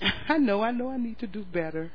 I 0.29 0.39
know, 0.39 0.63
I 0.63 0.71
know 0.71 0.91
I 0.91 0.97
need 0.97 1.19
to 1.21 1.27
do 1.27 1.45
better. 1.45 1.91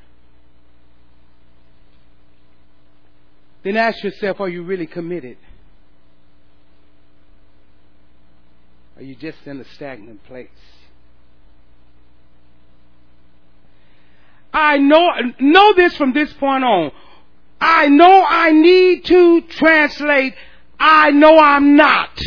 Then 3.62 3.76
ask 3.76 4.02
yourself, 4.02 4.40
are 4.40 4.48
you 4.48 4.62
really 4.62 4.86
committed? 4.86 5.36
Are 8.96 9.02
you 9.02 9.14
just 9.14 9.38
in 9.46 9.60
a 9.60 9.64
stagnant 9.74 10.24
place? 10.24 10.48
I 14.52 14.78
know, 14.78 15.10
know 15.38 15.74
this 15.74 15.96
from 15.96 16.12
this 16.12 16.32
point 16.34 16.64
on. 16.64 16.92
I 17.60 17.88
know 17.88 18.24
I 18.24 18.52
need 18.52 19.04
to 19.06 19.42
translate, 19.42 20.34
I 20.78 21.10
know 21.10 21.38
I'm 21.38 21.76
not. 21.76 22.20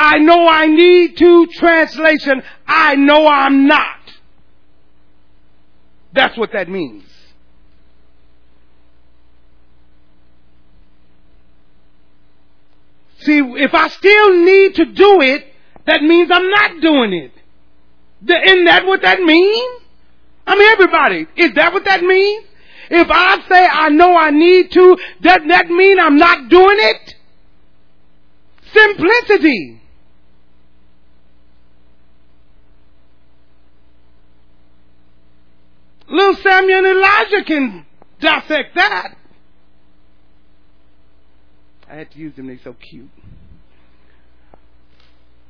I 0.00 0.18
know 0.18 0.46
I 0.46 0.66
need 0.66 1.16
to 1.16 1.48
translation, 1.48 2.40
I 2.68 2.94
know 2.94 3.26
I'm 3.26 3.66
not. 3.66 3.98
That's 6.12 6.38
what 6.38 6.52
that 6.52 6.68
means. 6.68 7.02
See, 13.22 13.38
if 13.40 13.74
I 13.74 13.88
still 13.88 14.44
need 14.44 14.76
to 14.76 14.84
do 14.84 15.20
it, 15.20 15.52
that 15.86 16.00
means 16.02 16.30
I'm 16.32 16.48
not 16.48 16.80
doing 16.80 17.12
it. 17.12 17.32
Isn't 18.22 18.66
that 18.66 18.86
what 18.86 19.02
that 19.02 19.18
means? 19.18 19.82
I 20.46 20.56
mean, 20.56 20.72
everybody, 20.74 21.26
is 21.34 21.54
that 21.56 21.72
what 21.72 21.84
that 21.86 22.02
means? 22.02 22.44
If 22.88 23.08
I 23.10 23.40
say 23.48 23.66
I 23.68 23.88
know 23.88 24.16
I 24.16 24.30
need 24.30 24.70
to, 24.70 24.96
doesn't 25.22 25.48
that 25.48 25.66
mean 25.66 25.98
I'm 25.98 26.18
not 26.18 26.48
doing 26.48 26.76
it? 26.78 27.14
Simplicity. 28.72 29.78
Little 36.08 36.36
Samuel 36.36 36.78
and 36.78 36.86
Elijah 36.86 37.44
can 37.44 37.86
dissect 38.20 38.74
that. 38.74 39.16
I 41.88 41.94
had 41.96 42.10
to 42.12 42.18
use 42.18 42.34
them, 42.36 42.46
they're 42.46 42.58
so 42.62 42.74
cute. 42.74 43.10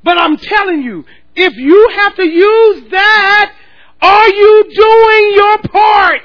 But 0.03 0.17
I'm 0.19 0.37
telling 0.37 0.81
you, 0.81 1.05
if 1.35 1.55
you 1.55 1.89
have 1.95 2.15
to 2.15 2.25
use 2.25 2.91
that, 2.91 3.53
are 4.01 4.29
you 4.29 4.63
doing 4.73 5.33
your 5.35 5.57
part? 5.69 6.21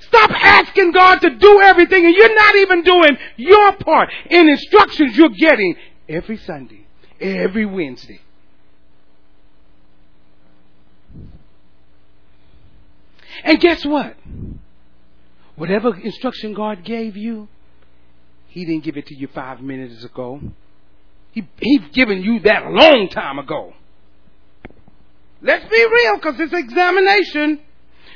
Stop 0.00 0.30
asking 0.30 0.92
God 0.92 1.20
to 1.20 1.30
do 1.30 1.60
everything 1.62 2.04
and 2.04 2.14
you're 2.14 2.34
not 2.34 2.56
even 2.56 2.82
doing 2.82 3.16
your 3.36 3.72
part 3.76 4.10
in 4.30 4.48
instructions 4.48 5.16
you're 5.16 5.30
getting 5.30 5.76
every 6.08 6.36
Sunday, 6.36 6.86
every 7.20 7.64
Wednesday. 7.64 8.20
And 13.42 13.60
guess 13.60 13.84
what? 13.84 14.16
Whatever 15.56 15.96
instruction 15.96 16.54
God 16.54 16.84
gave 16.84 17.16
you, 17.16 17.48
He 18.48 18.64
didn't 18.64 18.84
give 18.84 18.96
it 18.96 19.06
to 19.06 19.16
you 19.16 19.28
five 19.28 19.60
minutes 19.60 20.04
ago. 20.04 20.40
He, 21.32 21.48
he's 21.60 21.80
given 21.92 22.22
you 22.22 22.40
that 22.40 22.62
a 22.62 22.70
long 22.70 23.08
time 23.10 23.38
ago. 23.38 23.72
Let's 25.42 25.68
be 25.68 25.84
real 25.84 26.16
because 26.16 26.38
it's 26.38 26.52
examination. 26.52 27.60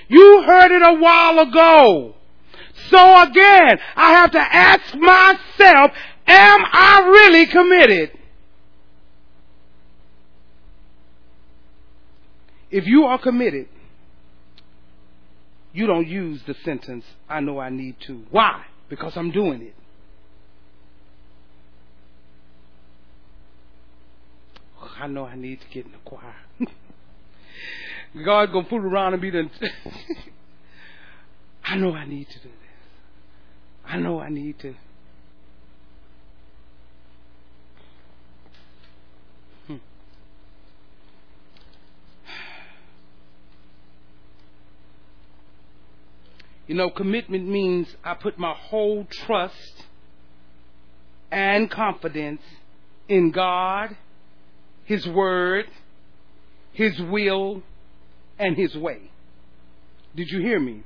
You 0.09 0.43
heard 0.47 0.71
it 0.71 0.83
a 0.83 1.01
while 1.01 1.39
ago. 1.41 2.15
So 2.89 3.23
again, 3.23 3.79
I 3.97 4.13
have 4.13 4.31
to 4.31 4.39
ask 4.41 4.95
myself, 4.95 5.91
am 6.27 6.61
I 6.73 7.01
really 7.11 7.47
committed? 7.47 8.13
If 12.71 12.87
you 12.87 13.05
are 13.05 13.19
committed, 13.19 13.69
you 15.79 15.87
don't 15.87 16.09
use 16.09 16.41
the 16.45 16.57
sentence, 16.65 17.05
I 17.29 17.39
know 17.39 17.61
I 17.61 17.71
need 17.71 17.95
to. 18.09 18.25
Why? 18.33 18.65
Because 18.89 19.17
I'm 19.17 19.31
doing 19.31 19.63
it. 19.63 19.77
I 25.01 25.07
know 25.07 25.25
I 25.25 25.37
need 25.37 25.61
to 25.61 25.69
get 25.69 25.87
in 25.87 25.93
the 25.93 25.99
choir. 26.05 26.35
God 28.25 28.53
gonna 28.53 28.69
fool 28.69 28.81
around 28.81 29.13
and 29.13 29.23
be 29.23 29.31
the. 29.31 29.45
I 31.65 31.77
know 31.77 31.95
I 31.95 32.07
need 32.07 32.29
to 32.29 32.41
do 32.41 32.49
this. 32.49 32.53
I 33.87 33.99
know 33.99 34.19
I 34.19 34.31
need 34.31 34.59
to. 34.59 34.75
Hmm. 39.69 39.77
You 46.69 46.75
know, 46.75 46.91
commitment 46.91 47.49
means 47.49 47.89
I 48.05 48.13
put 48.13 48.39
my 48.39 48.53
whole 48.53 49.07
trust 49.11 49.85
and 51.31 51.71
confidence 51.71 52.43
in 53.09 53.31
God, 53.31 53.97
His 54.85 55.09
Word, 55.09 55.65
His 56.73 57.01
will, 57.01 57.63
and 58.39 58.55
His 58.55 58.77
way. 58.77 59.11
Did 60.15 60.29
you 60.29 60.41
hear 60.41 60.61
me? 60.61 60.83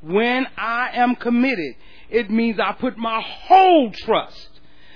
When 0.00 0.46
I 0.56 0.92
am 0.94 1.14
committed, 1.16 1.74
it 2.08 2.30
means 2.30 2.58
I 2.58 2.72
put 2.72 2.96
my 2.96 3.20
whole 3.20 3.92
trust, 3.92 4.48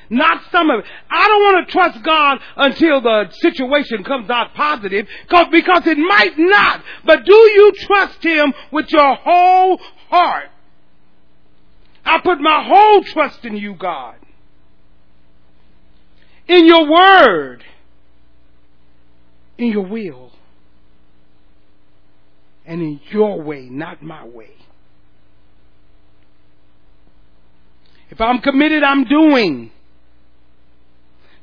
not 0.09 0.41
some 0.51 0.71
of 0.71 0.81
it. 0.81 0.87
I 1.11 1.29
don't 1.29 1.43
want 1.43 1.67
to 1.67 1.73
trust 1.73 2.03
God 2.03 2.39
until 2.57 3.03
the 3.03 3.31
situation 3.33 4.03
comes 4.03 4.31
out 4.31 4.55
positive 4.55 5.07
because 5.29 5.87
it 5.87 5.99
might 5.99 6.39
not. 6.39 6.83
But 7.05 7.27
do 7.27 7.35
you 7.35 7.73
trust 7.81 8.25
Him 8.25 8.55
with 8.73 8.91
your 8.91 9.15
whole 9.17 9.79
heart? 10.09 10.51
I 12.05 12.21
put 12.21 12.41
my 12.41 12.63
whole 12.65 13.03
trust 13.03 13.45
in 13.45 13.57
you, 13.57 13.75
God. 13.75 14.17
In 16.47 16.67
your 16.67 16.89
word. 16.89 17.65
In 19.59 19.73
your 19.73 19.85
will. 19.87 20.31
And 22.65 22.81
in 22.81 23.01
your 23.11 23.43
way, 23.43 23.69
not 23.69 24.03
my 24.03 24.25
way. 24.25 24.51
If 28.11 28.21
I'm 28.21 28.41
committed, 28.41 28.83
I'm 28.83 29.05
doing. 29.05 29.73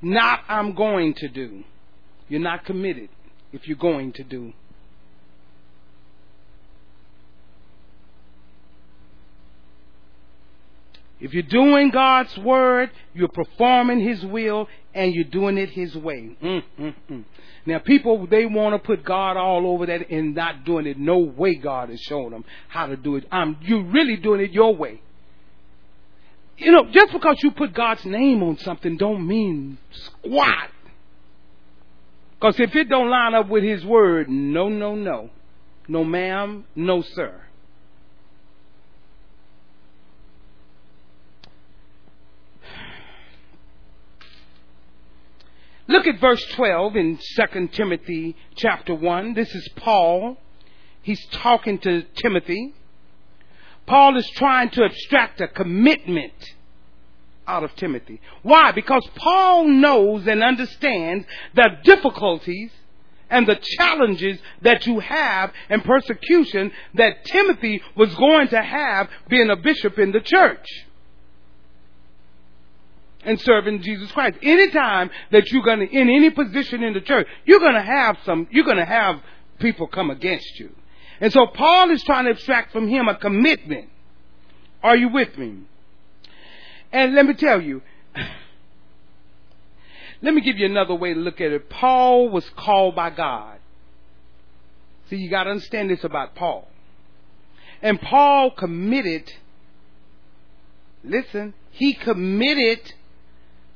Not 0.02 0.42
I'm 0.48 0.74
going 0.74 1.14
to 1.16 1.28
do. 1.28 1.64
You're 2.30 2.42
not 2.42 2.66
committed 2.66 3.10
if 3.52 3.68
you're 3.68 3.78
going 3.78 4.14
to 4.14 4.24
do. 4.24 4.54
If 11.24 11.34
you're 11.34 11.44
doing 11.44 11.90
God's 11.90 12.38
word, 12.38 12.92
you're 13.14 13.30
performing 13.30 14.02
His 14.02 14.26
will, 14.26 14.68
and 14.94 15.14
you're 15.14 15.24
doing 15.24 15.58
it 15.58 15.70
His 15.70 15.96
way. 15.96 16.36
Mm, 16.44 16.64
mm, 16.78 16.96
mm. 17.10 17.24
Now, 17.66 17.80
people 17.80 18.28
they 18.28 18.46
want 18.46 18.76
to 18.76 18.86
put 18.86 19.06
God 19.06 19.38
all 19.38 19.66
over 19.66 19.86
that 19.86 20.10
and 20.10 20.36
not 20.36 20.66
doing 20.66 20.86
it 20.86 21.00
no 21.00 21.20
way. 21.20 21.56
God 21.56 21.90
is 21.92 22.02
showing 22.02 22.32
them 22.32 22.44
how 22.68 22.88
to 22.88 22.98
do 22.98 23.16
it. 23.16 23.26
Um, 23.32 23.56
you're 23.62 23.86
really 23.86 24.18
doing 24.18 24.42
it 24.42 24.52
your 24.52 24.76
way. 24.76 25.02
You 26.58 26.74
know, 26.74 26.92
just 26.92 27.14
because 27.14 27.38
you 27.42 27.52
put 27.52 27.74
God's 27.74 28.04
name 28.04 28.44
on 28.44 28.58
something 28.58 28.98
don't 28.98 29.26
mean 29.26 29.78
squat. 29.92 30.72
Because 32.34 32.60
if 32.60 32.76
it 32.76 32.90
don't 32.90 33.10
line 33.10 33.34
up 33.34 33.48
with 33.48 33.64
His 33.64 33.86
word, 33.86 34.28
no, 34.30 34.68
no, 34.68 34.94
no. 34.94 35.30
No, 35.88 36.04
ma'am, 36.04 36.66
no, 36.76 37.02
sir. 37.02 37.44
Look 45.88 46.08
at 46.08 46.20
verse 46.20 46.44
12 46.54 46.96
in 46.96 47.20
2 47.52 47.68
Timothy 47.70 48.36
chapter 48.56 48.96
1. 48.96 49.34
This 49.34 49.54
is 49.54 49.68
Paul. 49.76 50.38
He's 51.02 51.24
talking 51.32 51.78
to 51.80 52.04
Timothy. 52.16 52.74
Paul 53.86 54.16
is 54.16 54.30
trying 54.36 54.70
to 54.72 54.86
abstract 54.86 55.42
a 55.42 55.48
commitment 55.50 56.34
out 57.46 57.66
of 57.66 57.76
Timothy. 57.76 58.22
Why? 58.44 58.72
Because 58.72 59.06
Paul 59.16 59.66
knows 59.66 60.26
and 60.26 60.42
understands 60.42 61.26
the 61.54 61.70
difficulties 61.84 62.72
and 63.30 63.46
the 63.46 63.60
challenges 63.78 64.40
that 64.62 64.88
you 64.88 65.00
have 65.00 65.52
and 65.68 65.84
persecution 65.84 66.72
that 66.94 67.26
Timothy 67.26 67.82
was 67.98 68.16
going 68.16 68.48
to 68.50 68.62
have 68.62 69.10
being 69.28 69.50
a 69.50 69.58
bishop 69.58 70.00
in 70.00 70.14
the 70.14 70.22
church 70.22 70.66
and 73.26 73.40
serving 73.42 73.82
Jesus 73.82 74.12
Christ. 74.12 74.38
Anytime 74.42 75.10
that 75.32 75.52
you're 75.52 75.64
to, 75.64 75.84
in 75.84 76.10
any 76.10 76.30
position 76.30 76.84
in 76.84 76.94
the 76.94 77.02
church, 77.02 77.28
you're 77.46 77.60
to 77.60 77.82
have 77.82 78.18
some, 78.26 78.48
you're 78.52 78.66
to 78.66 78.86
have 78.86 79.22
people 79.60 79.88
come 79.88 80.10
against 80.10 80.60
you. 80.60 80.72
And 81.20 81.32
so 81.32 81.48
Paul 81.48 81.92
is 81.92 82.04
trying 82.04 82.26
to 82.26 82.32
extract 82.32 82.72
from 82.72 82.88
him 82.88 83.08
a 83.08 83.16
commitment. 83.16 83.90
Are 84.82 84.98
you 84.98 85.10
with 85.10 85.38
me? 85.38 85.60
And 86.92 87.16
let 87.16 87.26
me 87.26 87.34
tell 87.34 87.62
you, 87.62 87.82
let 90.22 90.34
me 90.34 90.42
give 90.42 90.58
you 90.58 90.66
another 90.66 90.96
way 90.96 91.14
to 91.14 91.20
look 91.20 91.40
at 91.40 91.52
it. 91.52 91.70
Paul 91.70 92.30
was 92.30 92.48
called 92.58 92.96
by 92.96 93.10
God. 93.10 93.60
See, 95.10 95.18
you 95.18 95.30
got 95.30 95.46
to 95.46 95.52
understand 95.52 95.90
this 95.90 96.04
about 96.04 96.36
Paul. 96.36 96.68
And 97.82 98.00
Paul 98.00 98.52
committed, 98.52 99.32
listen, 101.04 101.54
he 101.72 101.94
committed 101.94 102.94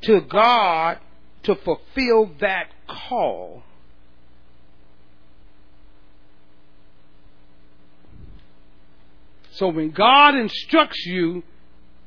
to 0.07 0.21
God 0.21 0.99
to 1.43 1.55
fulfill 1.55 2.31
that 2.39 2.69
call. 2.87 3.63
So 9.51 9.67
when 9.67 9.91
God 9.91 10.35
instructs 10.35 11.05
you, 11.05 11.43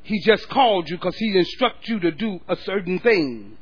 He 0.03 0.21
just 0.21 0.49
called 0.49 0.89
you 0.89 0.97
because 0.97 1.17
He 1.17 1.37
instructs 1.37 1.89
you 1.89 2.01
to 2.01 2.11
do 2.11 2.41
a 2.49 2.57
certain 2.57 3.01
thing. 3.01 3.59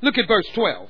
Look 0.00 0.16
at 0.16 0.26
verse 0.26 0.46
12. 0.54 0.88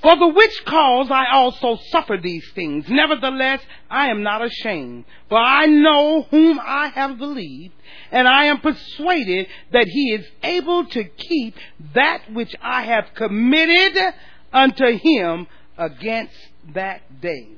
For 0.00 0.16
the 0.16 0.28
which 0.28 0.64
cause 0.64 1.10
I 1.10 1.26
also 1.32 1.76
suffer 1.90 2.16
these 2.22 2.48
things. 2.54 2.88
Nevertheless, 2.88 3.60
I 3.90 4.10
am 4.10 4.22
not 4.22 4.44
ashamed. 4.44 5.04
For 5.28 5.38
I 5.38 5.66
know 5.66 6.22
whom 6.30 6.60
I 6.60 6.88
have 6.88 7.18
believed, 7.18 7.74
and 8.12 8.28
I 8.28 8.44
am 8.44 8.60
persuaded 8.60 9.48
that 9.72 9.88
he 9.88 10.12
is 10.12 10.24
able 10.44 10.86
to 10.86 11.02
keep 11.02 11.56
that 11.94 12.32
which 12.32 12.54
I 12.62 12.82
have 12.82 13.06
committed 13.14 14.14
unto 14.52 14.96
him 14.96 15.48
against 15.76 16.36
that 16.74 17.20
day. 17.20 17.48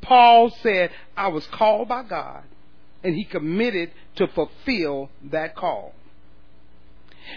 Paul 0.00 0.50
said, 0.62 0.90
I 1.16 1.28
was 1.28 1.46
called 1.46 1.88
by 1.88 2.02
God, 2.02 2.42
and 3.04 3.14
he 3.14 3.24
committed 3.24 3.92
to 4.16 4.26
fulfill 4.26 5.10
that 5.30 5.54
call. 5.54 5.94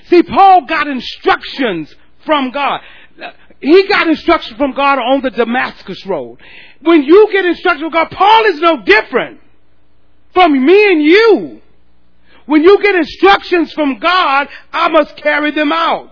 See, 0.05 0.23
Paul 0.23 0.65
got 0.65 0.87
instructions 0.87 1.93
from 2.25 2.51
God. 2.51 2.81
He 3.61 3.87
got 3.87 4.07
instruction 4.07 4.57
from 4.57 4.73
God 4.73 4.97
on 4.97 5.21
the 5.21 5.29
Damascus 5.29 6.03
road. 6.05 6.39
When 6.81 7.03
you 7.03 7.29
get 7.31 7.45
instruction 7.45 7.83
from 7.83 7.91
God, 7.91 8.09
Paul 8.09 8.45
is 8.45 8.59
no 8.59 8.81
different 8.83 9.39
from 10.33 10.65
me 10.65 10.91
and 10.91 11.03
you. 11.03 11.61
When 12.47 12.63
you 12.63 12.81
get 12.81 12.95
instructions 12.95 13.71
from 13.73 13.99
God, 13.99 14.47
I 14.73 14.89
must 14.89 15.15
carry 15.17 15.51
them 15.51 15.71
out. 15.71 16.11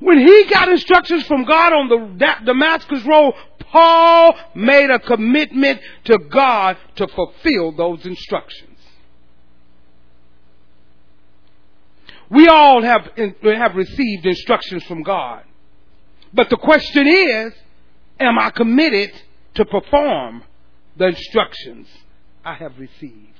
When 0.00 0.18
he 0.18 0.46
got 0.50 0.68
instructions 0.70 1.26
from 1.26 1.44
God 1.44 1.72
on 1.72 1.88
the 1.88 2.34
Damascus 2.44 3.04
road, 3.04 3.34
Paul 3.70 4.34
made 4.54 4.90
a 4.90 4.98
commitment 4.98 5.80
to 6.04 6.18
God 6.18 6.76
to 6.96 7.06
fulfill 7.08 7.72
those 7.72 8.04
instructions. 8.06 8.73
We 12.34 12.48
all 12.48 12.82
have, 12.82 13.08
have 13.16 13.74
received 13.76 14.26
instructions 14.26 14.82
from 14.84 15.02
God. 15.02 15.44
But 16.32 16.50
the 16.50 16.56
question 16.56 17.06
is, 17.06 17.52
am 18.18 18.38
I 18.38 18.50
committed 18.50 19.12
to 19.54 19.64
perform 19.64 20.42
the 20.96 21.06
instructions 21.06 21.86
I 22.44 22.54
have 22.54 22.78
received? 22.78 23.34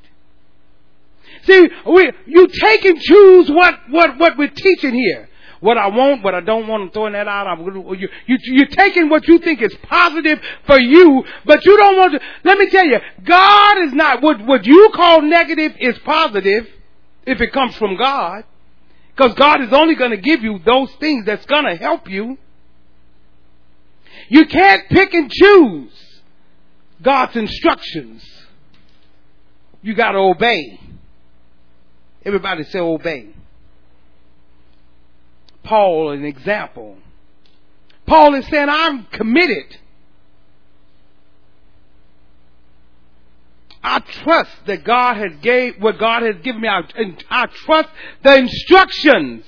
See, 1.43 1.69
we, 1.87 2.13
you 2.27 2.47
take 2.47 2.85
and 2.85 3.01
choose 3.01 3.51
what, 3.51 3.75
what, 3.91 4.19
what 4.19 4.39
we're 4.39 4.49
teaching 4.49 4.95
here. 4.95 5.29
What 5.61 5.79
I 5.79 5.89
want, 5.89 6.23
what 6.23 6.35
I 6.35 6.41
don't 6.41 6.69
want, 6.69 6.83
I'm 6.85 6.91
throwing 6.91 7.15
that 7.15 7.27
out. 7.27 7.47
I'm, 7.47 7.65
you, 7.65 8.09
you, 8.27 8.39
you're 8.45 8.67
taking 8.67 9.09
what 9.09 9.27
you 9.27 9.39
think 9.39 9.63
is 9.63 9.75
positive 9.89 10.39
for 10.67 10.79
you, 10.79 11.25
but 11.47 11.65
you 11.65 11.77
don't 11.77 11.97
want 11.97 12.13
to. 12.13 12.21
Let 12.45 12.59
me 12.59 12.69
tell 12.69 12.85
you, 12.85 12.99
God 13.25 13.79
is 13.85 13.93
not, 13.95 14.23
what, 14.23 14.45
what 14.45 14.67
you 14.67 14.91
call 14.95 15.23
negative 15.23 15.73
is 15.81 15.99
positive 16.01 16.69
if 17.27 17.41
it 17.41 17.53
comes 17.53 17.75
from 17.77 17.97
God. 17.97 18.45
Because 19.17 19.35
God 19.35 19.63
is 19.63 19.73
only 19.73 19.95
going 19.95 20.11
to 20.11 20.17
give 20.17 20.43
you 20.43 20.59
those 20.65 20.93
things 20.99 21.25
that's 21.25 21.47
going 21.47 21.65
to 21.65 21.77
help 21.77 22.11
you. 22.11 22.37
You 24.29 24.47
can't 24.47 24.89
pick 24.89 25.15
and 25.15 25.31
choose 25.31 25.93
God's 27.01 27.37
instructions. 27.37 28.25
You 29.83 29.95
got 29.95 30.13
to 30.13 30.19
obey. 30.19 30.81
Everybody 32.25 32.65
say 32.65 32.81
obey. 32.81 33.29
Paul, 35.63 36.11
an 36.11 36.25
example. 36.25 36.97
Paul 38.07 38.35
is 38.35 38.47
saying, 38.49 38.69
I'm 38.69 39.05
committed 39.07 39.79
I 43.85 44.01
trust 44.01 44.51
that 44.65 44.83
God 44.83 45.19
has 45.19 45.33
gave 45.43 45.77
what 45.79 45.99
God 45.99 46.23
has 46.23 46.37
given 46.43 46.63
me. 46.63 46.69
I, 46.69 46.83
I 47.29 47.47
trust 47.47 47.91
the 48.23 48.37
instructions. 48.39 49.45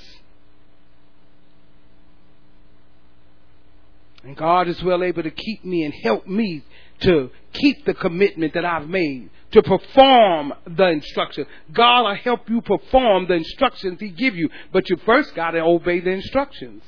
And 4.22 4.36
God 4.36 4.68
is 4.68 4.82
well 4.82 5.02
able 5.02 5.22
to 5.22 5.30
keep 5.30 5.64
me 5.64 5.84
and 5.84 5.94
help 6.02 6.26
me 6.26 6.62
to 7.00 7.30
keep 7.54 7.86
the 7.86 7.94
commitment 7.94 8.52
that 8.54 8.64
I've 8.64 8.88
made 8.88 9.30
to 9.52 9.62
perform 9.62 10.52
the 10.66 10.88
instruction. 10.88 11.46
God 11.72 12.02
will 12.02 12.16
help 12.16 12.50
you 12.50 12.60
perform 12.60 13.28
the 13.28 13.34
instructions 13.34 13.98
He 14.00 14.10
give 14.10 14.36
you, 14.36 14.50
but 14.70 14.90
you 14.90 14.96
first 15.06 15.34
got 15.34 15.52
to 15.52 15.60
obey 15.60 16.00
the 16.00 16.10
instructions. 16.10 16.82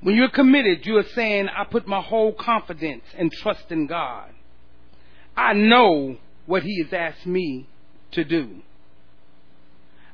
When 0.00 0.14
you're 0.14 0.30
committed, 0.30 0.86
you're 0.86 1.02
saying, 1.14 1.48
I 1.48 1.64
put 1.64 1.86
my 1.86 2.00
whole 2.00 2.32
confidence 2.32 3.04
and 3.16 3.32
trust 3.32 3.70
in 3.70 3.86
God. 3.86 4.30
I 5.36 5.52
know 5.54 6.16
what 6.46 6.62
He 6.62 6.82
has 6.82 6.92
asked 6.92 7.26
me 7.26 7.66
to 8.12 8.24
do. 8.24 8.62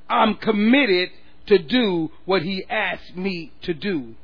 I'm 0.09 0.37
committed 0.37 1.11
to 1.47 1.59
do 1.59 2.11
what 2.25 2.43
He 2.43 2.65
asked 2.69 3.17
me 3.17 3.53
to 3.63 3.75
do. 3.75 4.15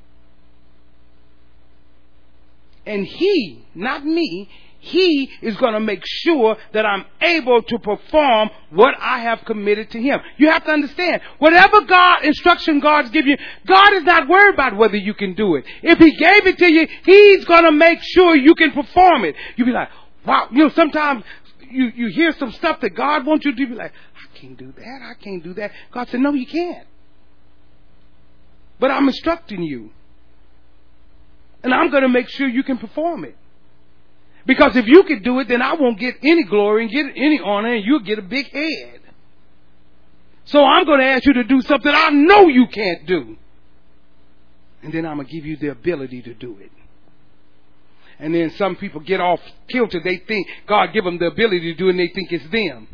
And 2.86 3.06
He, 3.06 3.64
not 3.74 4.04
me, 4.04 4.48
he 4.80 5.30
is 5.42 5.56
going 5.58 5.74
to 5.74 5.80
make 5.80 6.02
sure 6.04 6.56
that 6.72 6.86
I'm 6.86 7.04
able 7.20 7.62
to 7.62 7.78
perform 7.78 8.48
what 8.70 8.94
I 8.98 9.18
have 9.18 9.44
committed 9.44 9.90
to 9.90 10.00
Him. 10.00 10.20
You 10.38 10.50
have 10.50 10.64
to 10.64 10.70
understand, 10.70 11.20
whatever 11.38 11.82
God, 11.82 12.24
instruction 12.24 12.80
God's 12.80 13.10
give 13.10 13.26
you, 13.26 13.36
God 13.66 13.92
is 13.92 14.04
not 14.04 14.26
worried 14.26 14.54
about 14.54 14.76
whether 14.76 14.96
you 14.96 15.12
can 15.12 15.34
do 15.34 15.56
it. 15.56 15.66
If 15.82 15.98
He 15.98 16.16
gave 16.16 16.46
it 16.46 16.58
to 16.58 16.72
you, 16.72 16.88
He's 17.04 17.44
going 17.44 17.64
to 17.64 17.72
make 17.72 17.98
sure 18.00 18.34
you 18.34 18.54
can 18.54 18.72
perform 18.72 19.26
it. 19.26 19.34
You'll 19.56 19.66
be 19.66 19.72
like, 19.72 19.90
wow, 20.24 20.48
you 20.50 20.64
know, 20.64 20.70
sometimes 20.70 21.24
you, 21.70 21.92
you 21.94 22.08
hear 22.08 22.32
some 22.38 22.50
stuff 22.52 22.80
that 22.80 22.94
God 22.94 23.26
wants 23.26 23.44
you 23.44 23.52
to 23.52 23.56
do, 23.56 23.66
be 23.66 23.74
like, 23.74 23.92
I 23.92 24.38
can't 24.38 24.56
do 24.56 24.72
that, 24.72 25.00
I 25.02 25.22
can't 25.22 25.44
do 25.44 25.52
that. 25.54 25.72
God 25.92 26.08
said, 26.08 26.20
no, 26.20 26.32
you 26.32 26.46
can't. 26.46 26.86
But 28.78 28.90
I'm 28.90 29.06
instructing 29.06 29.62
you. 29.62 29.90
And 31.62 31.74
I'm 31.74 31.90
going 31.90 32.02
to 32.02 32.08
make 32.08 32.30
sure 32.30 32.48
you 32.48 32.62
can 32.62 32.78
perform 32.78 33.24
it. 33.24 33.36
Because 34.50 34.74
if 34.74 34.84
you 34.88 35.04
could 35.04 35.22
do 35.22 35.38
it, 35.38 35.46
then 35.46 35.62
I 35.62 35.74
won't 35.74 35.96
get 35.96 36.16
any 36.24 36.42
glory 36.42 36.82
and 36.82 36.90
get 36.90 37.06
any 37.14 37.38
honor 37.38 37.72
and 37.72 37.84
you'll 37.84 38.00
get 38.00 38.18
a 38.18 38.22
big 38.22 38.50
head. 38.50 39.00
So 40.46 40.64
I'm 40.64 40.84
going 40.84 40.98
to 40.98 41.06
ask 41.06 41.24
you 41.24 41.34
to 41.34 41.44
do 41.44 41.60
something 41.60 41.92
I 41.94 42.10
know 42.10 42.48
you 42.48 42.66
can't 42.66 43.06
do. 43.06 43.36
And 44.82 44.92
then 44.92 45.06
I'm 45.06 45.18
going 45.18 45.28
to 45.28 45.32
give 45.32 45.46
you 45.46 45.56
the 45.56 45.68
ability 45.68 46.22
to 46.22 46.34
do 46.34 46.58
it. 46.58 46.72
And 48.18 48.34
then 48.34 48.50
some 48.56 48.74
people 48.74 49.00
get 49.02 49.20
off 49.20 49.38
kilter. 49.68 50.00
They 50.02 50.16
think 50.16 50.48
God 50.66 50.88
give 50.92 51.04
them 51.04 51.18
the 51.18 51.26
ability 51.26 51.72
to 51.72 51.74
do 51.74 51.86
it 51.86 51.90
and 51.90 52.00
they 52.00 52.08
think 52.08 52.32
it's 52.32 52.50
them. 52.50 52.88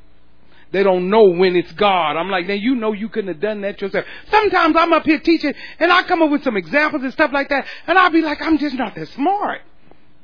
They 0.73 0.83
don't 0.83 1.09
know 1.09 1.25
when 1.31 1.57
it's 1.57 1.73
God. 1.73 2.19
I'm 2.19 2.29
like, 2.29 2.47
now 2.47 2.53
you 2.53 2.75
know 2.75 2.93
you 2.93 3.09
couldn't 3.09 3.29
have 3.29 3.41
done 3.41 3.63
that 3.63 3.81
yourself. 3.81 4.05
Sometimes 4.31 4.77
I'm 4.77 4.93
up 4.93 5.07
here 5.07 5.21
teaching 5.21 5.55
and 5.79 5.91
I 5.91 6.03
come 6.03 6.21
up 6.21 6.31
with 6.31 6.45
some 6.45 6.59
examples 6.59 7.03
and 7.03 7.15
stuff 7.15 7.31
like 7.33 7.49
that 7.49 7.65
and 7.87 7.97
I'll 7.97 8.11
be 8.11 8.21
like, 8.21 8.43
I'm 8.43 8.59
just 8.59 8.75
not 8.75 8.95
that 8.95 9.09
smart. 9.09 9.63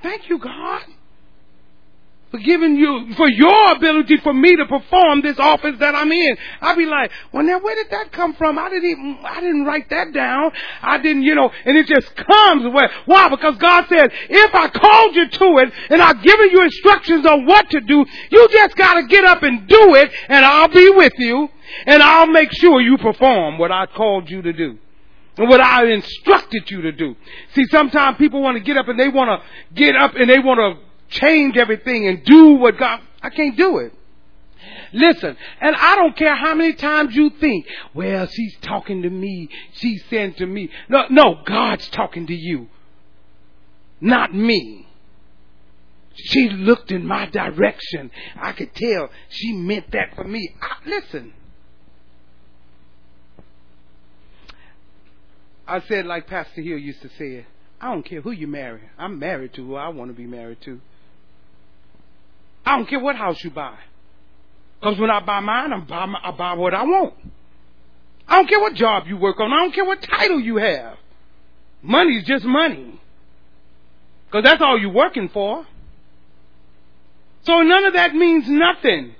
Thank 0.03 0.28
you, 0.28 0.37
God 0.37 0.83
for 2.33 2.39
giving 2.39 2.76
you, 2.76 3.14
for 3.14 3.28
your 3.30 3.72
ability 3.72 4.16
for 4.22 4.33
me 4.33 4.57
to 4.57 4.64
perform 4.64 5.20
this 5.20 5.39
office 5.39 5.76
that 5.78 5.95
I'm 5.95 6.11
in. 6.11 6.37
I'd 6.62 6.78
be 6.78 6.87
like, 6.87 7.12
well 7.30 7.45
now 7.45 7.61
where 7.61 7.74
did 7.76 7.91
that 7.91 8.11
come 8.11 8.33
from? 8.35 8.59
I 8.59 8.70
didn't 8.70 8.91
even, 8.91 9.18
I 9.22 9.41
didn't 9.41 9.66
write 9.66 9.91
that 9.91 10.14
down. 10.14 10.51
I 10.80 10.97
didn't, 10.97 11.24
you 11.24 11.35
know, 11.35 11.51
and 11.66 11.76
it 11.76 11.87
just 11.87 12.16
comes. 12.16 12.72
Where, 12.72 12.91
why? 13.05 13.28
Because 13.28 13.57
God 13.59 13.85
said, 13.89 14.11
if 14.30 14.55
I 14.55 14.68
called 14.68 15.14
you 15.14 15.28
to 15.28 15.59
it 15.59 15.72
and 15.91 16.01
I've 16.01 16.22
given 16.22 16.51
you 16.51 16.62
instructions 16.62 17.26
on 17.26 17.45
what 17.45 17.68
to 17.68 17.80
do, 17.80 18.05
you 18.30 18.49
just 18.51 18.76
gotta 18.76 19.07
get 19.07 19.24
up 19.26 19.43
and 19.43 19.68
do 19.68 19.95
it 19.97 20.11
and 20.28 20.43
I'll 20.43 20.68
be 20.68 20.89
with 20.89 21.12
you 21.18 21.51
and 21.85 22.03
I'll 22.03 22.28
make 22.28 22.51
sure 22.53 22.80
you 22.80 22.97
perform 22.97 23.59
what 23.59 23.70
I 23.70 23.85
called 23.85 24.30
you 24.30 24.41
to 24.41 24.53
do 24.55 24.78
and 25.37 25.51
what 25.51 25.61
I 25.61 25.87
instructed 25.87 26.70
you 26.70 26.80
to 26.80 26.93
do. 26.93 27.14
See, 27.55 27.66
sometimes 27.70 28.16
people 28.16 28.41
want 28.41 28.57
to 28.57 28.62
get 28.62 28.78
up 28.78 28.89
and 28.89 28.99
they 28.99 29.09
want 29.09 29.28
to 29.28 29.74
get 29.74 29.97
up 29.97 30.14
and 30.14 30.30
they 30.30 30.39
want 30.39 30.59
to 30.59 30.91
change 31.13 31.57
everything 31.57 32.09
and 32.09 32.25
do 32.25 32.55
what 32.55 32.79
God, 32.79 33.01
I 33.23 33.31
can't 33.31 33.57
do 33.57 33.79
it. 33.79 33.93
Listen, 34.93 35.37
and 35.61 35.75
I 35.75 35.97
don't 35.97 36.17
care 36.17 36.37
how 36.37 36.55
many 36.55 36.75
times 36.75 37.15
you 37.15 37.31
think, 37.31 37.67
well, 37.95 38.27
she's 38.27 38.57
talking 38.61 39.03
to 39.03 39.11
me, 39.11 39.49
she's 39.73 40.03
saying 40.11 40.35
to 40.35 40.47
me. 40.47 40.71
No, 40.89 41.05
no, 41.11 41.43
God's 41.45 41.89
talking 41.89 42.27
to 42.27 42.35
you, 42.35 42.69
not 44.01 44.35
me. 44.35 44.87
She 46.15 46.51
looked 46.51 46.93
in 46.93 47.07
my 47.07 47.27
direction. 47.27 48.11
I 48.37 48.53
could 48.53 48.75
tell 48.75 49.09
she 49.31 49.53
meant 49.55 49.91
that 49.93 50.15
for 50.15 50.25
me. 50.25 50.55
I, 50.61 50.89
listen. 50.89 51.33
I 55.67 55.81
said 55.81 56.05
like 56.05 56.27
Pastor 56.27 56.61
Hill 56.61 56.77
used 56.77 57.01
to 57.01 57.09
say, 57.19 57.47
I 57.81 57.93
don't 57.93 58.05
care 58.05 58.21
who 58.21 58.31
you 58.31 58.47
marry. 58.47 58.83
I'm 58.99 59.19
married 59.19 59.55
to 59.55 59.67
who 59.67 59.75
I 59.75 59.89
want 59.89 60.11
to 60.11 60.15
be 60.15 60.27
married 60.27 60.61
to. 60.63 60.81
I 62.65 62.77
don't 62.77 62.89
care 62.89 63.01
what 63.01 63.17
house 63.17 63.43
you 63.43 63.51
buy. 63.51 63.77
Because 64.81 64.99
when 64.99 65.11
I 65.11 65.21
buy 65.21 65.41
mine, 65.41 65.73
I'm 65.73 65.85
buy, 65.85 66.07
I 66.23 66.31
buy 66.33 66.55
what 66.55 66.75
I 66.75 66.83
want. 66.83 67.15
I 68.27 68.37
don't 68.37 68.49
care 68.49 68.61
what 68.61 68.75
job 68.75 69.07
you 69.07 69.17
work 69.17 69.41
on. 69.41 69.53
I 69.53 69.57
don't 69.57 69.75
care 69.75 69.85
what 69.85 70.03
title 70.03 70.41
you 70.41 70.57
have. 70.57 70.97
Money's 71.83 72.25
just 72.25 72.45
money. 72.45 73.01
Because 74.27 74.45
that's 74.45 74.63
all 74.63 74.79
you're 74.79 74.93
working 74.93 75.29
for. 75.29 75.67
So 77.45 77.63
none 77.63 77.85
of 77.85 77.95
that 77.95 78.15
means 78.15 78.49
nothing. 78.49 79.15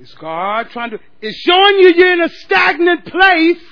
Is 0.00 0.12
God 0.14 0.68
trying 0.70 0.90
to, 0.90 0.98
it's 1.20 1.36
showing 1.38 1.76
you 1.78 1.94
you're 1.94 2.12
in 2.12 2.22
a 2.22 2.28
stagnant 2.28 3.06
place 3.06 3.62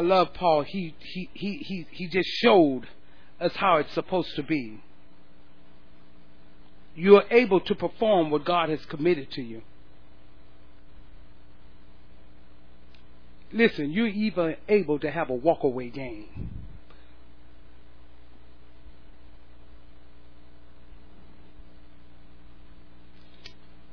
I 0.00 0.02
love 0.02 0.32
Paul. 0.32 0.62
He, 0.62 0.94
he, 0.98 1.28
he, 1.34 1.58
he, 1.58 1.86
he 1.90 2.08
just 2.08 2.26
showed 2.26 2.88
us 3.38 3.54
how 3.56 3.76
it's 3.76 3.92
supposed 3.92 4.34
to 4.36 4.42
be. 4.42 4.80
You 6.94 7.16
are 7.16 7.24
able 7.30 7.60
to 7.60 7.74
perform 7.74 8.30
what 8.30 8.46
God 8.46 8.70
has 8.70 8.82
committed 8.86 9.30
to 9.32 9.42
you. 9.42 9.60
Listen, 13.52 13.90
you're 13.90 14.06
even 14.06 14.56
able 14.70 14.98
to 15.00 15.10
have 15.10 15.28
a 15.28 15.36
walkaway 15.36 15.92
game. 15.92 16.48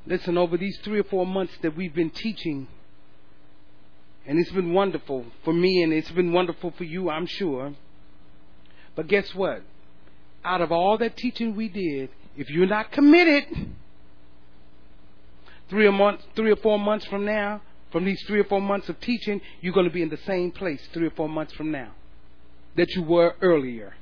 Listen, 0.06 0.38
over 0.38 0.56
these 0.56 0.80
three 0.86 1.02
or 1.02 1.04
four 1.04 1.26
months 1.26 1.56
that 1.64 1.76
we've 1.76 1.94
been 1.94 2.12
teaching 2.12 2.70
and 4.28 4.38
it's 4.38 4.52
been 4.52 4.74
wonderful 4.74 5.26
for 5.46 5.54
me 5.54 5.82
and 5.82 5.94
it's 5.94 6.12
been 6.12 6.34
wonderful 6.34 6.74
for 6.78 6.84
you, 6.84 7.10
I'm 7.10 7.26
sure. 7.26 7.74
But 8.96 9.08
guess 9.08 9.34
what? 9.34 9.62
Out 10.44 10.62
of 10.62 10.72
all 10.72 10.98
that 10.98 11.16
teaching 11.16 11.56
we 11.56 11.70
did, 11.70 12.10
if 12.36 12.50
you're 12.50 12.68
not 12.68 12.92
committed, 12.92 13.46
three 15.70 15.88
or 15.88 15.94
months, 15.94 16.24
three 16.36 16.52
or 16.52 16.58
four 16.58 16.78
months 16.78 17.06
from 17.06 17.26
now, 17.26 17.62
from 17.92 18.04
these 18.04 18.22
three 18.28 18.42
or 18.42 18.44
four 18.44 18.62
months 18.62 18.90
of 18.90 19.00
teaching, 19.00 19.40
you're 19.62 19.74
going 19.74 19.88
to 19.88 19.94
be 19.94 20.02
in 20.02 20.10
the 20.10 20.20
same 20.26 20.52
place 20.52 20.82
three 20.94 21.08
or 21.08 21.12
four 21.12 21.30
months 21.30 21.54
from 21.54 21.72
now 21.72 21.92
that 22.76 22.90
you 22.96 23.04
were 23.04 23.36
earlier. 23.42 23.96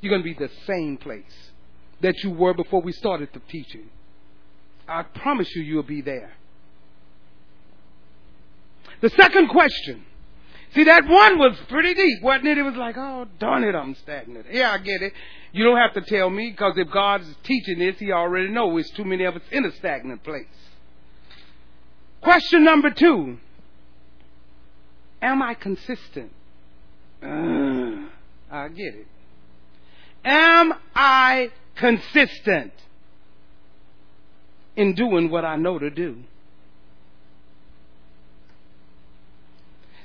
You're 0.00 0.10
going 0.10 0.22
to 0.22 0.34
be 0.34 0.46
the 0.46 0.52
same 0.66 0.96
place 0.96 1.50
that 2.00 2.14
you 2.22 2.30
were 2.30 2.54
before 2.54 2.80
we 2.80 2.92
started 2.92 3.28
the 3.32 3.40
teaching. 3.50 3.90
I 4.88 5.02
promise 5.02 5.48
you, 5.54 5.62
you'll 5.62 5.82
be 5.82 6.00
there. 6.00 6.32
The 9.00 9.10
second 9.10 9.48
question. 9.48 10.04
See, 10.74 10.84
that 10.84 11.04
one 11.06 11.38
was 11.38 11.56
pretty 11.68 11.94
deep, 11.94 12.22
wasn't 12.22 12.46
it? 12.46 12.58
It 12.58 12.62
was 12.62 12.76
like, 12.76 12.96
oh, 12.96 13.26
darn 13.40 13.64
it, 13.64 13.74
I'm 13.74 13.94
stagnant. 13.96 14.46
Yeah, 14.52 14.70
I 14.70 14.78
get 14.78 15.02
it. 15.02 15.12
You 15.52 15.64
don't 15.64 15.78
have 15.78 15.94
to 15.94 16.02
tell 16.02 16.30
me, 16.30 16.50
because 16.50 16.74
if 16.76 16.90
God's 16.92 17.26
teaching 17.42 17.80
this, 17.80 17.98
He 17.98 18.12
already 18.12 18.48
knows 18.50 18.82
it's 18.82 18.90
too 18.92 19.04
many 19.04 19.24
of 19.24 19.34
us 19.34 19.42
in 19.50 19.64
a 19.64 19.72
stagnant 19.72 20.22
place. 20.22 20.46
Question 22.20 22.64
number 22.64 22.90
two. 22.90 23.38
Am 25.22 25.42
I 25.42 25.54
consistent? 25.54 26.32
Uh, 27.22 28.06
I 28.50 28.68
get 28.68 28.94
it. 28.94 29.06
Am 30.24 30.72
I 30.94 31.50
consistent 31.76 32.72
in 34.76 34.94
doing 34.94 35.30
what 35.30 35.44
I 35.44 35.56
know 35.56 35.78
to 35.78 35.90
do? 35.90 36.22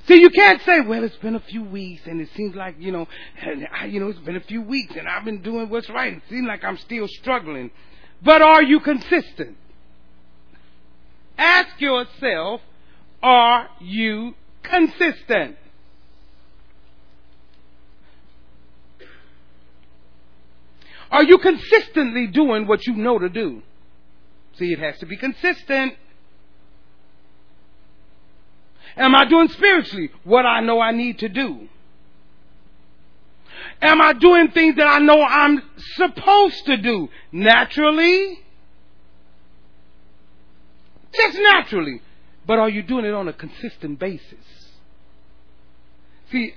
See, 0.06 0.20
you 0.20 0.30
can't 0.30 0.62
say, 0.62 0.80
well, 0.80 1.02
it's 1.02 1.16
been 1.16 1.34
a 1.34 1.40
few 1.40 1.64
weeks 1.64 2.02
and 2.06 2.20
it 2.20 2.28
seems 2.36 2.54
like, 2.54 2.76
you 2.78 2.92
know, 2.92 3.08
you 3.88 3.98
know, 3.98 4.08
it's 4.08 4.20
been 4.20 4.36
a 4.36 4.40
few 4.40 4.62
weeks 4.62 4.94
and 4.96 5.08
I've 5.08 5.24
been 5.24 5.42
doing 5.42 5.68
what's 5.68 5.90
right. 5.90 6.12
It 6.12 6.22
seems 6.30 6.46
like 6.46 6.62
I'm 6.62 6.76
still 6.78 7.08
struggling. 7.08 7.72
But 8.22 8.40
are 8.40 8.62
you 8.62 8.78
consistent? 8.80 9.56
Ask 11.36 11.80
yourself, 11.80 12.60
are 13.20 13.68
you 13.80 14.34
consistent? 14.62 15.56
Are 21.10 21.24
you 21.24 21.38
consistently 21.38 22.28
doing 22.28 22.66
what 22.66 22.86
you 22.86 22.94
know 22.94 23.18
to 23.18 23.28
do? 23.28 23.62
See, 24.58 24.72
it 24.72 24.78
has 24.78 24.98
to 24.98 25.06
be 25.06 25.16
consistent. 25.16 25.94
Am 28.96 29.14
I 29.14 29.26
doing 29.26 29.48
spiritually 29.48 30.10
what 30.24 30.46
I 30.46 30.60
know 30.60 30.80
I 30.80 30.92
need 30.92 31.18
to 31.18 31.28
do? 31.28 31.68
Am 33.82 34.00
I 34.00 34.14
doing 34.14 34.50
things 34.52 34.76
that 34.76 34.86
I 34.86 34.98
know 34.98 35.22
I'm 35.22 35.62
supposed 35.96 36.64
to 36.66 36.76
do? 36.78 37.08
Naturally. 37.30 38.40
Just 41.12 41.38
naturally. 41.38 42.00
But 42.46 42.58
are 42.58 42.68
you 42.68 42.82
doing 42.82 43.04
it 43.04 43.12
on 43.12 43.28
a 43.28 43.32
consistent 43.32 43.98
basis? 43.98 44.44
See, 46.30 46.54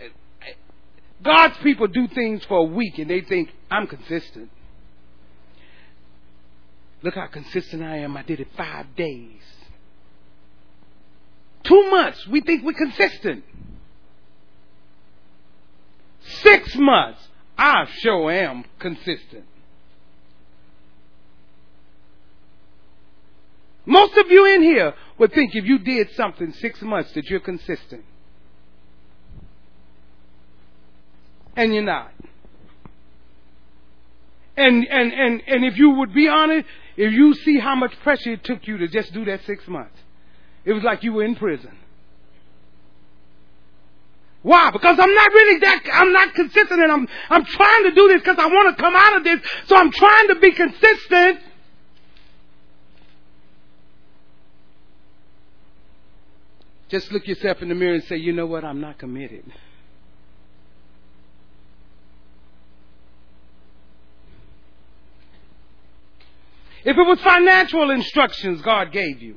God's 1.22 1.58
people 1.58 1.88
do 1.88 2.08
things 2.08 2.44
for 2.46 2.60
a 2.60 2.64
week 2.64 2.98
and 3.00 3.10
they 3.10 3.22
think, 3.22 3.50
I'm 3.70 3.88
consistent. 3.88 4.50
Look 7.02 7.16
how 7.16 7.28
consistent 7.28 7.84
I 7.84 7.98
am. 7.98 8.16
I 8.16 8.24
did 8.24 8.40
it 8.40 8.48
five 8.56 8.96
days. 8.96 9.42
Two 11.64 11.90
months, 11.92 12.26
we 12.28 12.42
think 12.42 12.64
we're 12.64 12.74
consistent. 12.74 13.44
Six 16.22 16.76
months, 16.76 17.20
I 17.58 17.86
sure 18.00 18.32
am 18.32 18.64
consistent. 18.80 19.46
Most 23.86 24.16
of 24.18 24.30
you 24.30 24.46
in 24.46 24.62
here 24.62 24.94
would 25.18 25.34
think 25.34 25.56
if 25.56 25.66
you 25.66 25.80
did 25.80 26.12
something 26.12 26.54
six 26.54 26.82
months 26.82 27.12
that 27.14 27.26
you're 27.26 27.40
consistent. 27.40 28.04
And 31.56 31.74
you're 31.74 31.84
not. 31.84 32.12
And, 34.56 34.86
and, 34.88 35.12
and, 35.14 35.42
and 35.48 35.66
if 35.66 35.78
you 35.78 35.90
would 35.92 36.14
be 36.14 36.28
honest, 36.28 36.68
if 36.98 37.12
you 37.12 37.34
see 37.34 37.60
how 37.60 37.76
much 37.76 37.98
pressure 38.02 38.34
it 38.34 38.44
took 38.44 38.68
you 38.68 38.78
to 38.78 38.88
just 38.88 39.12
do 39.14 39.26
that 39.26 39.44
six 39.46 39.68
months, 39.68 39.98
it 40.66 40.74
was 40.74 40.84
like 40.84 41.04
you 41.04 41.14
were 41.14 41.24
in 41.24 41.36
prison. 41.36 41.72
Why? 44.42 44.72
Because 44.72 44.98
I'm 45.00 45.14
not 45.14 45.32
really 45.34 45.60
that, 45.60 45.84
I'm 45.92 46.14
not 46.14 46.34
consistent 46.34 46.82
and 46.82 46.92
I'm, 46.92 47.08
I'm 47.30 47.44
trying 47.44 47.84
to 47.86 47.92
do 47.92 48.08
this 48.08 48.22
because 48.22 48.38
I 48.40 48.48
want 48.48 48.76
to 48.76 48.82
come 48.82 48.96
out 48.96 49.18
of 49.18 49.24
this, 49.24 49.42
so 49.68 49.76
I'm 49.76 49.92
trying 49.92 50.28
to 50.30 50.36
be 50.36 50.52
consistent. 50.52 51.40
Just 56.88 57.12
look 57.12 57.28
yourself 57.28 57.62
in 57.62 57.70
the 57.70 57.76
mirror 57.76 57.96
and 57.96 58.04
say, 58.06 58.16
you 58.16 58.32
know 58.32 58.46
what, 58.46 58.64
I'm 58.64 58.82
not 58.82 58.98
committed. 58.98 59.44
If 66.86 66.98
it 66.98 67.08
was 67.08 67.20
financial 67.20 67.92
instructions 67.92 68.62
God 68.62 68.92
gave 68.92 69.22
you, 69.22 69.36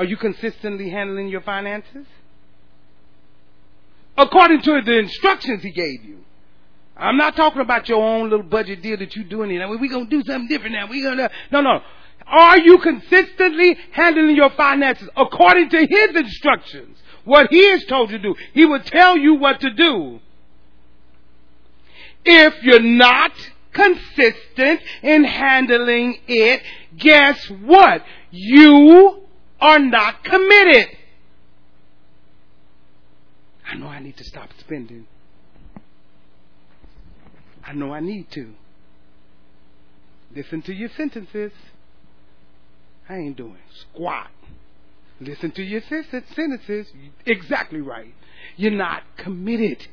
are 0.00 0.04
you 0.04 0.16
consistently 0.16 0.88
handling 0.88 1.28
your 1.28 1.42
finances? 1.42 2.06
According 4.16 4.62
to 4.62 4.80
the 4.80 4.98
instructions 4.98 5.62
He 5.62 5.72
gave 5.72 6.02
you. 6.02 6.20
I'm 6.96 7.18
not 7.18 7.36
talking 7.36 7.60
about 7.60 7.86
your 7.86 8.02
own 8.02 8.30
little 8.30 8.46
budget 8.46 8.80
deal 8.80 8.96
that 8.96 9.14
you're 9.14 9.26
doing. 9.26 9.58
Now 9.58 9.68
we're 9.68 9.90
gonna 9.90 10.06
do 10.06 10.22
something 10.22 10.48
different 10.48 10.72
now. 10.72 10.86
We're 10.88 11.06
gonna 11.06 11.28
no 11.52 11.60
no. 11.60 11.82
Are 12.26 12.58
you 12.60 12.78
consistently 12.78 13.76
handling 13.92 14.36
your 14.36 14.48
finances 14.48 15.06
according 15.14 15.68
to 15.68 15.86
His 15.86 16.16
instructions? 16.16 16.96
What 17.24 17.48
He 17.50 17.68
has 17.68 17.84
told 17.84 18.10
you 18.10 18.16
to 18.16 18.22
do. 18.22 18.34
He 18.54 18.64
will 18.64 18.80
tell 18.80 19.18
you 19.18 19.34
what 19.34 19.60
to 19.60 19.70
do. 19.70 20.20
If 22.24 22.62
you're 22.62 22.80
not 22.80 23.32
consistent 23.74 24.80
in 25.02 25.24
handling 25.24 26.20
it, 26.26 26.62
guess 26.96 27.50
what? 27.50 28.02
You 28.30 29.26
are 29.60 29.78
not 29.78 30.24
committed. 30.24 30.96
I 33.70 33.76
know 33.76 33.86
I 33.86 34.00
need 34.00 34.16
to 34.16 34.24
stop 34.24 34.50
spending. 34.58 35.06
I 37.64 37.72
know 37.72 37.92
I 37.92 38.00
need 38.00 38.30
to. 38.32 38.54
Listen 40.34 40.62
to 40.62 40.72
your 40.72 40.88
sentences. 40.96 41.52
I 43.08 43.16
ain't 43.16 43.36
doing 43.36 43.58
squat. 43.80 44.30
Listen 45.20 45.50
to 45.52 45.62
your 45.62 45.82
sentences. 45.82 46.86
Exactly 47.26 47.80
right. 47.80 48.14
You're 48.56 48.70
not 48.72 49.02
committed. 49.16 49.86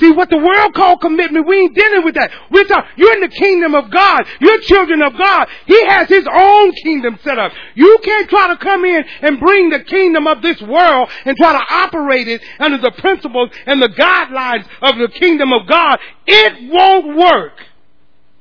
See 0.00 0.10
what 0.10 0.28
the 0.28 0.38
world 0.38 0.74
call 0.74 0.98
commitment, 0.98 1.46
we 1.46 1.60
ain't 1.60 1.74
dealing 1.74 2.04
with 2.04 2.16
that. 2.16 2.30
We're 2.50 2.64
talking, 2.64 2.90
you're 2.96 3.14
in 3.14 3.20
the 3.20 3.28
kingdom 3.28 3.74
of 3.74 3.90
God. 3.92 4.26
You're 4.40 4.60
children 4.62 5.02
of 5.02 5.16
God. 5.16 5.46
He 5.66 5.86
has 5.86 6.08
his 6.08 6.26
own 6.32 6.72
kingdom 6.82 7.18
set 7.22 7.38
up. 7.38 7.52
You 7.76 7.98
can't 8.02 8.28
try 8.28 8.48
to 8.48 8.56
come 8.56 8.84
in 8.84 9.04
and 9.22 9.38
bring 9.38 9.70
the 9.70 9.84
kingdom 9.84 10.26
of 10.26 10.42
this 10.42 10.60
world 10.62 11.10
and 11.24 11.36
try 11.36 11.52
to 11.52 11.74
operate 11.74 12.26
it 12.26 12.42
under 12.58 12.78
the 12.78 12.90
principles 12.98 13.50
and 13.66 13.80
the 13.80 13.88
guidelines 13.88 14.66
of 14.82 14.98
the 14.98 15.08
kingdom 15.16 15.52
of 15.52 15.68
God. 15.68 15.98
It 16.26 16.72
won't 16.72 17.16
work. 17.16 17.52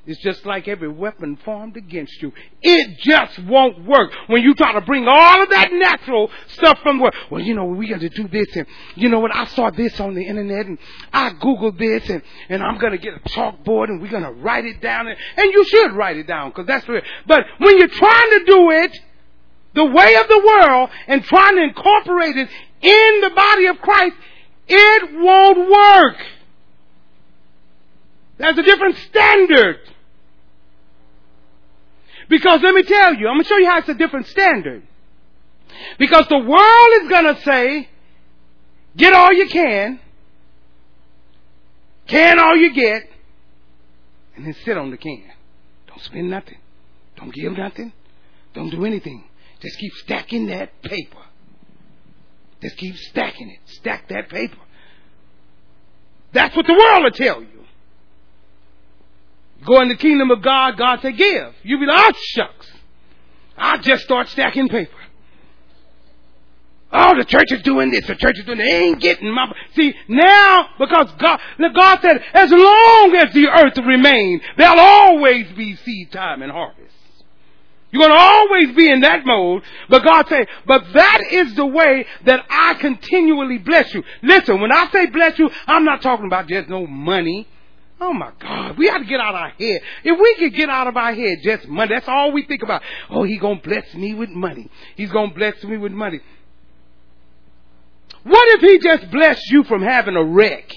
It's 0.05 0.19
just 0.19 0.45
like 0.45 0.67
every 0.67 0.89
weapon 0.89 1.37
formed 1.45 1.77
against 1.77 2.21
you. 2.21 2.33
It 2.61 2.97
just 2.99 3.39
won't 3.43 3.85
work 3.85 4.11
when 4.27 4.43
you 4.43 4.53
try 4.53 4.73
to 4.73 4.81
bring 4.81 5.07
all 5.07 5.41
of 5.41 5.49
that 5.49 5.71
natural 5.71 6.29
stuff 6.49 6.79
from 6.83 6.99
where, 6.99 7.13
well, 7.31 7.39
you 7.39 7.53
know, 7.53 7.63
we 7.65 7.87
got 7.87 8.01
to 8.01 8.09
do 8.09 8.27
this 8.27 8.53
and 8.57 8.67
you 8.95 9.07
know 9.07 9.21
what, 9.21 9.33
I 9.33 9.45
saw 9.45 9.69
this 9.69 9.97
on 10.01 10.13
the 10.13 10.25
internet 10.25 10.65
and 10.65 10.77
I 11.13 11.29
Googled 11.31 11.79
this 11.79 12.09
and, 12.09 12.21
and 12.49 12.61
I'm 12.61 12.79
going 12.79 12.91
to 12.91 12.97
get 12.97 13.13
a 13.13 13.29
chalkboard 13.29 13.85
and 13.87 14.01
we're 14.01 14.11
going 14.11 14.23
to 14.23 14.31
write 14.31 14.65
it 14.65 14.81
down 14.81 15.07
and, 15.07 15.17
and 15.37 15.53
you 15.53 15.63
should 15.65 15.93
write 15.93 16.17
it 16.17 16.27
down 16.27 16.49
because 16.49 16.67
that's 16.67 16.87
real. 16.89 17.01
But 17.25 17.45
when 17.59 17.77
you're 17.77 17.87
trying 17.87 18.29
to 18.31 18.43
do 18.45 18.71
it 18.71 18.99
the 19.73 19.85
way 19.85 20.15
of 20.15 20.27
the 20.27 20.43
world 20.45 20.89
and 21.07 21.23
trying 21.23 21.55
to 21.55 21.63
incorporate 21.63 22.35
it 22.35 22.49
in 22.81 23.21
the 23.21 23.29
body 23.33 23.67
of 23.67 23.77
Christ, 23.79 24.15
it 24.67 25.13
won't 25.13 25.69
work. 25.69 26.17
There's 28.37 28.57
a 28.57 28.63
different 28.63 28.97
standard. 28.97 29.79
Because 32.29 32.61
let 32.61 32.73
me 32.73 32.83
tell 32.83 33.13
you, 33.13 33.27
I'm 33.27 33.35
going 33.35 33.43
to 33.43 33.49
show 33.49 33.57
you 33.57 33.67
how 33.67 33.79
it's 33.79 33.89
a 33.89 33.93
different 33.93 34.27
standard. 34.27 34.83
Because 35.99 36.27
the 36.27 36.39
world 36.39 36.89
is 37.01 37.09
going 37.09 37.35
to 37.35 37.41
say, 37.41 37.89
get 38.95 39.13
all 39.13 39.33
you 39.33 39.47
can, 39.47 39.99
can 42.07 42.39
all 42.39 42.55
you 42.55 42.73
get, 42.73 43.03
and 44.35 44.45
then 44.45 44.55
sit 44.65 44.77
on 44.77 44.91
the 44.91 44.97
can. 44.97 45.23
Don't 45.87 46.01
spend 46.01 46.29
nothing. 46.29 46.57
Don't 47.17 47.33
give 47.33 47.51
nothing. 47.53 47.93
Don't 48.53 48.69
do 48.69 48.85
anything. 48.85 49.23
Just 49.61 49.77
keep 49.77 49.93
stacking 49.93 50.47
that 50.47 50.81
paper. 50.81 51.17
Just 52.61 52.77
keep 52.77 52.95
stacking 52.97 53.49
it. 53.49 53.59
Stack 53.65 54.07
that 54.09 54.29
paper. 54.29 54.57
That's 56.31 56.55
what 56.55 56.65
the 56.65 56.73
world 56.73 57.03
will 57.03 57.11
tell 57.11 57.41
you. 57.41 57.62
Go 59.65 59.81
in 59.81 59.89
the 59.89 59.95
kingdom 59.95 60.31
of 60.31 60.41
God, 60.41 60.77
God 60.77 61.01
say 61.01 61.11
give. 61.13 61.53
You 61.63 61.79
be 61.79 61.85
like, 61.85 62.13
oh 62.15 62.19
shucks. 62.21 62.67
I'll 63.57 63.79
just 63.79 64.03
start 64.03 64.27
stacking 64.29 64.67
paper. 64.69 64.91
Oh, 66.95 67.17
the 67.17 67.25
church 67.25 67.51
is 67.51 67.63
doing 67.63 67.89
this, 67.89 68.05
the 68.05 68.15
church 68.15 68.37
is 68.37 68.45
doing 68.45 68.59
that. 68.59 68.65
They 68.65 68.83
ain't 68.83 68.99
getting 69.01 69.31
my, 69.33 69.51
see, 69.75 69.95
now, 70.07 70.69
because 70.77 71.11
God, 71.17 71.39
God 71.73 71.99
said, 72.01 72.23
as 72.33 72.51
long 72.51 73.15
as 73.15 73.33
the 73.33 73.47
earth 73.47 73.77
remains, 73.83 74.43
there'll 74.57 74.79
always 74.79 75.51
be 75.53 75.75
seed 75.77 76.11
time 76.11 76.43
and 76.43 76.51
harvest. 76.51 76.93
You're 77.91 78.01
going 78.01 78.11
to 78.11 78.17
always 78.17 78.75
be 78.75 78.89
in 78.89 79.01
that 79.01 79.25
mode, 79.25 79.63
but 79.89 80.03
God 80.03 80.27
said, 80.27 80.47
but 80.67 80.83
that 80.93 81.21
is 81.31 81.55
the 81.55 81.65
way 81.65 82.05
that 82.25 82.43
I 82.49 82.75
continually 82.75 83.57
bless 83.59 83.91
you. 83.93 84.03
Listen, 84.21 84.61
when 84.61 84.71
I 84.71 84.87
say 84.91 85.07
bless 85.07 85.37
you, 85.39 85.49
I'm 85.67 85.85
not 85.85 86.01
talking 86.01 86.27
about 86.27 86.47
just 86.47 86.69
no 86.69 86.85
money. 86.85 87.47
Oh 88.01 88.13
my 88.13 88.31
God, 88.39 88.77
we 88.77 88.87
got 88.87 88.97
to 88.97 89.05
get 89.05 89.19
out 89.19 89.35
of 89.35 89.41
our 89.41 89.49
head. 89.49 89.81
If 90.03 90.19
we 90.19 90.35
could 90.39 90.55
get 90.55 90.69
out 90.69 90.87
of 90.87 90.97
our 90.97 91.13
head 91.13 91.37
just 91.43 91.67
money, 91.67 91.93
that's 91.93 92.07
all 92.07 92.31
we 92.31 92.43
think 92.43 92.63
about. 92.63 92.81
Oh, 93.09 93.23
he 93.23 93.37
gonna 93.37 93.61
bless 93.61 93.93
me 93.93 94.13
with 94.13 94.29
money. 94.29 94.69
He's 94.95 95.11
gonna 95.11 95.33
bless 95.33 95.63
me 95.63 95.77
with 95.77 95.91
money. 95.91 96.19
What 98.23 98.55
if 98.55 98.61
he 98.61 98.79
just 98.79 99.11
blessed 99.11 99.49
you 99.51 99.63
from 99.65 99.81
having 99.81 100.15
a 100.15 100.23
wreck? 100.23 100.71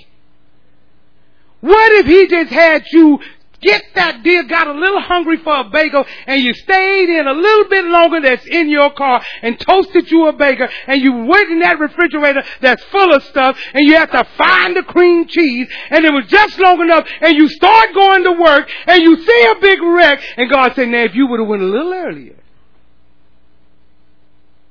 What 1.60 1.92
if 1.92 2.06
he 2.06 2.26
just 2.28 2.52
had 2.52 2.84
you 2.92 3.18
get 3.60 3.82
that 3.94 4.22
deal, 4.22 4.44
got 4.44 4.66
a 4.66 4.72
little 4.72 5.00
hungry 5.00 5.38
for 5.38 5.60
a 5.60 5.64
bagel, 5.64 6.04
and 6.26 6.42
you 6.42 6.52
stayed 6.54 7.08
in 7.08 7.26
a 7.26 7.32
little 7.32 7.68
bit 7.68 7.84
longer 7.84 8.20
that's 8.20 8.46
in 8.46 8.68
your 8.68 8.90
car 8.90 9.22
and 9.42 9.58
toasted 9.58 10.10
you 10.10 10.26
a 10.26 10.32
bagel, 10.32 10.68
and 10.86 11.00
you 11.00 11.12
went 11.12 11.50
in 11.50 11.60
that 11.60 11.78
refrigerator 11.78 12.42
that's 12.60 12.82
full 12.84 13.14
of 13.14 13.22
stuff, 13.24 13.58
and 13.74 13.86
you 13.86 13.94
have 13.94 14.10
to 14.10 14.24
find 14.36 14.76
the 14.76 14.82
cream 14.82 15.26
cheese, 15.26 15.68
and 15.90 16.04
it 16.04 16.12
was 16.12 16.26
just 16.26 16.58
long 16.58 16.80
enough, 16.80 17.06
and 17.20 17.36
you 17.36 17.48
start 17.48 17.94
going 17.94 18.24
to 18.24 18.32
work, 18.32 18.70
and 18.86 19.02
you 19.02 19.16
see 19.16 19.46
a 19.50 19.60
big 19.60 19.82
wreck, 19.82 20.22
and 20.36 20.50
God 20.50 20.74
said, 20.74 20.88
now 20.88 21.04
if 21.04 21.14
you 21.14 21.26
would 21.26 21.40
have 21.40 21.48
went 21.48 21.62
a 21.62 21.66
little 21.66 21.92
earlier, 21.92 22.36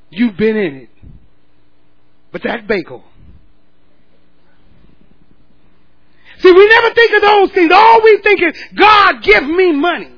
you've 0.10 0.38
been 0.38 0.56
in 0.56 0.76
it. 0.76 0.90
But 2.32 2.44
that 2.44 2.68
bagel, 2.68 3.04
See, 6.40 6.52
we 6.52 6.68
never 6.68 6.94
think 6.94 7.16
of 7.16 7.22
those 7.22 7.52
things. 7.52 7.72
All 7.74 8.02
we 8.04 8.20
think 8.24 8.42
is, 8.42 8.64
God, 8.76 9.24
give 9.24 9.44
me 9.44 9.72
money. 9.72 10.12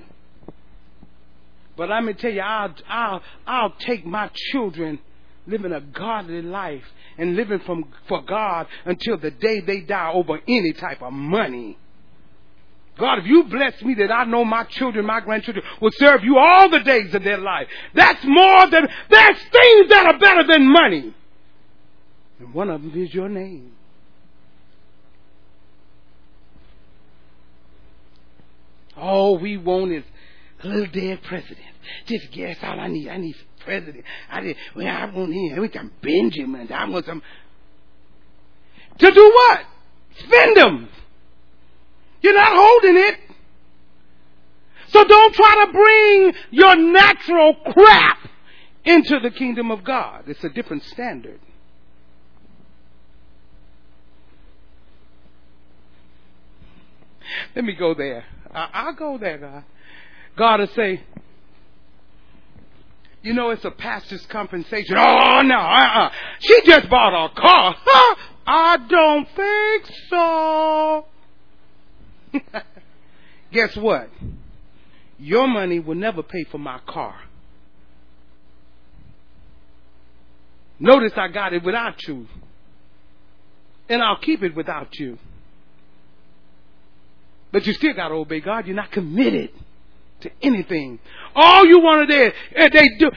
But 1.76 1.89
let 1.89 2.03
me 2.03 2.13
tell 2.13 2.32
you, 2.32 2.41
I'll, 2.41 2.74
I'll, 2.89 3.22
I'll 3.45 3.74
take 3.80 4.05
my 4.05 4.30
children 4.34 4.99
living 5.45 5.72
a 5.72 5.80
godly 5.80 6.41
life 6.41 6.84
and 7.18 7.36
living 7.36 7.59
from, 7.59 7.86
for 8.07 8.24
God 8.24 8.68
until 8.86 9.18
the 9.18 9.32
day 9.32 9.61
they 9.61 9.82
die 9.82 10.11
over 10.11 10.39
any 10.47 10.74
type 10.74 11.01
of 11.01 11.13
money. 11.13 11.78
God, 12.97 13.20
if 13.20 13.26
you 13.28 13.43
bless 13.43 13.80
me 13.84 13.93
that 13.95 14.11
I 14.11 14.26
know 14.26 14.43
my 14.43 14.63
children, 14.63 15.05
my 15.05 15.20
grandchildren 15.20 15.63
will 15.80 15.91
serve 15.93 16.24
you 16.24 16.38
all 16.39 16.68
the 16.70 16.80
days 16.80 17.13
of 17.13 17.24
their 17.24 17.38
life. 17.38 17.68
That's 17.93 18.24
more 18.26 18.70
than, 18.72 18.88
there's 19.09 19.38
things 19.38 19.89
that 19.89 20.05
are 20.07 20.18
better 20.18 20.47
than 20.47 20.68
money. 20.72 21.13
And 22.39 22.53
one 22.53 22.72
of 22.72 22.82
them 22.82 22.99
is 22.99 23.13
your 23.13 23.30
name. 23.30 23.76
All 28.97 29.37
we 29.37 29.57
want 29.57 29.91
is 29.91 30.03
a 30.63 30.67
little 30.67 30.87
dead 30.87 31.21
president. 31.23 31.59
Just 32.05 32.31
guess 32.31 32.57
all 32.63 32.79
I 32.79 32.87
need. 32.87 33.09
I 33.09 33.17
need 33.17 33.35
president. 33.63 34.03
I 34.29 34.41
did. 34.41 34.57
Well, 34.75 34.87
I 34.87 35.05
want 35.05 35.33
him. 35.33 35.61
We 35.61 35.67
got 35.67 35.85
Benjamin. 36.01 36.71
I 36.71 36.89
want 36.89 37.05
some. 37.05 37.21
To 38.99 39.11
do 39.11 39.31
what? 39.35 39.59
Spend 40.19 40.57
them. 40.57 40.89
You're 42.21 42.33
not 42.33 42.51
holding 42.53 42.97
it. 42.97 43.19
So 44.89 45.03
don't 45.03 45.33
try 45.33 45.65
to 45.65 45.71
bring 45.71 46.33
your 46.51 46.75
natural 46.75 47.55
crap 47.71 48.17
into 48.85 49.19
the 49.19 49.31
kingdom 49.31 49.69
of 49.69 49.83
God. 49.83 50.23
It's 50.27 50.43
a 50.43 50.49
different 50.49 50.83
standard. 50.85 51.39
Let 57.55 57.65
me 57.65 57.73
go 57.73 57.93
there. 57.93 58.23
I, 58.58 58.86
will 58.86 58.93
go 58.93 59.18
there, 59.18 59.38
God. 59.38 59.64
God 60.36 60.60
will 60.60 60.68
say, 60.76 61.03
you 63.22 63.34
know, 63.34 63.49
it's 63.51 63.66
a 63.66 63.72
pastor's 63.72 64.26
compensation. 64.28 64.95
Oh, 64.97 65.41
no, 65.43 65.58
uh-uh. 65.58 66.10
She 66.39 66.62
just 66.66 66.89
bought 66.89 67.26
a 67.26 67.30
car. 67.34 67.76
Huh? 67.78 68.16
I 68.47 68.78
don't 68.88 69.28
think 69.36 69.86
so. 70.10 71.05
Guess 73.51 73.76
what? 73.78 74.10
Your 75.20 75.47
money 75.47 75.80
will 75.80 75.95
never 75.95 76.24
pay 76.24 76.43
for 76.45 76.58
my 76.58 76.80
car. 76.88 77.16
Notice 80.80 81.14
I 81.16 81.28
got 81.30 81.53
it 81.53 81.64
without 81.64 82.08
you. 82.08 82.28
And 83.89 84.01
I'll 84.01 84.20
keep 84.20 84.43
it 84.43 84.55
without 84.55 84.97
you. 84.99 85.18
But 87.51 87.65
you 87.65 87.73
still 87.73 87.93
got 87.93 88.09
to 88.09 88.15
obey 88.15 88.41
God. 88.41 88.67
You're 88.67 88.75
not 88.75 88.91
committed 88.91 89.51
to 90.21 90.31
anything. 90.41 90.99
All 91.35 91.65
you 91.65 91.79
want 91.79 92.09
to 92.09 92.15
do, 92.15 92.31
eh, 92.55 92.69
they 92.71 92.89
do, 92.99 93.11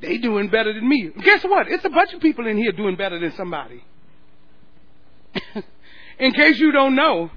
they 0.00 0.18
doing 0.18 0.48
better 0.48 0.72
than 0.72 0.88
me. 0.88 1.10
Guess 1.22 1.44
what? 1.44 1.68
It's 1.68 1.84
a 1.84 1.90
bunch 1.90 2.12
of 2.12 2.20
people 2.20 2.46
in 2.46 2.56
here 2.56 2.72
doing 2.72 2.96
better 2.96 3.18
than 3.18 3.32
somebody. 3.36 3.82
in 6.18 6.32
case 6.32 6.58
you 6.58 6.72
don't 6.72 6.94
know, 6.94 7.30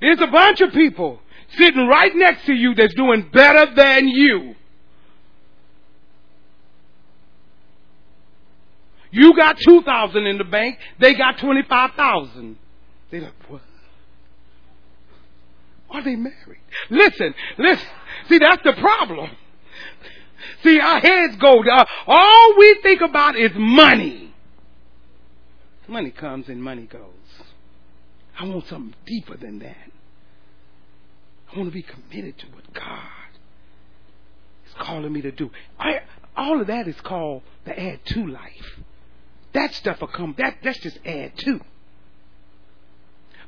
there's 0.00 0.20
a 0.20 0.26
bunch 0.28 0.60
of 0.60 0.72
people 0.72 1.20
sitting 1.56 1.86
right 1.86 2.14
next 2.14 2.46
to 2.46 2.52
you 2.52 2.74
that's 2.74 2.94
doing 2.94 3.28
better 3.32 3.74
than 3.74 4.08
you. 4.08 4.54
You 9.10 9.34
got 9.34 9.58
2,000 9.58 10.26
in 10.26 10.38
the 10.38 10.44
bank, 10.44 10.78
they 11.00 11.14
got 11.14 11.38
25,000. 11.38 12.58
They 13.10 13.20
like, 13.20 13.32
what? 13.48 13.62
Are 15.90 16.02
they 16.02 16.16
married? 16.16 16.60
Listen, 16.90 17.34
listen. 17.58 17.88
See, 18.28 18.38
that's 18.38 18.62
the 18.62 18.74
problem. 18.74 19.30
See, 20.62 20.78
our 20.80 21.00
heads 21.00 21.36
go. 21.36 21.62
All 22.06 22.54
we 22.58 22.78
think 22.82 23.00
about 23.00 23.36
is 23.36 23.52
money. 23.54 24.34
Money 25.86 26.10
comes 26.10 26.48
and 26.48 26.62
money 26.62 26.84
goes. 26.86 27.00
I 28.38 28.44
want 28.44 28.66
something 28.66 28.94
deeper 29.06 29.36
than 29.36 29.60
that. 29.60 29.90
I 31.52 31.56
want 31.58 31.70
to 31.70 31.74
be 31.74 31.82
committed 31.82 32.38
to 32.38 32.46
what 32.48 32.72
God 32.74 33.00
is 34.66 34.74
calling 34.78 35.12
me 35.12 35.22
to 35.22 35.32
do. 35.32 35.50
I, 35.78 36.02
all 36.36 36.60
of 36.60 36.66
that 36.66 36.86
is 36.86 37.00
called 37.00 37.42
the 37.64 37.78
add 37.78 38.04
to 38.06 38.26
life. 38.26 38.80
That 39.54 39.72
stuff 39.74 40.00
will 40.00 40.08
come. 40.08 40.34
That 40.36 40.58
that's 40.62 40.78
just 40.80 40.98
add 41.06 41.36
to. 41.38 41.60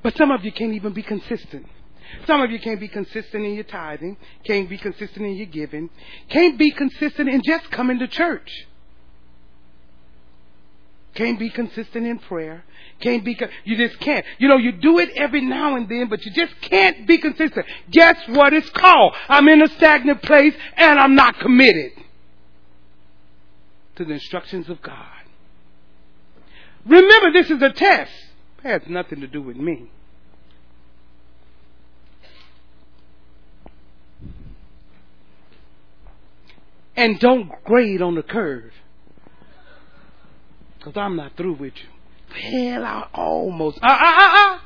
But 0.02 0.16
some 0.16 0.30
of 0.30 0.44
you 0.44 0.50
can't 0.50 0.72
even 0.72 0.94
be 0.94 1.02
consistent. 1.02 1.66
Some 2.26 2.40
of 2.40 2.50
you 2.50 2.58
can't 2.58 2.80
be 2.80 2.88
consistent 2.88 3.44
in 3.44 3.54
your 3.54 3.64
tithing, 3.64 4.16
can't 4.44 4.68
be 4.68 4.78
consistent 4.78 5.26
in 5.26 5.34
your 5.34 5.46
giving, 5.46 5.90
can't 6.28 6.58
be 6.58 6.70
consistent 6.70 7.28
in 7.28 7.42
just 7.42 7.70
coming 7.70 7.98
to 7.98 8.08
church. 8.08 8.50
Can't 11.14 11.38
be 11.38 11.50
consistent 11.50 12.06
in 12.06 12.18
prayer. 12.20 12.64
Can't 13.00 13.24
be, 13.24 13.38
you 13.64 13.76
just 13.76 13.98
can't. 14.00 14.24
You 14.38 14.48
know, 14.48 14.58
you 14.58 14.72
do 14.72 14.98
it 14.98 15.10
every 15.16 15.40
now 15.40 15.74
and 15.74 15.88
then, 15.88 16.08
but 16.08 16.24
you 16.24 16.30
just 16.30 16.54
can't 16.60 17.06
be 17.06 17.18
consistent. 17.18 17.66
Guess 17.90 18.16
what 18.28 18.52
it's 18.52 18.70
called? 18.70 19.14
I'm 19.28 19.48
in 19.48 19.60
a 19.62 19.68
stagnant 19.68 20.22
place 20.22 20.54
and 20.76 20.98
I'm 20.98 21.14
not 21.14 21.38
committed 21.40 21.92
to 23.96 24.04
the 24.04 24.12
instructions 24.12 24.68
of 24.68 24.80
God. 24.82 25.06
Remember, 26.86 27.32
this 27.32 27.50
is 27.50 27.60
a 27.60 27.70
test. 27.70 28.12
It 28.64 28.68
has 28.68 28.82
nothing 28.88 29.20
to 29.20 29.26
do 29.26 29.42
with 29.42 29.56
me. 29.56 29.90
And 36.96 37.18
don't 37.18 37.50
grade 37.64 38.02
on 38.02 38.14
the 38.14 38.22
curve. 38.22 38.72
Because 40.78 40.96
I'm 40.96 41.16
not 41.16 41.36
through 41.36 41.54
with 41.54 41.74
you. 41.76 41.88
Well, 42.52 42.84
I 42.84 43.08
almost. 43.14 43.78
Ah, 43.82 43.98
ah, 44.00 44.16
ah, 44.18 44.30
ah. 44.34 44.64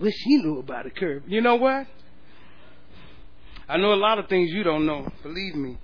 Wish 0.00 0.14
he 0.24 0.36
knew 0.36 0.58
about 0.58 0.84
the 0.84 0.90
curve. 0.90 1.24
You 1.26 1.40
know 1.40 1.56
what? 1.56 1.86
I 3.68 3.76
know 3.76 3.92
a 3.92 3.96
lot 3.96 4.18
of 4.18 4.28
things 4.28 4.50
you 4.50 4.62
don't 4.62 4.86
know. 4.86 5.10
Believe 5.22 5.54
me. 5.54 5.78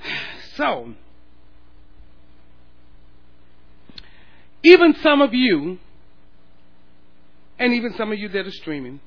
So, 0.56 0.92
even 4.62 4.94
some 5.02 5.22
of 5.22 5.32
you, 5.32 5.78
and 7.58 7.72
even 7.72 7.94
some 7.96 8.12
of 8.12 8.18
you 8.18 8.28
that 8.28 8.46
are 8.46 8.50
streaming, 8.50 9.00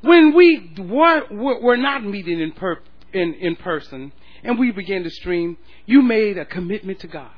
when 0.00 0.34
we 0.34 0.72
were 0.78 1.76
not 1.76 2.04
meeting 2.04 2.40
in, 2.40 2.52
per, 2.52 2.78
in, 3.12 3.34
in 3.34 3.56
person 3.56 4.12
and 4.42 4.58
we 4.58 4.70
began 4.70 5.02
to 5.04 5.10
stream, 5.10 5.56
you 5.86 6.02
made 6.02 6.38
a 6.38 6.44
commitment 6.44 7.00
to 7.00 7.06
God. 7.06 7.30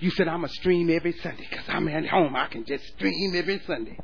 You 0.00 0.10
said, 0.10 0.28
I'm 0.28 0.40
going 0.40 0.48
to 0.48 0.54
stream 0.54 0.90
every 0.90 1.12
Sunday 1.12 1.46
because 1.48 1.64
I'm 1.68 1.88
at 1.88 2.06
home. 2.06 2.36
I 2.36 2.46
can 2.46 2.64
just 2.64 2.84
stream 2.96 3.34
every 3.34 3.62
Sunday. 3.66 3.98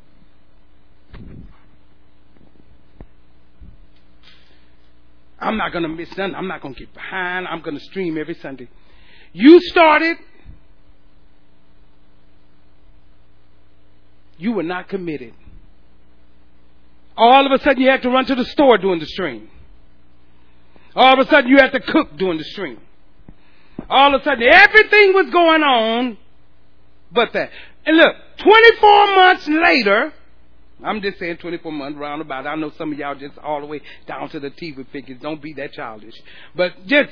I'm 5.39 5.57
not 5.57 5.71
going 5.71 5.83
to 5.83 5.89
miss 5.89 6.09
nothing. 6.17 6.35
I'm 6.35 6.47
not 6.47 6.61
going 6.61 6.73
to 6.73 6.79
get 6.79 6.93
behind. 6.93 7.47
I'm 7.47 7.61
going 7.61 7.77
to 7.77 7.83
stream 7.83 8.17
every 8.17 8.35
Sunday. 8.35 8.69
You 9.33 9.59
started. 9.61 10.17
You 14.37 14.53
were 14.53 14.63
not 14.63 14.89
committed. 14.89 15.33
All 17.17 17.45
of 17.45 17.51
a 17.51 17.63
sudden 17.63 17.81
you 17.81 17.89
had 17.89 18.03
to 18.03 18.09
run 18.09 18.25
to 18.25 18.35
the 18.35 18.45
store 18.45 18.77
during 18.77 18.99
the 18.99 19.05
stream. 19.07 19.49
All 20.95 21.19
of 21.19 21.27
a 21.27 21.29
sudden 21.29 21.49
you 21.49 21.57
had 21.57 21.71
to 21.71 21.79
cook 21.79 22.15
during 22.17 22.37
the 22.37 22.43
stream. 22.43 22.79
All 23.89 24.13
of 24.13 24.21
a 24.21 24.23
sudden 24.23 24.43
everything 24.43 25.13
was 25.13 25.29
going 25.31 25.63
on 25.63 26.17
but 27.11 27.33
that. 27.33 27.51
And 27.85 27.97
look, 27.97 28.15
24 28.39 29.15
months 29.15 29.47
later, 29.47 30.13
I'm 30.83 31.01
just 31.01 31.19
saying 31.19 31.37
24 31.37 31.71
months 31.71 31.97
roundabout. 31.97 32.45
I 32.45 32.55
know 32.55 32.71
some 32.77 32.91
of 32.91 32.99
y'all 32.99 33.15
just 33.15 33.37
all 33.39 33.61
the 33.61 33.67
way 33.67 33.81
down 34.05 34.29
to 34.29 34.39
the 34.39 34.51
TV 34.51 34.85
figures. 34.89 35.19
Don't 35.21 35.41
be 35.41 35.53
that 35.53 35.73
childish. 35.73 36.15
But 36.55 36.85
just, 36.85 37.09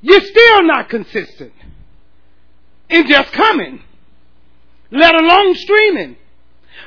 you're 0.00 0.20
still 0.20 0.62
not 0.64 0.88
consistent 0.88 1.52
in 2.88 3.06
just 3.08 3.32
coming, 3.32 3.82
let 4.90 5.14
alone 5.14 5.54
streaming. 5.56 6.16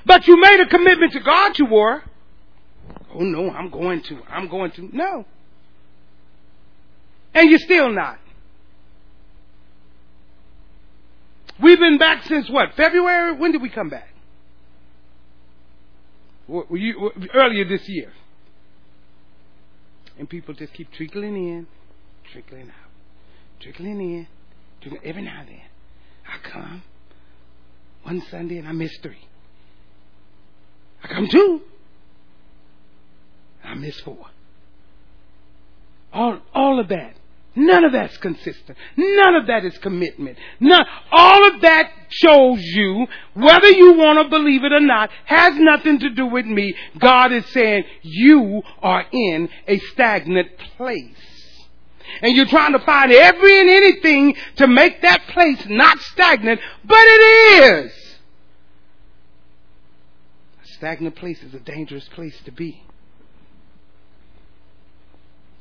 But 0.05 0.27
you 0.27 0.39
made 0.39 0.59
a 0.59 0.67
commitment 0.67 1.13
to 1.13 1.19
God 1.19 1.57
you 1.57 1.65
were. 1.65 2.03
Oh 3.13 3.19
no, 3.19 3.49
I'm 3.51 3.69
going 3.69 4.01
to. 4.03 4.19
I'm 4.29 4.47
going 4.47 4.71
to. 4.71 4.95
No. 4.95 5.25
And 7.33 7.49
you're 7.49 7.59
still 7.59 7.91
not. 7.91 8.19
We've 11.61 11.79
been 11.79 11.97
back 11.97 12.23
since 12.25 12.49
what? 12.49 12.73
February? 12.75 13.33
When 13.33 13.51
did 13.51 13.61
we 13.61 13.69
come 13.69 13.89
back? 13.89 14.09
You, 16.47 17.11
earlier 17.33 17.65
this 17.65 17.87
year. 17.87 18.11
And 20.17 20.29
people 20.29 20.53
just 20.53 20.73
keep 20.73 20.91
trickling 20.91 21.35
in, 21.35 21.67
trickling 22.31 22.69
out, 22.69 22.91
trickling 23.59 23.99
in, 23.99 24.27
trickling, 24.81 25.01
every 25.03 25.23
now 25.23 25.39
and 25.39 25.49
then. 25.49 25.61
I 26.27 26.49
come 26.49 26.83
one 28.03 28.21
Sunday 28.29 28.57
and 28.57 28.67
I 28.67 28.71
miss 28.71 28.95
three. 29.01 29.27
I 31.05 31.13
come 31.13 31.27
two. 31.27 31.61
I 33.63 33.75
miss 33.75 33.99
four. 33.99 34.25
All, 36.11 36.39
all 36.53 36.79
of 36.79 36.87
that. 36.87 37.15
None 37.55 37.85
of 37.85 37.91
that's 37.91 38.17
consistent. 38.17 38.77
None 38.97 39.35
of 39.35 39.47
that 39.47 39.63
is 39.63 39.77
commitment. 39.77 40.37
None, 40.59 40.83
all 41.11 41.47
of 41.47 41.61
that 41.61 41.91
shows 42.09 42.59
you, 42.59 43.07
whether 43.33 43.69
you 43.69 43.93
want 43.93 44.19
to 44.19 44.29
believe 44.29 44.63
it 44.63 44.73
or 44.73 44.79
not, 44.79 45.11
has 45.25 45.53
nothing 45.55 45.99
to 45.99 46.09
do 46.09 46.25
with 46.25 46.45
me. 46.45 46.75
God 46.97 47.31
is 47.31 47.45
saying 47.51 47.83
you 48.01 48.63
are 48.81 49.05
in 49.11 49.47
a 49.67 49.77
stagnant 49.77 50.57
place. 50.75 51.15
And 52.21 52.35
you're 52.35 52.47
trying 52.47 52.73
to 52.73 52.79
find 52.79 53.11
every 53.11 53.59
and 53.61 53.69
anything 53.69 54.35
to 54.57 54.67
make 54.67 55.01
that 55.03 55.21
place 55.29 55.65
not 55.67 55.99
stagnant, 55.99 56.59
but 56.83 56.97
it 56.99 57.83
is. 57.85 58.04
Stagnant 60.85 61.15
place 61.15 61.41
is 61.41 61.51
a 61.55 61.59
dangerous 61.59 62.07
place 62.09 62.39
to 62.45 62.51
be. 62.51 62.79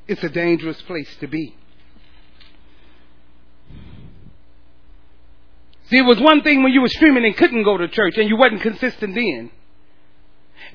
It's 0.06 0.22
a 0.22 0.28
dangerous 0.28 0.82
place 0.82 1.08
to 1.20 1.26
be. 1.26 1.56
See, 5.88 5.96
it 5.96 6.04
was 6.04 6.20
one 6.20 6.42
thing 6.42 6.62
when 6.62 6.74
you 6.74 6.82
were 6.82 6.88
streaming 6.88 7.24
and 7.24 7.34
couldn't 7.38 7.62
go 7.62 7.78
to 7.78 7.88
church 7.88 8.18
and 8.18 8.28
you 8.28 8.36
wasn't 8.36 8.60
consistent 8.60 9.14
then. 9.14 9.50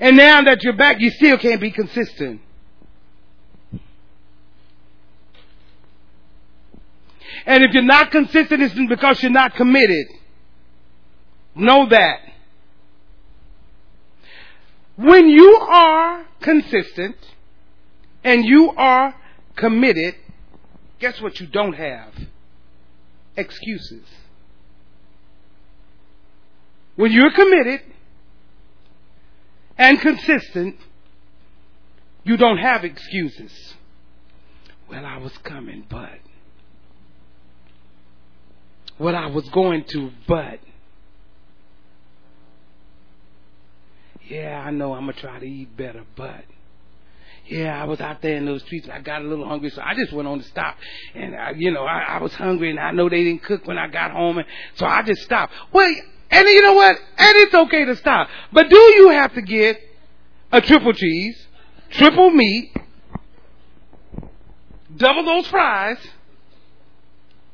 And 0.00 0.16
now 0.16 0.42
that 0.42 0.64
you're 0.64 0.76
back, 0.76 0.96
you 0.98 1.10
still 1.10 1.38
can't 1.38 1.60
be 1.60 1.70
consistent. 1.70 2.40
And 7.46 7.62
if 7.62 7.72
you're 7.72 7.84
not 7.84 8.10
consistent, 8.10 8.62
it's 8.62 8.74
because 8.74 9.22
you're 9.22 9.30
not 9.30 9.54
committed. 9.54 10.08
Know 11.54 11.88
that. 11.88 12.29
When 15.00 15.30
you 15.30 15.56
are 15.56 16.26
consistent 16.42 17.16
and 18.22 18.44
you 18.44 18.70
are 18.76 19.14
committed, 19.56 20.14
guess 20.98 21.18
what 21.22 21.40
you 21.40 21.46
don't 21.46 21.72
have? 21.72 22.12
Excuses. 23.34 24.04
When 26.96 27.12
you're 27.12 27.30
committed 27.30 27.80
and 29.78 29.98
consistent, 29.98 30.76
you 32.24 32.36
don't 32.36 32.58
have 32.58 32.84
excuses. 32.84 33.74
Well, 34.90 35.06
I 35.06 35.16
was 35.16 35.32
coming, 35.38 35.86
but. 35.88 36.18
What 38.98 39.14
I 39.14 39.28
was 39.28 39.48
going 39.48 39.84
to, 39.92 40.10
but. 40.28 40.60
Yeah, 44.30 44.62
I 44.64 44.70
know 44.70 44.94
I'm 44.94 45.06
to 45.08 45.12
try 45.12 45.40
to 45.40 45.46
eat 45.46 45.76
better, 45.76 46.04
but. 46.14 46.44
Yeah, 47.46 47.82
I 47.82 47.84
was 47.84 48.00
out 48.00 48.22
there 48.22 48.36
in 48.36 48.46
those 48.46 48.62
streets 48.62 48.84
and 48.84 48.92
I 48.92 49.00
got 49.00 49.22
a 49.22 49.24
little 49.24 49.46
hungry, 49.46 49.70
so 49.70 49.82
I 49.82 49.94
just 49.94 50.12
went 50.12 50.28
on 50.28 50.38
to 50.38 50.44
stop. 50.44 50.76
And, 51.16 51.34
I, 51.34 51.50
you 51.56 51.72
know, 51.72 51.82
I, 51.82 52.02
I 52.02 52.22
was 52.22 52.32
hungry 52.34 52.70
and 52.70 52.78
I 52.78 52.92
know 52.92 53.08
they 53.08 53.24
didn't 53.24 53.42
cook 53.42 53.66
when 53.66 53.76
I 53.76 53.88
got 53.88 54.12
home, 54.12 54.38
and 54.38 54.46
so 54.76 54.86
I 54.86 55.02
just 55.02 55.22
stopped. 55.22 55.52
Well, 55.72 55.92
and 56.30 56.48
you 56.48 56.62
know 56.62 56.74
what? 56.74 56.96
And 57.18 57.36
it's 57.38 57.54
okay 57.54 57.84
to 57.86 57.96
stop. 57.96 58.28
But 58.52 58.70
do 58.70 58.76
you 58.76 59.10
have 59.10 59.34
to 59.34 59.42
get 59.42 59.80
a 60.52 60.60
triple 60.60 60.92
cheese, 60.92 61.44
triple 61.90 62.30
meat, 62.30 62.72
double 64.96 65.24
those 65.24 65.48
fries? 65.48 65.98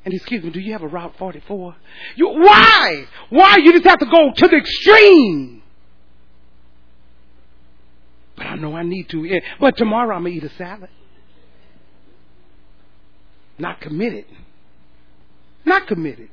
And 0.05 0.13
excuse 0.13 0.45
me, 0.45 0.51
do 0.51 0.61
you 0.61 0.73
have 0.73 0.83
a 0.83 0.89
Route 0.89 1.15
44? 1.17 1.75
You, 2.17 2.29
why? 2.29 3.07
Why? 3.31 3.57
You 3.63 3.73
just 3.73 3.87
have 3.87 3.99
to 4.01 4.07
go 4.07 4.31
to 4.37 4.49
the 4.49 4.57
extreme. 4.57 5.63
I 8.57 8.61
know 8.61 8.75
I 8.75 8.83
need 8.83 9.09
to. 9.11 9.41
But 9.61 9.77
tomorrow 9.77 10.17
I'm 10.17 10.23
going 10.23 10.41
to 10.41 10.47
eat 10.47 10.53
a 10.53 10.55
salad. 10.57 10.91
Not 13.59 13.81
committed. 13.81 14.27
Not 15.65 15.87
committed. 15.87 16.31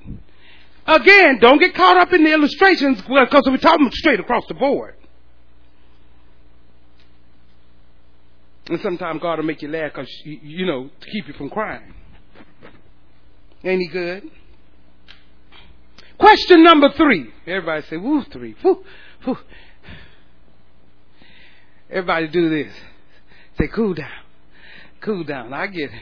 Again, 0.86 1.40
don't 1.40 1.60
get 1.60 1.74
caught 1.74 1.98
up 1.98 2.14
in 2.14 2.24
the 2.24 2.32
illustrations 2.32 3.02
because 3.02 3.44
we're 3.48 3.58
talking 3.58 3.90
straight 3.94 4.20
across 4.20 4.44
the 4.48 4.54
board. 4.54 4.96
And 8.70 8.80
sometimes 8.82 9.22
God 9.22 9.40
will 9.40 9.46
make 9.46 9.62
you 9.62 9.70
laugh 9.70 9.92
because, 9.94 10.10
you 10.24 10.66
know, 10.66 10.90
to 11.00 11.10
keep 11.10 11.28
you 11.28 11.34
from 11.34 11.50
crying. 11.50 11.94
Ain't 13.64 13.82
he 13.82 13.88
good? 13.88 14.24
Question 16.18 16.64
number 16.64 16.90
three. 16.92 17.30
Everybody 17.48 17.86
say, 17.90 17.98
woo, 17.98 18.24
three. 18.32 18.56
Woo, 18.64 18.84
woo. 19.26 19.38
Everybody 21.94 22.28
do 22.30 22.50
this. 22.50 22.74
Say, 23.60 23.68
cool 23.68 23.94
down. 23.94 24.10
Cool 25.02 25.24
down. 25.26 25.54
I 25.54 25.68
get 25.68 25.92
it. 25.92 26.02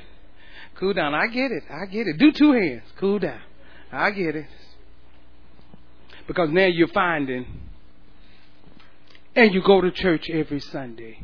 Cool 0.79 0.93
down. 0.93 1.13
I 1.13 1.27
get 1.27 1.51
it. 1.51 1.63
I 1.69 1.85
get 1.85 2.07
it. 2.07 2.17
Do 2.17 2.31
two 2.31 2.53
hands. 2.53 2.83
Cool 2.97 3.19
down. 3.19 3.41
I 3.91 4.11
get 4.11 4.37
it. 4.37 4.47
Because 6.27 6.49
now 6.49 6.67
you're 6.67 6.87
finding, 6.87 7.45
and 9.35 9.53
you 9.53 9.61
go 9.61 9.81
to 9.81 9.91
church 9.91 10.29
every 10.31 10.61
Sunday, 10.61 11.19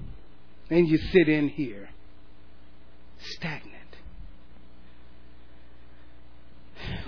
and 0.70 0.86
you 0.86 0.98
sit 0.98 1.30
in 1.30 1.48
here, 1.48 1.88
stagnant. 3.20 3.74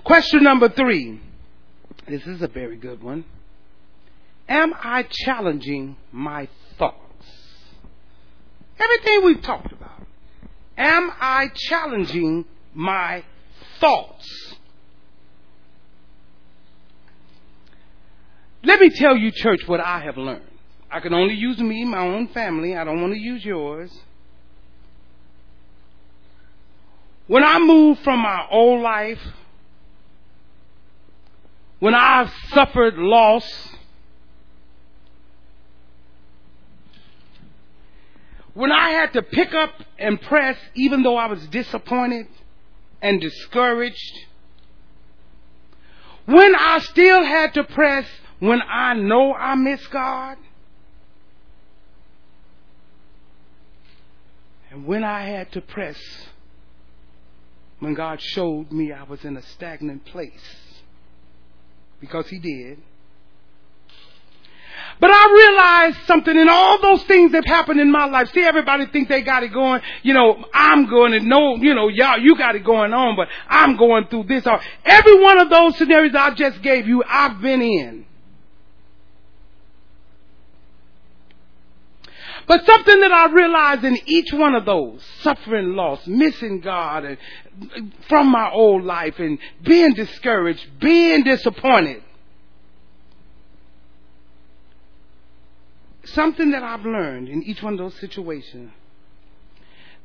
Question 0.05 0.43
number 0.43 0.69
three. 0.69 1.19
This 2.07 2.25
is 2.25 2.41
a 2.41 2.47
very 2.47 2.77
good 2.77 3.03
one. 3.03 3.25
Am 4.47 4.73
I 4.81 5.05
challenging 5.25 5.97
my? 6.13 6.47
Everything 8.79 9.25
we've 9.25 9.41
talked 9.41 9.71
about. 9.71 10.05
Am 10.77 11.11
I 11.19 11.51
challenging 11.53 12.45
my 12.73 13.23
thoughts? 13.79 14.55
Let 18.63 18.79
me 18.79 18.89
tell 18.89 19.15
you, 19.15 19.31
church, 19.31 19.67
what 19.67 19.79
I 19.79 20.01
have 20.01 20.17
learned. 20.17 20.43
I 20.91 20.99
can 20.99 21.13
only 21.13 21.35
use 21.35 21.59
me, 21.59 21.85
my 21.85 21.99
own 21.99 22.29
family. 22.29 22.75
I 22.75 22.83
don't 22.83 23.01
want 23.01 23.13
to 23.13 23.19
use 23.19 23.43
yours. 23.45 23.91
When 27.27 27.43
I 27.43 27.59
moved 27.59 28.01
from 28.03 28.19
my 28.21 28.47
old 28.49 28.81
life, 28.81 29.21
when 31.79 31.93
I've 31.93 32.33
suffered 32.53 32.95
loss, 32.97 33.45
when 38.59 38.73
I 38.73 38.89
had 38.89 39.13
to 39.13 39.21
pick 39.21 39.53
up 39.53 39.71
and 39.97 40.21
press, 40.21 40.57
even 40.75 41.01
though 41.01 41.15
I 41.15 41.27
was 41.27 41.47
disappointed 41.47 42.27
and 43.01 43.21
discouraged, 43.21 44.19
when 46.25 46.53
I 46.55 46.79
still 46.79 47.23
had 47.23 47.53
to 47.53 47.63
press 47.63 48.05
when 48.39 48.61
I 48.61 48.95
know 48.95 49.33
I 49.33 49.55
miss 49.55 49.87
God, 49.87 50.37
and 54.69 54.85
when 54.85 55.05
I 55.05 55.21
had 55.21 55.53
to 55.53 55.61
press, 55.61 55.97
when 57.79 57.93
God 57.93 58.21
showed 58.21 58.73
me 58.73 58.91
I 58.91 59.03
was 59.03 59.23
in 59.23 59.37
a 59.37 59.41
stagnant 59.41 60.03
place, 60.03 60.55
because 62.01 62.27
He 62.27 62.39
did. 62.39 62.79
But 64.99 65.11
I 65.13 65.33
realized 65.33 66.07
something 66.07 66.37
in 66.37 66.49
all 66.49 66.81
those 66.81 67.03
things 67.03 67.31
that 67.31 67.45
happened 67.45 67.79
in 67.79 67.91
my 67.91 68.05
life. 68.05 68.31
See, 68.33 68.41
everybody 68.41 68.85
think 68.87 69.07
they 69.07 69.21
got 69.21 69.43
it 69.43 69.53
going. 69.53 69.81
You 70.03 70.13
know, 70.13 70.43
I'm 70.53 70.87
going 70.87 71.13
to 71.13 71.19
know, 71.19 71.55
you 71.55 71.73
know, 71.73 71.87
y'all, 71.87 72.19
you 72.19 72.35
got 72.35 72.55
it 72.55 72.63
going 72.65 72.93
on, 72.93 73.15
but 73.15 73.27
I'm 73.47 73.77
going 73.77 74.07
through 74.07 74.23
this. 74.23 74.45
Or 74.45 74.59
every 74.83 75.21
one 75.21 75.39
of 75.39 75.49
those 75.49 75.77
scenarios 75.77 76.13
I 76.15 76.33
just 76.33 76.61
gave 76.61 76.87
you, 76.87 77.03
I've 77.07 77.41
been 77.41 77.61
in. 77.61 78.05
But 82.49 82.65
something 82.65 82.99
that 83.01 83.11
I 83.11 83.31
realized 83.31 83.83
in 83.83 83.99
each 84.07 84.33
one 84.33 84.55
of 84.55 84.65
those, 84.65 85.03
suffering 85.21 85.75
loss, 85.75 86.05
missing 86.07 86.61
God 86.61 87.05
and 87.05 87.17
from 88.07 88.31
my 88.31 88.49
old 88.51 88.83
life 88.83 89.19
and 89.19 89.37
being 89.61 89.93
discouraged, 89.93 90.79
being 90.79 91.23
disappointed. 91.23 92.01
Something 96.13 96.51
that 96.51 96.63
I've 96.63 96.85
learned 96.85 97.29
in 97.29 97.43
each 97.43 97.61
one 97.61 97.73
of 97.73 97.79
those 97.79 97.99
situations 97.99 98.71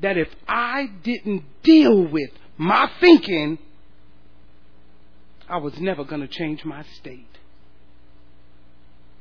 that 0.00 0.18
if 0.18 0.28
I 0.46 0.90
didn't 1.02 1.44
deal 1.62 2.06
with 2.06 2.30
my 2.56 2.90
thinking, 3.00 3.58
I 5.48 5.58
was 5.58 5.78
never 5.78 6.04
going 6.04 6.20
to 6.20 6.28
change 6.28 6.64
my 6.64 6.82
state. 6.98 7.26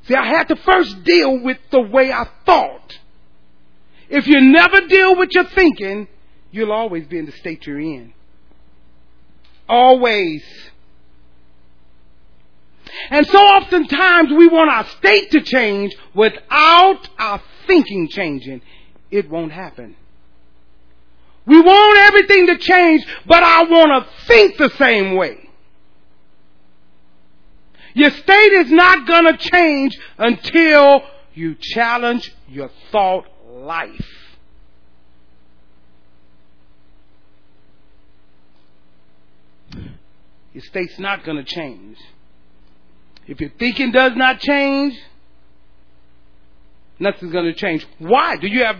See, 0.06 0.14
I 0.14 0.26
had 0.26 0.48
to 0.48 0.56
first 0.56 1.04
deal 1.04 1.40
with 1.40 1.58
the 1.70 1.80
way 1.80 2.12
I 2.12 2.28
thought. 2.44 2.98
If 4.08 4.26
you 4.26 4.40
never 4.40 4.86
deal 4.86 5.16
with 5.16 5.30
your 5.32 5.44
thinking, 5.44 6.08
you'll 6.50 6.72
always 6.72 7.06
be 7.06 7.18
in 7.18 7.26
the 7.26 7.32
state 7.32 7.66
you're 7.66 7.80
in. 7.80 8.12
Always. 9.68 10.44
And 13.10 13.26
so 13.26 13.38
oftentimes 13.38 14.30
we 14.32 14.48
want 14.48 14.70
our 14.70 14.86
state 14.98 15.30
to 15.32 15.40
change 15.40 15.94
without 16.14 17.08
our 17.18 17.42
thinking 17.66 18.08
changing. 18.08 18.62
It 19.10 19.28
won't 19.30 19.52
happen. 19.52 19.96
We 21.46 21.60
want 21.60 21.98
everything 21.98 22.46
to 22.48 22.58
change, 22.58 23.04
but 23.26 23.42
I 23.42 23.64
want 23.64 24.04
to 24.04 24.26
think 24.26 24.56
the 24.56 24.70
same 24.70 25.16
way. 25.16 25.50
Your 27.94 28.10
state 28.10 28.52
is 28.52 28.70
not 28.70 29.06
going 29.06 29.24
to 29.24 29.36
change 29.36 29.96
until 30.18 31.02
you 31.34 31.54
challenge 31.60 32.34
your 32.48 32.70
thought 32.90 33.26
life. 33.48 34.08
Your 40.52 40.62
state's 40.62 40.98
not 40.98 41.24
going 41.24 41.36
to 41.36 41.44
change. 41.44 41.98
If 43.26 43.40
your 43.40 43.50
thinking 43.58 43.90
does 43.90 44.12
not 44.16 44.40
change, 44.40 44.98
nothing's 46.98 47.32
going 47.32 47.46
to 47.46 47.54
change. 47.54 47.86
Why? 47.98 48.36
Do 48.36 48.46
you 48.46 48.64
have 48.64 48.76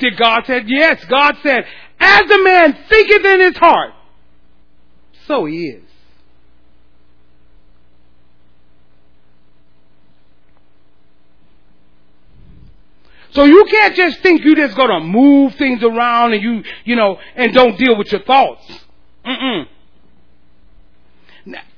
did 0.00 0.16
God 0.16 0.44
said 0.46 0.64
yes? 0.66 1.04
God 1.04 1.36
said, 1.42 1.64
as 2.00 2.22
a 2.22 2.42
man 2.42 2.76
thinketh 2.88 3.24
in 3.24 3.40
his 3.40 3.56
heart, 3.58 3.92
so 5.26 5.44
he 5.44 5.66
is. 5.66 5.82
So 13.32 13.44
you 13.44 13.64
can't 13.70 13.94
just 13.94 14.20
think 14.20 14.44
you 14.44 14.56
just 14.56 14.76
gonna 14.76 15.00
move 15.00 15.54
things 15.54 15.84
around 15.84 16.32
and 16.32 16.42
you, 16.42 16.64
you 16.84 16.96
know, 16.96 17.18
and 17.36 17.54
don't 17.54 17.78
deal 17.78 17.96
with 17.96 18.10
your 18.10 18.22
thoughts. 18.22 18.66
Mm-mm. 19.24 19.66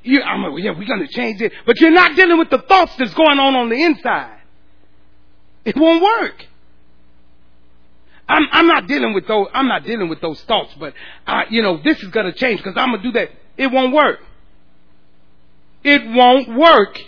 You, 0.03 0.23
I'm 0.23 0.43
like, 0.43 0.63
yeah, 0.63 0.73
we're 0.77 0.87
gonna 0.87 1.09
change 1.09 1.41
it, 1.41 1.53
but 1.67 1.81
you're 1.81 1.91
not 1.91 2.17
dealing 2.17 2.39
with 2.39 2.51
the 2.51 2.59
thoughts 2.59 2.95
that's 2.97 3.15
going 3.15 3.39
on 3.39 3.55
on 3.55 3.69
the 3.69 3.83
inside. 3.83 4.41
It 5.65 5.77
won't 5.77 6.03
work. 6.03 6.47
I'm, 8.29 8.47
I'm 8.51 8.67
not 8.67 8.87
dealing 8.87 9.15
with 9.15 9.27
those. 9.27 9.49
I'm 9.53 9.69
not 9.69 9.85
dealing 9.85 10.09
with 10.09 10.21
those 10.21 10.41
thoughts, 10.43 10.75
but 10.79 10.95
uh, 11.27 11.43
you 11.51 11.63
know, 11.63 11.81
this 11.83 12.03
is 12.03 12.09
gonna 12.09 12.33
change 12.33 12.63
because 12.63 12.77
I'm 12.77 12.91
gonna 12.91 13.03
do 13.03 13.13
that. 13.13 13.31
It 13.57 13.71
won't 13.71 13.93
work. 13.93 14.21
It 15.85 16.07
won't 16.07 16.57
work. 16.57 16.99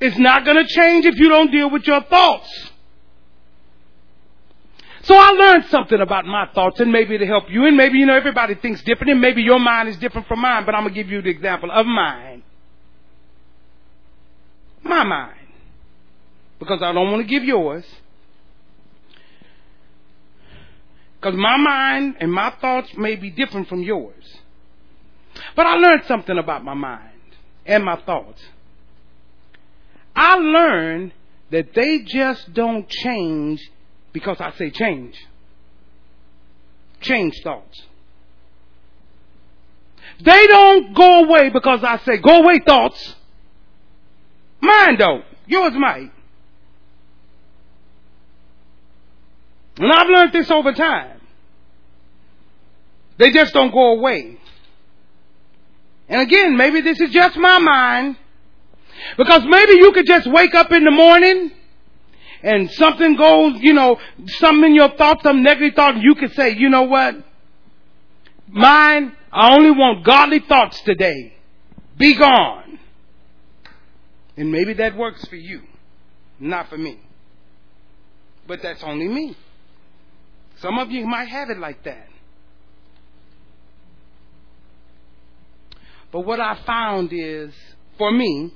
It's 0.00 0.18
not 0.18 0.44
going 0.44 0.56
to 0.56 0.66
change 0.66 1.06
if 1.06 1.18
you 1.18 1.28
don't 1.28 1.50
deal 1.50 1.70
with 1.70 1.86
your 1.86 2.02
thoughts. 2.02 2.70
So 5.08 5.14
I 5.14 5.30
learned 5.30 5.64
something 5.70 6.02
about 6.02 6.26
my 6.26 6.48
thoughts 6.54 6.80
and 6.80 6.92
maybe 6.92 7.16
to 7.16 7.24
help 7.24 7.44
you. 7.48 7.64
And 7.64 7.78
maybe, 7.78 7.96
you 7.96 8.04
know, 8.04 8.14
everybody 8.14 8.56
thinks 8.56 8.82
different 8.82 9.10
and 9.10 9.22
maybe 9.22 9.40
your 9.40 9.58
mind 9.58 9.88
is 9.88 9.96
different 9.96 10.28
from 10.28 10.40
mine, 10.40 10.66
but 10.66 10.74
I'm 10.74 10.82
going 10.82 10.92
to 10.92 11.02
give 11.02 11.10
you 11.10 11.22
the 11.22 11.30
example 11.30 11.70
of 11.70 11.86
mine. 11.86 12.42
My 14.82 15.04
mind. 15.04 15.48
Because 16.58 16.82
I 16.82 16.92
don't 16.92 17.10
want 17.10 17.22
to 17.22 17.26
give 17.26 17.42
yours. 17.42 17.86
Because 21.18 21.36
my 21.38 21.56
mind 21.56 22.16
and 22.20 22.30
my 22.30 22.50
thoughts 22.60 22.94
may 22.94 23.16
be 23.16 23.30
different 23.30 23.66
from 23.66 23.82
yours. 23.82 24.36
But 25.56 25.64
I 25.64 25.76
learned 25.76 26.04
something 26.04 26.36
about 26.36 26.66
my 26.66 26.74
mind 26.74 27.08
and 27.64 27.82
my 27.82 27.96
thoughts. 27.96 28.42
I 30.14 30.34
learned 30.34 31.12
that 31.50 31.72
they 31.72 32.00
just 32.00 32.52
don't 32.52 32.86
change 32.90 33.70
because 34.18 34.40
I 34.40 34.50
say 34.52 34.70
change. 34.70 35.16
Change 37.00 37.40
thoughts. 37.44 37.82
They 40.20 40.46
don't 40.48 40.94
go 40.94 41.24
away 41.24 41.50
because 41.50 41.84
I 41.84 41.98
say 41.98 42.18
go 42.18 42.42
away 42.42 42.60
thoughts. 42.66 43.14
Mine 44.60 44.96
don't. 44.96 45.24
Yours 45.46 45.72
might. 45.74 46.10
And 49.76 49.92
I've 49.92 50.08
learned 50.08 50.32
this 50.32 50.50
over 50.50 50.72
time. 50.72 51.20
They 53.18 53.30
just 53.30 53.52
don't 53.54 53.70
go 53.70 53.92
away. 53.92 54.38
And 56.08 56.20
again, 56.20 56.56
maybe 56.56 56.80
this 56.80 57.00
is 57.00 57.10
just 57.10 57.36
my 57.36 57.58
mind. 57.58 58.16
Because 59.16 59.42
maybe 59.44 59.74
you 59.74 59.92
could 59.92 60.06
just 60.06 60.26
wake 60.26 60.56
up 60.56 60.72
in 60.72 60.82
the 60.82 60.90
morning 60.90 61.52
and 62.42 62.70
something 62.72 63.16
goes, 63.16 63.56
you 63.60 63.72
know, 63.72 63.98
something 64.26 64.70
in 64.70 64.74
your 64.74 64.90
thoughts, 64.90 65.22
some 65.22 65.42
negative 65.42 65.74
thought, 65.74 65.96
you 65.96 66.14
can 66.14 66.30
say, 66.32 66.54
you 66.56 66.68
know 66.68 66.82
what? 66.82 67.16
Mine, 68.48 69.16
I 69.32 69.54
only 69.54 69.72
want 69.72 70.04
godly 70.04 70.40
thoughts 70.40 70.80
today. 70.82 71.34
Be 71.96 72.14
gone. 72.14 72.78
And 74.36 74.52
maybe 74.52 74.72
that 74.74 74.96
works 74.96 75.24
for 75.26 75.36
you, 75.36 75.62
not 76.38 76.68
for 76.68 76.78
me. 76.78 77.00
But 78.46 78.62
that's 78.62 78.82
only 78.84 79.08
me. 79.08 79.36
Some 80.60 80.78
of 80.78 80.90
you 80.90 81.06
might 81.06 81.28
have 81.28 81.50
it 81.50 81.58
like 81.58 81.82
that. 81.84 82.08
But 86.10 86.20
what 86.20 86.40
I 86.40 86.58
found 86.64 87.10
is, 87.12 87.52
for 87.98 88.10
me, 88.10 88.52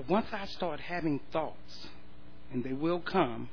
that 0.00 0.08
once 0.08 0.26
I 0.32 0.46
start 0.46 0.80
having 0.80 1.20
thoughts, 1.30 1.88
and 2.52 2.64
they 2.64 2.72
will 2.72 3.00
come, 3.00 3.50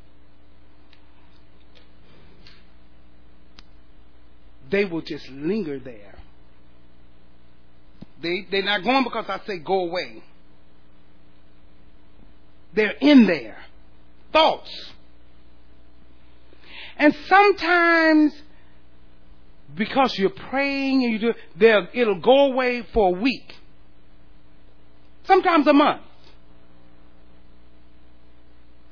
they 4.69 4.85
will 4.85 5.01
just 5.01 5.27
linger 5.29 5.77
there. 5.77 6.15
They, 8.21 8.47
they're 8.49 8.63
not 8.63 8.83
going 8.83 9.03
because 9.03 9.25
I 9.27 9.41
say 9.45 9.59
go 9.59 9.81
away. 9.81 10.23
They're 12.73 12.95
in 13.01 13.27
there. 13.27 13.57
Thoughts. 14.31 14.91
And 16.97 17.13
sometimes, 17.27 18.33
because 19.75 20.17
you're 20.17 20.29
praying 20.29 21.03
and 21.03 21.13
you 21.13 21.33
do, 21.59 21.87
it'll 21.93 22.21
go 22.21 22.51
away 22.51 22.83
for 22.93 23.09
a 23.09 23.19
week. 23.19 23.53
Sometimes 25.25 25.67
a 25.67 25.73
month 25.73 26.03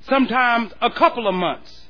sometimes 0.07 0.71
a 0.81 0.91
couple 0.91 1.27
of 1.27 1.33
months. 1.33 1.81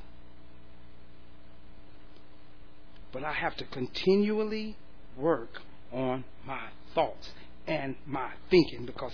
But 3.12 3.24
I 3.24 3.32
have 3.32 3.56
to 3.58 3.66
continually 3.66 4.76
work 5.18 5.62
on 5.92 6.26
my 6.46 6.68
thoughts 6.94 7.32
and 7.68 7.96
my 8.06 8.32
thinking 8.50 8.86
because 8.86 9.14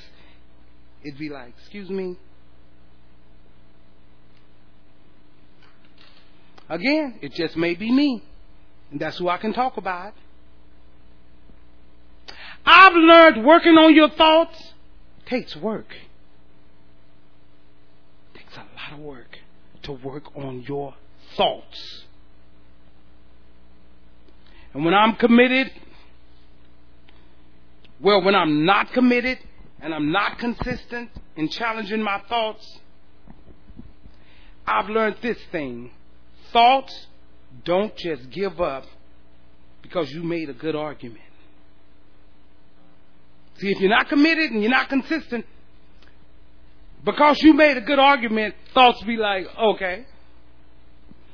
it'd 1.04 1.20
be 1.20 1.30
like, 1.30 1.54
excuse 1.60 1.90
me. 1.90 2.18
Again, 6.68 7.20
it 7.22 7.34
just 7.34 7.56
may 7.58 7.76
be 7.76 7.92
me. 7.92 8.24
And 8.92 9.00
that's 9.00 9.18
who 9.18 9.30
I 9.30 9.38
can 9.38 9.54
talk 9.54 9.78
about. 9.78 10.14
I've 12.66 12.94
learned 12.94 13.46
working 13.46 13.78
on 13.78 13.96
your 13.96 14.10
thoughts 14.10 14.74
takes 15.26 15.56
work 15.56 15.96
lot 18.60 18.94
of 18.94 19.00
work 19.00 19.38
to 19.84 19.94
work 19.94 20.36
on 20.36 20.64
your 20.68 20.94
thoughts. 21.36 22.04
And 24.74 24.86
when 24.86 24.94
I'm 24.94 25.16
committed, 25.16 25.72
well, 28.00 28.22
when 28.22 28.36
I'm 28.36 28.66
not 28.66 28.92
committed 28.94 29.40
and 29.82 29.94
I'm 29.94 30.12
not 30.12 30.38
consistent 30.38 31.10
in 31.36 31.50
challenging 31.50 32.02
my 32.02 32.22
thoughts, 32.30 32.80
I've 34.66 34.90
learned 34.90 35.18
this 35.22 35.38
thing. 35.52 35.92
Thoughts 36.54 37.08
don't 37.66 37.96
just 37.98 38.30
give 38.30 38.62
up 38.62 38.86
because 39.82 40.12
you 40.12 40.24
made 40.24 40.50
a 40.50 40.54
good 40.54 40.76
argument. 40.76 41.20
See, 43.58 43.70
if 43.70 43.80
you're 43.80 43.90
not 43.90 44.10
committed 44.10 44.52
and 44.52 44.62
you're 44.62 44.72
not 44.72 44.90
consistent, 44.90 45.46
because 47.04 47.42
you 47.42 47.54
made 47.54 47.78
a 47.78 47.82
good 47.82 48.00
argument, 48.00 48.56
thoughts 48.74 49.02
be 49.04 49.18
like, 49.18 49.48
okay. 49.58 50.06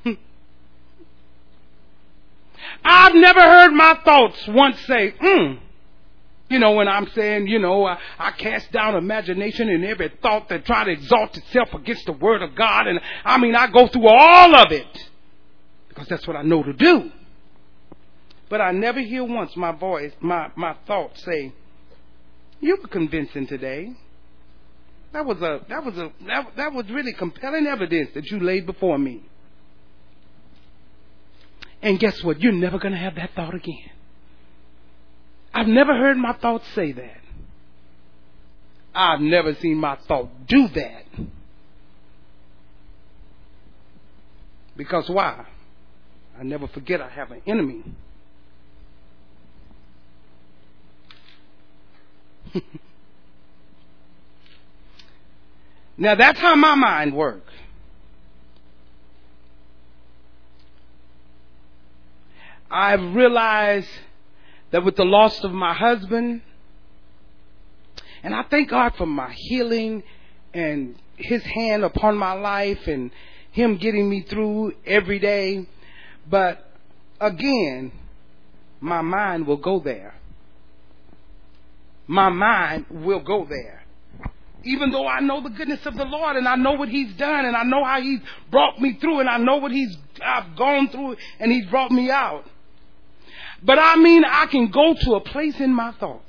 I've 2.84 3.16
never 3.16 3.42
heard 3.42 3.72
my 3.72 4.00
thoughts 4.04 4.48
once 4.48 4.80
say, 4.86 5.14
hmm. 5.20 5.54
You 6.50 6.60
know, 6.60 6.72
when 6.72 6.88
I'm 6.88 7.10
saying, 7.10 7.48
you 7.48 7.60
know, 7.60 7.86
I, 7.86 7.98
I, 8.18 8.32
cast 8.32 8.72
down 8.72 8.96
imagination 8.96 9.68
and 9.68 9.84
every 9.84 10.10
thought 10.22 10.48
that 10.48 10.64
try 10.66 10.86
to 10.86 10.92
exalt 10.92 11.36
itself 11.36 11.74
against 11.74 12.06
the 12.06 12.14
word 12.14 12.42
of 12.42 12.56
God. 12.56 12.88
And 12.88 13.02
I 13.26 13.38
mean, 13.38 13.54
I 13.54 13.68
go 13.68 13.88
through 13.88 14.08
all 14.08 14.56
of 14.56 14.72
it 14.72 15.10
because 15.90 16.08
that's 16.08 16.26
what 16.26 16.38
I 16.38 16.44
know 16.44 16.64
to 16.64 16.72
do. 16.72 17.12
But 18.50 18.62
I 18.62 18.72
never 18.72 19.02
hear 19.02 19.26
once 19.26 19.58
my 19.58 19.74
voice, 19.74 20.14
my, 20.22 20.50
my 20.56 20.74
thoughts 20.86 21.22
say, 21.26 21.52
you 22.62 22.78
were 22.82 22.88
convincing 22.88 23.46
today. 23.46 23.92
That 25.14 25.26
was 25.26 25.38
a 25.42 25.62
that 25.70 25.84
was 25.84 25.98
a 25.98 26.12
that, 26.28 26.48
that 26.58 26.74
was 26.74 26.90
really 26.90 27.14
compelling 27.14 27.66
evidence 27.66 28.10
that 28.14 28.30
you 28.30 28.40
laid 28.40 28.66
before 28.66 28.98
me. 28.98 29.24
And 31.82 32.00
guess 32.00 32.24
what? 32.24 32.42
You're 32.42 32.52
never 32.52 32.80
going 32.80 32.94
to 32.94 33.00
have 33.00 33.16
that 33.16 33.32
thought 33.36 33.54
again. 33.54 33.92
I've 35.54 35.68
never 35.68 35.96
heard 35.96 36.18
my 36.18 36.34
thoughts 36.34 36.66
say 36.76 36.92
that. 36.92 37.22
I've 38.94 39.22
never 39.22 39.54
seen 39.56 39.78
my 39.78 39.98
thought 40.08 40.30
do 40.48 40.68
that. 40.70 41.04
Because 44.76 45.10
why? 45.10 45.46
I 46.40 46.44
never 46.44 46.68
forget 46.68 47.02
I 47.02 47.10
have 47.10 47.32
an 47.32 47.42
enemy. 47.48 47.84
now 55.98 56.16
that's 56.16 56.40
how 56.40 56.56
my 56.56 56.76
mind 56.76 57.16
works. 57.16 57.54
I've 62.70 63.16
realized 63.16 63.90
that 64.72 64.84
with 64.84 64.96
the 64.96 65.06
loss 65.06 65.44
of 65.44 65.52
my 65.54 65.74
husband, 65.74 66.42
and 68.24 68.36
I 68.36 68.44
thank 68.44 68.70
God 68.70 68.94
for 68.98 69.06
my 69.06 69.32
healing 69.32 70.04
and 70.54 70.96
His 71.16 71.44
hand 71.44 71.84
upon 71.84 72.18
my 72.18 72.34
life 72.34 72.88
and 72.88 73.12
Him 73.52 73.78
getting 73.78 74.10
me 74.10 74.22
through 74.22 74.74
every 74.86 75.20
day. 75.20 75.66
But 76.30 76.70
again, 77.22 77.92
my 78.82 79.02
mind 79.02 79.48
will 79.48 79.58
go 79.58 79.80
there. 79.80 80.16
My 82.06 82.30
mind 82.30 82.86
will 82.90 83.22
go 83.22 83.46
there. 83.50 83.84
Even 84.68 84.92
though 84.92 85.08
I 85.08 85.22
know 85.22 85.42
the 85.42 85.50
goodness 85.50 85.86
of 85.86 85.96
the 85.96 86.04
Lord 86.04 86.36
and 86.36 86.48
I 86.48 86.56
know 86.56 86.74
what 86.74 86.90
He's 86.90 87.14
done 87.14 87.46
and 87.46 87.56
I 87.56 87.64
know 87.64 87.84
how 87.84 88.02
He's 88.02 88.20
brought 88.52 88.80
me 88.80 88.98
through 89.00 89.22
and 89.22 89.30
I 89.30 89.38
know 89.38 89.58
what 89.58 89.72
He's 89.72 89.98
I've 90.24 90.56
gone 90.56 90.90
through 90.90 91.16
and 91.40 91.52
He's 91.52 91.66
brought 91.68 91.92
me 91.92 92.12
out. 92.12 92.46
But 93.64 93.80
I 93.80 93.96
mean 93.96 94.26
I 94.26 94.46
can 94.48 94.68
go 94.68 94.94
to 94.94 95.16
a 95.16 95.22
place 95.22 95.60
in 95.60 95.74
my 95.74 95.94
thoughts. 95.94 96.24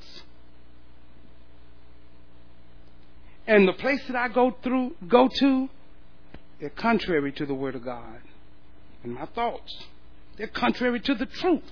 And 3.47 3.67
the 3.67 3.73
place 3.73 4.01
that 4.07 4.17
I 4.17 4.29
go 4.29 4.55
through 4.63 4.95
go 5.09 5.29
to, 5.29 5.69
they're 6.61 6.71
contrary 6.71 7.33
to 7.33 7.47
the 7.47 7.55
Word 7.55 7.75
of 7.75 7.85
God. 7.85 8.21
And 9.03 9.15
my 9.15 9.27
thoughts. 9.27 9.75
They're 10.37 10.47
contrary 10.47 11.01
to 11.01 11.15
the 11.15 11.27
truth. 11.27 11.65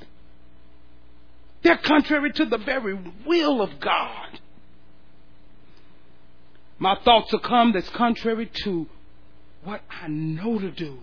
They're 1.63 1.77
contrary 1.77 2.33
to 2.33 2.45
the 2.47 2.59
very 2.59 2.99
will 3.25 3.63
of 3.63 3.79
God. 3.79 4.41
My 6.79 6.97
thoughts 7.05 7.33
will 7.33 7.41
come 7.41 7.73
that's 7.73 7.89
contrary 7.91 8.47
to 8.65 8.87
what 9.65 9.81
I 9.91 10.09
know 10.09 10.59
to 10.59 10.71
do. 10.71 10.99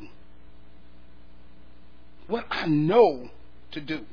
What 2.28 2.46
I 2.50 2.68
know 2.68 3.30
to 3.72 3.82
do. 3.82 4.06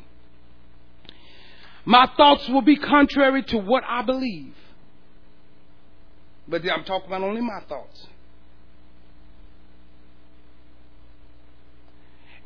My 1.84 2.08
thoughts 2.16 2.48
will 2.48 2.62
be 2.62 2.76
contrary 2.76 3.42
to 3.44 3.58
what 3.58 3.84
I 3.86 4.02
believe. 4.02 4.54
But 6.48 6.68
I'm 6.70 6.84
talking 6.84 7.06
about 7.06 7.22
only 7.22 7.40
my 7.40 7.60
thoughts. 7.68 8.06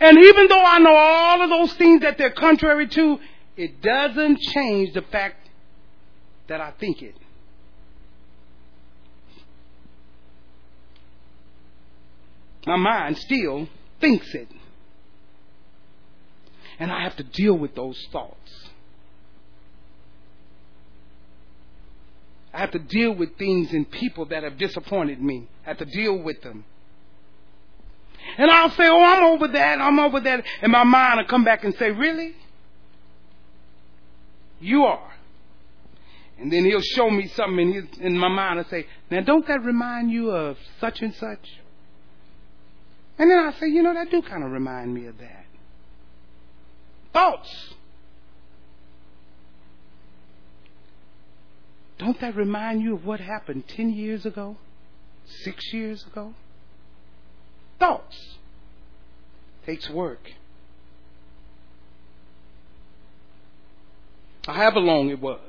And 0.01 0.19
even 0.19 0.49
though 0.49 0.65
I 0.65 0.79
know 0.81 0.95
all 0.95 1.43
of 1.43 1.51
those 1.51 1.73
things 1.79 2.03
that 2.03 2.19
they're 2.19 2.31
contrary 2.31 2.89
to, 2.89 3.19
it 3.57 3.81
doesn't 3.81 4.41
change 4.41 4.93
the 4.93 5.03
fact 5.03 5.49
that 6.49 6.61
I 6.61 6.73
think 6.73 7.01
it. 7.01 7.15
My 12.67 12.77
mind 12.77 13.19
still 13.19 13.69
thinks 14.01 14.35
it. 14.35 14.49
And 16.79 16.91
I 16.91 17.03
have 17.03 17.17
to 17.17 17.23
deal 17.23 17.55
with 17.55 17.75
those 17.75 18.01
thoughts. 18.11 18.69
I 22.53 22.59
have 22.59 22.71
to 22.71 22.79
deal 22.79 23.13
with 23.13 23.37
things 23.37 23.73
and 23.73 23.91
people 23.91 24.27
that 24.27 24.45
have 24.45 24.59
disappointed 24.59 25.21
me. 25.21 25.49
I 25.67 25.71
have 25.71 25.79
to 25.79 25.85
deal 25.85 26.17
with 26.17 26.41
them. 26.43 26.65
And 28.39 28.51
I'll 28.51 28.71
say, 28.71 28.89
oh, 28.89 29.03
I'm 29.03 29.25
over 29.25 29.49
that, 29.49 29.81
I'm 29.81 29.99
over 29.99 30.21
that. 30.21 30.45
And 30.63 30.73
my 30.73 30.85
mind 30.85 31.19
will 31.19 31.27
come 31.27 31.45
back 31.45 31.65
and 31.65 31.75
say, 31.77 31.91
really? 31.91 32.35
You 34.61 34.85
are. 34.85 35.13
And 36.39 36.53
then 36.53 36.65
he'll 36.65 36.81
show 36.81 37.11
me 37.11 37.29
something 37.29 37.59
in, 37.59 37.73
his, 37.73 37.99
in 37.99 38.19
my 38.19 38.29
mind 38.29 38.61
and 38.61 38.69
say, 38.69 38.87
now 39.11 39.21
don't 39.21 39.47
that 39.47 39.63
remind 39.63 40.11
you 40.11 40.31
of 40.31 40.57
such 40.81 41.03
and 41.03 41.15
such? 41.15 41.61
And 43.19 43.31
then 43.31 43.39
I 43.39 43.53
say, 43.59 43.69
you 43.69 43.83
know, 43.83 43.95
that 43.95 44.11
do 44.11 44.23
kind 44.23 44.43
of 44.43 44.51
remind 44.51 44.93
me 44.93 45.07
of 45.07 45.19
that. 45.19 45.47
Thoughts. 47.13 47.75
Don't 51.99 52.21
that 52.21 52.35
remind 52.35 52.83
you 52.83 52.95
of 52.95 53.05
what 53.05 53.21
happened 53.21 53.69
10 53.69 53.93
years 53.95 54.27
ago? 54.27 54.57
Six 55.27 55.73
years 55.73 56.05
ago? 56.05 56.35
Thoughts. 57.79 58.37
Takes 59.65 59.89
work. 59.89 60.33
However 64.47 64.81
long 64.81 65.09
it 65.09 65.21
was. 65.21 65.41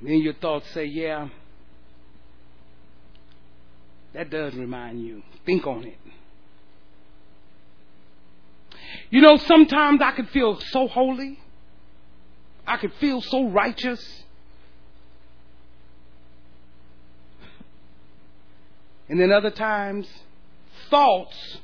And 0.00 0.08
then 0.08 0.18
your 0.18 0.34
thoughts 0.34 0.68
say, 0.72 0.86
yeah, 0.86 1.28
that 4.14 4.30
does 4.30 4.54
remind 4.54 5.02
you. 5.04 5.22
Think 5.44 5.66
on 5.66 5.84
it. 5.84 5.98
You 9.10 9.20
know, 9.20 9.36
sometimes 9.36 10.00
I 10.02 10.12
could 10.12 10.28
feel 10.30 10.60
so 10.60 10.86
holy. 10.86 11.38
I 12.66 12.76
could 12.76 12.92
feel 12.94 13.20
so 13.20 13.48
righteous. 13.48 14.22
And 19.08 19.20
then 19.20 19.32
other 19.32 19.50
times, 19.50 20.08
thoughts 20.88 21.58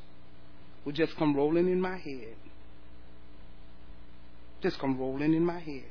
would 0.85 0.95
just 0.95 1.16
come 1.16 1.35
rolling 1.37 1.70
in 1.70 1.81
my 1.81 1.97
head. 1.97 2.35
Just 4.62 4.79
come 4.79 4.99
rolling 4.99 5.35
in 5.35 5.45
my 5.45 5.59
head. 5.59 5.85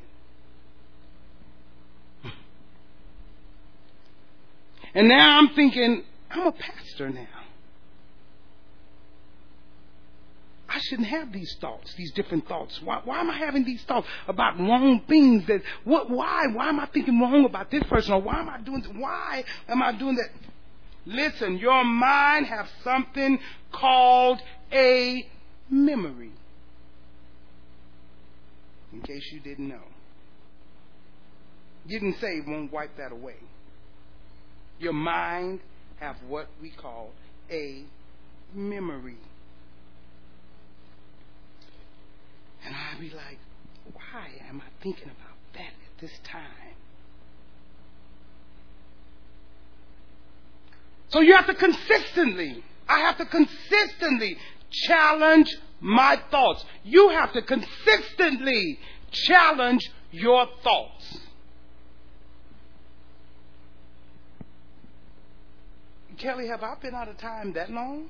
And 4.93 5.07
now 5.07 5.37
I'm 5.37 5.49
thinking, 5.49 6.03
I'm 6.29 6.47
a 6.47 6.51
pastor 6.51 7.09
now. 7.09 7.27
I 10.69 10.79
shouldn't 10.79 11.07
have 11.07 11.31
these 11.31 11.55
thoughts, 11.61 11.93
these 11.95 12.11
different 12.11 12.47
thoughts. 12.47 12.79
Why, 12.83 13.01
why 13.03 13.21
am 13.21 13.29
I 13.29 13.37
having 13.37 13.63
these 13.63 13.81
thoughts 13.83 14.05
about 14.27 14.59
wrong 14.59 15.01
things? 15.07 15.47
That 15.47 15.61
what? 15.85 16.09
Why? 16.09 16.47
Why 16.53 16.69
am 16.69 16.79
I 16.79 16.87
thinking 16.87 17.19
wrong 17.19 17.45
about 17.45 17.71
this 17.71 17.83
person? 17.83 18.13
Or 18.13 18.21
why 18.21 18.39
am 18.39 18.49
I 18.49 18.59
doing? 18.59 18.83
Why 18.99 19.43
am 19.67 19.81
I 19.81 19.93
doing 19.93 20.15
that? 20.17 20.29
Listen, 21.05 21.57
your 21.57 21.85
mind 21.85 22.47
has 22.47 22.67
something 22.83 23.39
called 23.71 24.41
a 24.71 25.25
memory. 25.69 26.31
In 28.91 29.01
case 29.01 29.23
you 29.31 29.39
didn't 29.39 29.69
know, 29.69 29.83
getting 31.87 32.13
saved 32.19 32.47
won't 32.47 32.73
wipe 32.73 32.97
that 32.97 33.13
away. 33.13 33.35
Your 34.79 34.93
mind 34.93 35.61
have 35.99 36.15
what 36.27 36.47
we 36.61 36.69
call 36.69 37.11
a 37.49 37.83
memory. 38.53 39.17
And 42.65 42.75
I'd 42.75 42.99
be 42.99 43.09
like, 43.09 43.39
why 43.93 44.29
am 44.49 44.61
I 44.61 44.83
thinking 44.83 45.05
about 45.05 45.37
that 45.53 45.61
at 45.61 46.01
this 46.01 46.11
time? 46.23 46.75
So 51.09 51.21
you 51.21 51.35
have 51.35 51.47
to 51.47 51.55
consistently, 51.55 52.63
I 52.87 52.99
have 52.99 53.17
to 53.17 53.25
consistently 53.25 54.37
challenge 54.69 55.55
my 55.79 56.19
thoughts. 56.29 56.65
You 56.83 57.09
have 57.09 57.31
to 57.33 57.41
consistently 57.41 58.79
challenge 59.11 59.89
your 60.11 60.47
thoughts. 60.63 61.19
Kelly, 66.19 66.47
have 66.47 66.63
I 66.63 66.75
been 66.81 66.95
out 66.95 67.07
of 67.07 67.17
time 67.17 67.53
that 67.53 67.69
long? 67.69 68.09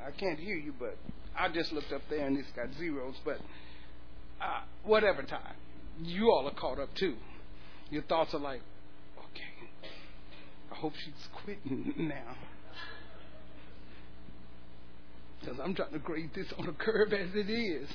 I 0.00 0.12
can't 0.12 0.38
hear 0.38 0.54
you, 0.54 0.72
but 0.78 0.96
I 1.36 1.48
just 1.48 1.72
looked 1.72 1.92
up 1.92 2.02
there 2.08 2.26
and 2.26 2.38
it's 2.38 2.48
got 2.54 2.66
zeros, 2.78 3.16
but 3.24 3.38
uh, 4.40 4.60
whatever 4.84 5.22
time. 5.22 5.54
You 6.00 6.30
all 6.30 6.46
are 6.46 6.54
caught 6.54 6.78
up 6.78 6.94
too. 6.94 7.16
Your 7.90 8.02
thoughts 8.02 8.32
are 8.34 8.40
like, 8.40 8.60
okay, 9.18 9.70
I 10.70 10.76
hope 10.76 10.92
she's 11.04 11.28
quitting 11.44 11.94
now. 12.08 12.36
Because 15.40 15.58
I'm 15.62 15.74
trying 15.74 15.92
to 15.92 15.98
grade 15.98 16.30
this 16.34 16.46
on 16.56 16.68
a 16.68 16.72
curve 16.72 17.12
as 17.12 17.30
it 17.34 17.50
is. 17.50 17.88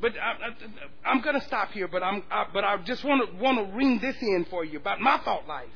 But 0.00 0.12
I, 0.18 1.12
am 1.12 1.20
going 1.20 1.38
to 1.38 1.46
stop 1.46 1.70
here. 1.72 1.88
But 1.88 2.02
I'm, 2.02 2.22
I, 2.30 2.46
but 2.52 2.64
I 2.64 2.76
just 2.78 3.04
want 3.04 3.30
to 3.30 3.42
want 3.42 3.58
to 3.58 3.76
ring 3.76 3.98
this 4.00 4.16
in 4.20 4.46
for 4.50 4.64
you 4.64 4.78
about 4.78 5.00
my 5.00 5.18
thought 5.18 5.46
life. 5.46 5.68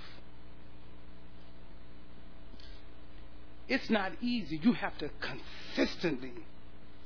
It's 3.69 3.91
not 3.91 4.13
easy. 4.23 4.61
You 4.63 4.73
have 4.73 4.97
to 4.99 5.11
consistently 5.21 6.33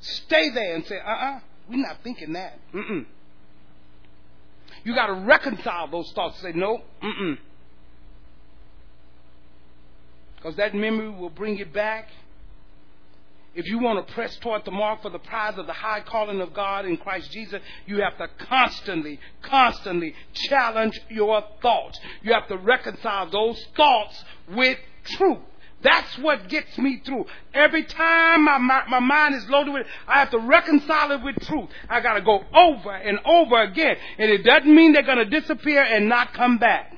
stay 0.01 0.51
there 0.51 0.74
and 0.74 0.86
say, 0.86 0.98
uh-uh, 0.98 1.40
we're 1.68 1.76
not 1.76 1.98
thinking 2.05 2.32
that. 2.34 2.59
Mm-mm. 2.72 3.06
You 4.84 4.94
got 4.94 5.06
to 5.06 5.14
reconcile 5.14 5.89
those 5.89 6.10
thoughts. 6.12 6.43
And 6.43 6.55
say, 6.55 6.59
no, 6.59 6.82
mm-mm. 7.02 7.39
Because 10.36 10.56
that 10.56 10.74
memory 10.74 11.10
will 11.10 11.30
bring 11.30 11.59
it 11.59 11.72
back. 11.72 12.09
If 13.55 13.66
you 13.66 13.79
want 13.79 14.07
to 14.07 14.15
press 14.15 14.35
toward 14.37 14.65
the 14.65 14.70
mark 14.70 15.03
for 15.03 15.11
the 15.11 15.19
prize 15.19 15.59
of 15.59 15.66
the 15.66 15.74
high 15.74 16.01
calling 16.01 16.41
of 16.41 16.55
God 16.55 16.87
in 16.87 16.97
Christ 16.97 17.31
Jesus, 17.33 17.61
you 17.87 18.01
have 18.01 18.16
to 18.16 18.29
constantly, 18.47 19.20
constantly 19.43 20.15
challenge 20.33 20.99
your 21.11 21.45
thoughts. 21.61 22.01
You 22.23 22.33
have 22.33 22.49
to 22.49 22.57
reconcile 22.57 23.31
those 23.31 23.62
thoughts 23.77 24.24
with 24.49 24.79
truth. 25.05 25.39
That's 25.83 26.16
what 26.19 26.49
gets 26.49 26.79
me 26.79 27.03
through. 27.05 27.27
Every 27.53 27.83
time 27.85 28.45
my, 28.45 28.59
my, 28.59 28.85
my 28.89 29.01
mind 29.01 29.35
is 29.35 29.49
loaded 29.49 29.73
with 29.73 29.83
it, 29.83 29.89
I 30.07 30.20
have 30.20 30.31
to 30.31 30.39
reconcile 30.39 31.11
it 31.11 31.23
with 31.23 31.37
truth. 31.45 31.69
I 31.91 32.01
got 32.01 32.15
to 32.15 32.23
go 32.23 32.43
over 32.55 32.93
and 32.93 33.19
over 33.24 33.61
again. 33.61 33.97
And 34.19 34.31
it 34.31 34.45
doesn't 34.45 34.73
mean 34.73 34.93
they're 34.93 35.03
going 35.03 35.19
to 35.19 35.41
disappear 35.41 35.83
and 35.83 36.09
not 36.09 36.33
come 36.35 36.59
back. 36.59 36.97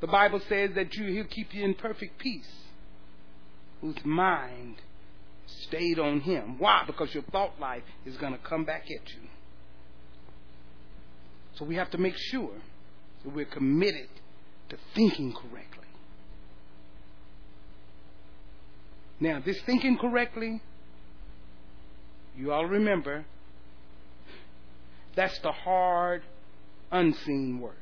The 0.00 0.06
Bible 0.06 0.40
says 0.48 0.70
that 0.76 0.94
you, 0.94 1.06
He'll 1.06 1.24
keep 1.24 1.52
you 1.52 1.64
in 1.64 1.74
perfect 1.74 2.18
peace, 2.18 2.48
whose 3.80 4.04
mind 4.04 4.76
stayed 5.46 5.98
on 5.98 6.20
Him. 6.20 6.58
Why? 6.58 6.84
Because 6.86 7.12
your 7.14 7.22
thought 7.24 7.58
life 7.60 7.82
is 8.04 8.16
going 8.16 8.32
to 8.32 8.38
come 8.38 8.64
back 8.64 8.84
at 8.84 9.08
you. 9.10 9.28
So 11.56 11.64
we 11.64 11.76
have 11.76 11.90
to 11.90 11.98
make 11.98 12.14
sure 12.16 12.54
that 13.24 13.34
we're 13.34 13.44
committed 13.44 14.08
to 14.68 14.76
thinking 14.94 15.32
correctly. 15.32 15.86
Now, 19.20 19.40
this 19.44 19.60
thinking 19.62 19.98
correctly, 19.98 20.60
you 22.36 22.52
all 22.52 22.66
remember, 22.66 23.24
that's 25.16 25.36
the 25.40 25.50
hard, 25.50 26.22
unseen 26.92 27.58
work 27.60 27.74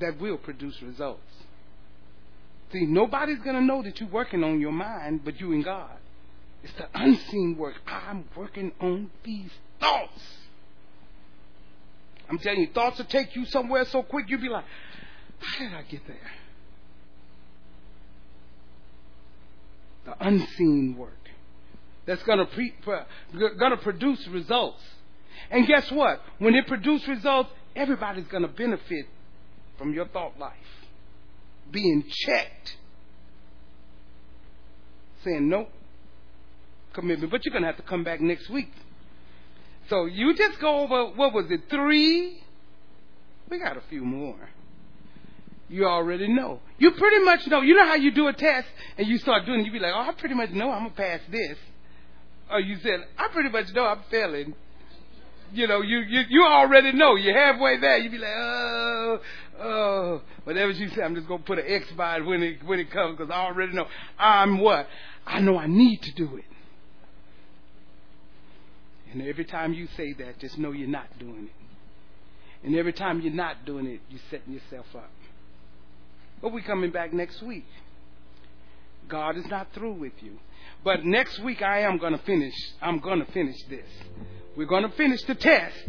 that 0.00 0.20
will 0.20 0.36
produce 0.36 0.82
results. 0.82 1.20
See, 2.72 2.86
nobody's 2.86 3.38
going 3.38 3.56
to 3.56 3.62
know 3.62 3.82
that 3.82 4.00
you're 4.00 4.08
working 4.08 4.42
on 4.42 4.60
your 4.60 4.72
mind 4.72 5.22
but 5.24 5.40
you 5.40 5.52
and 5.52 5.64
God. 5.64 5.90
It's 6.62 6.72
the 6.74 6.86
unseen 6.94 7.56
work. 7.58 7.74
I'm 7.86 8.24
working 8.36 8.72
on 8.80 9.10
these 9.24 9.50
thoughts. 9.80 10.22
I'm 12.30 12.38
telling 12.38 12.60
you, 12.60 12.68
thoughts 12.68 12.98
will 12.98 13.04
take 13.06 13.34
you 13.36 13.44
somewhere 13.46 13.84
so 13.84 14.02
quick 14.02 14.26
you'll 14.28 14.40
be 14.40 14.48
like, 14.48 14.64
how 15.40 15.58
did 15.58 15.74
I 15.74 15.82
get 15.82 16.06
there? 16.06 16.30
the 20.04 20.26
unseen 20.26 20.96
work 20.96 21.12
that's 22.06 22.22
going 22.24 22.38
to 22.38 22.46
pre- 22.46 22.74
going 23.32 23.70
to 23.70 23.76
produce 23.78 24.26
results. 24.28 24.82
And 25.50 25.66
guess 25.66 25.90
what? 25.90 26.20
When 26.38 26.54
it 26.54 26.66
produces 26.66 27.06
results, 27.06 27.50
everybody's 27.76 28.26
going 28.26 28.42
to 28.42 28.48
benefit 28.48 29.06
from 29.78 29.94
your 29.94 30.06
thought 30.08 30.38
life 30.38 30.56
being 31.72 32.04
checked, 32.08 32.76
saying 35.24 35.48
nope, 35.48 35.70
commitment. 36.92 37.32
But 37.32 37.44
you're 37.44 37.52
going 37.52 37.62
to 37.62 37.68
have 37.68 37.76
to 37.78 37.82
come 37.82 38.04
back 38.04 38.20
next 38.20 38.48
week. 38.50 38.72
So 39.88 40.04
you 40.04 40.34
just 40.36 40.60
go 40.60 40.80
over 40.80 41.16
what 41.16 41.32
was 41.32 41.50
it 41.50 41.62
three? 41.68 42.42
We 43.50 43.58
got 43.58 43.76
a 43.76 43.82
few 43.90 44.04
more 44.04 44.48
you 45.72 45.86
already 45.86 46.28
know. 46.28 46.60
You 46.78 46.92
pretty 46.92 47.24
much 47.24 47.46
know. 47.46 47.62
You 47.62 47.74
know 47.74 47.86
how 47.86 47.94
you 47.94 48.12
do 48.12 48.28
a 48.28 48.32
test 48.32 48.68
and 48.98 49.08
you 49.08 49.18
start 49.18 49.46
doing 49.46 49.60
it, 49.60 49.66
you 49.66 49.72
be 49.72 49.78
like, 49.78 49.92
oh, 49.94 50.00
I 50.00 50.12
pretty 50.12 50.34
much 50.34 50.50
know 50.50 50.70
I'm 50.70 50.82
going 50.82 50.90
to 50.90 50.96
pass 50.96 51.20
this. 51.30 51.56
Or 52.50 52.60
you 52.60 52.76
said, 52.82 53.00
I 53.18 53.28
pretty 53.28 53.48
much 53.48 53.72
know 53.72 53.86
I'm 53.86 54.02
failing. 54.10 54.54
You 55.54 55.66
know, 55.66 55.80
you, 55.80 56.00
you, 56.00 56.22
you 56.28 56.44
already 56.44 56.92
know. 56.92 57.16
You're 57.16 57.38
halfway 57.38 57.78
there. 57.78 57.98
You 57.98 58.10
be 58.10 58.18
like, 58.18 58.32
oh, 58.34 59.20
oh. 59.62 60.22
Whatever 60.44 60.72
you 60.72 60.88
say, 60.90 61.02
I'm 61.02 61.14
just 61.14 61.28
going 61.28 61.40
to 61.40 61.46
put 61.46 61.58
an 61.58 61.64
X 61.66 61.86
by 61.96 62.16
it 62.16 62.24
when 62.24 62.42
it, 62.42 62.64
when 62.64 62.78
it 62.78 62.90
comes 62.90 63.16
because 63.16 63.30
I 63.30 63.46
already 63.46 63.72
know. 63.72 63.86
I'm 64.18 64.58
what? 64.58 64.86
I 65.26 65.40
know 65.40 65.56
I 65.58 65.66
need 65.66 66.02
to 66.02 66.12
do 66.12 66.36
it. 66.36 66.44
And 69.12 69.22
every 69.22 69.44
time 69.44 69.74
you 69.74 69.88
say 69.96 70.14
that, 70.14 70.38
just 70.38 70.58
know 70.58 70.72
you're 70.72 70.88
not 70.88 71.18
doing 71.18 71.44
it. 71.44 72.66
And 72.66 72.76
every 72.76 72.92
time 72.92 73.20
you're 73.20 73.32
not 73.32 73.64
doing 73.66 73.86
it, 73.86 74.00
you're 74.08 74.20
setting 74.30 74.54
yourself 74.54 74.86
up. 74.94 75.10
But 76.40 76.52
we're 76.52 76.62
coming 76.62 76.90
back 76.90 77.12
next 77.12 77.42
week. 77.42 77.66
God 79.08 79.36
is 79.36 79.46
not 79.46 79.68
through 79.74 79.94
with 79.94 80.12
you. 80.20 80.38
But 80.84 81.04
next 81.04 81.40
week 81.40 81.62
I 81.62 81.80
am 81.80 81.98
going 81.98 82.12
to 82.12 82.24
finish. 82.24 82.54
I'm 82.80 83.00
going 83.00 83.24
to 83.24 83.30
finish 83.32 83.56
this. 83.68 83.86
We're 84.56 84.66
going 84.66 84.84
to 84.84 84.96
finish 84.96 85.22
the 85.24 85.34
test. 85.34 85.88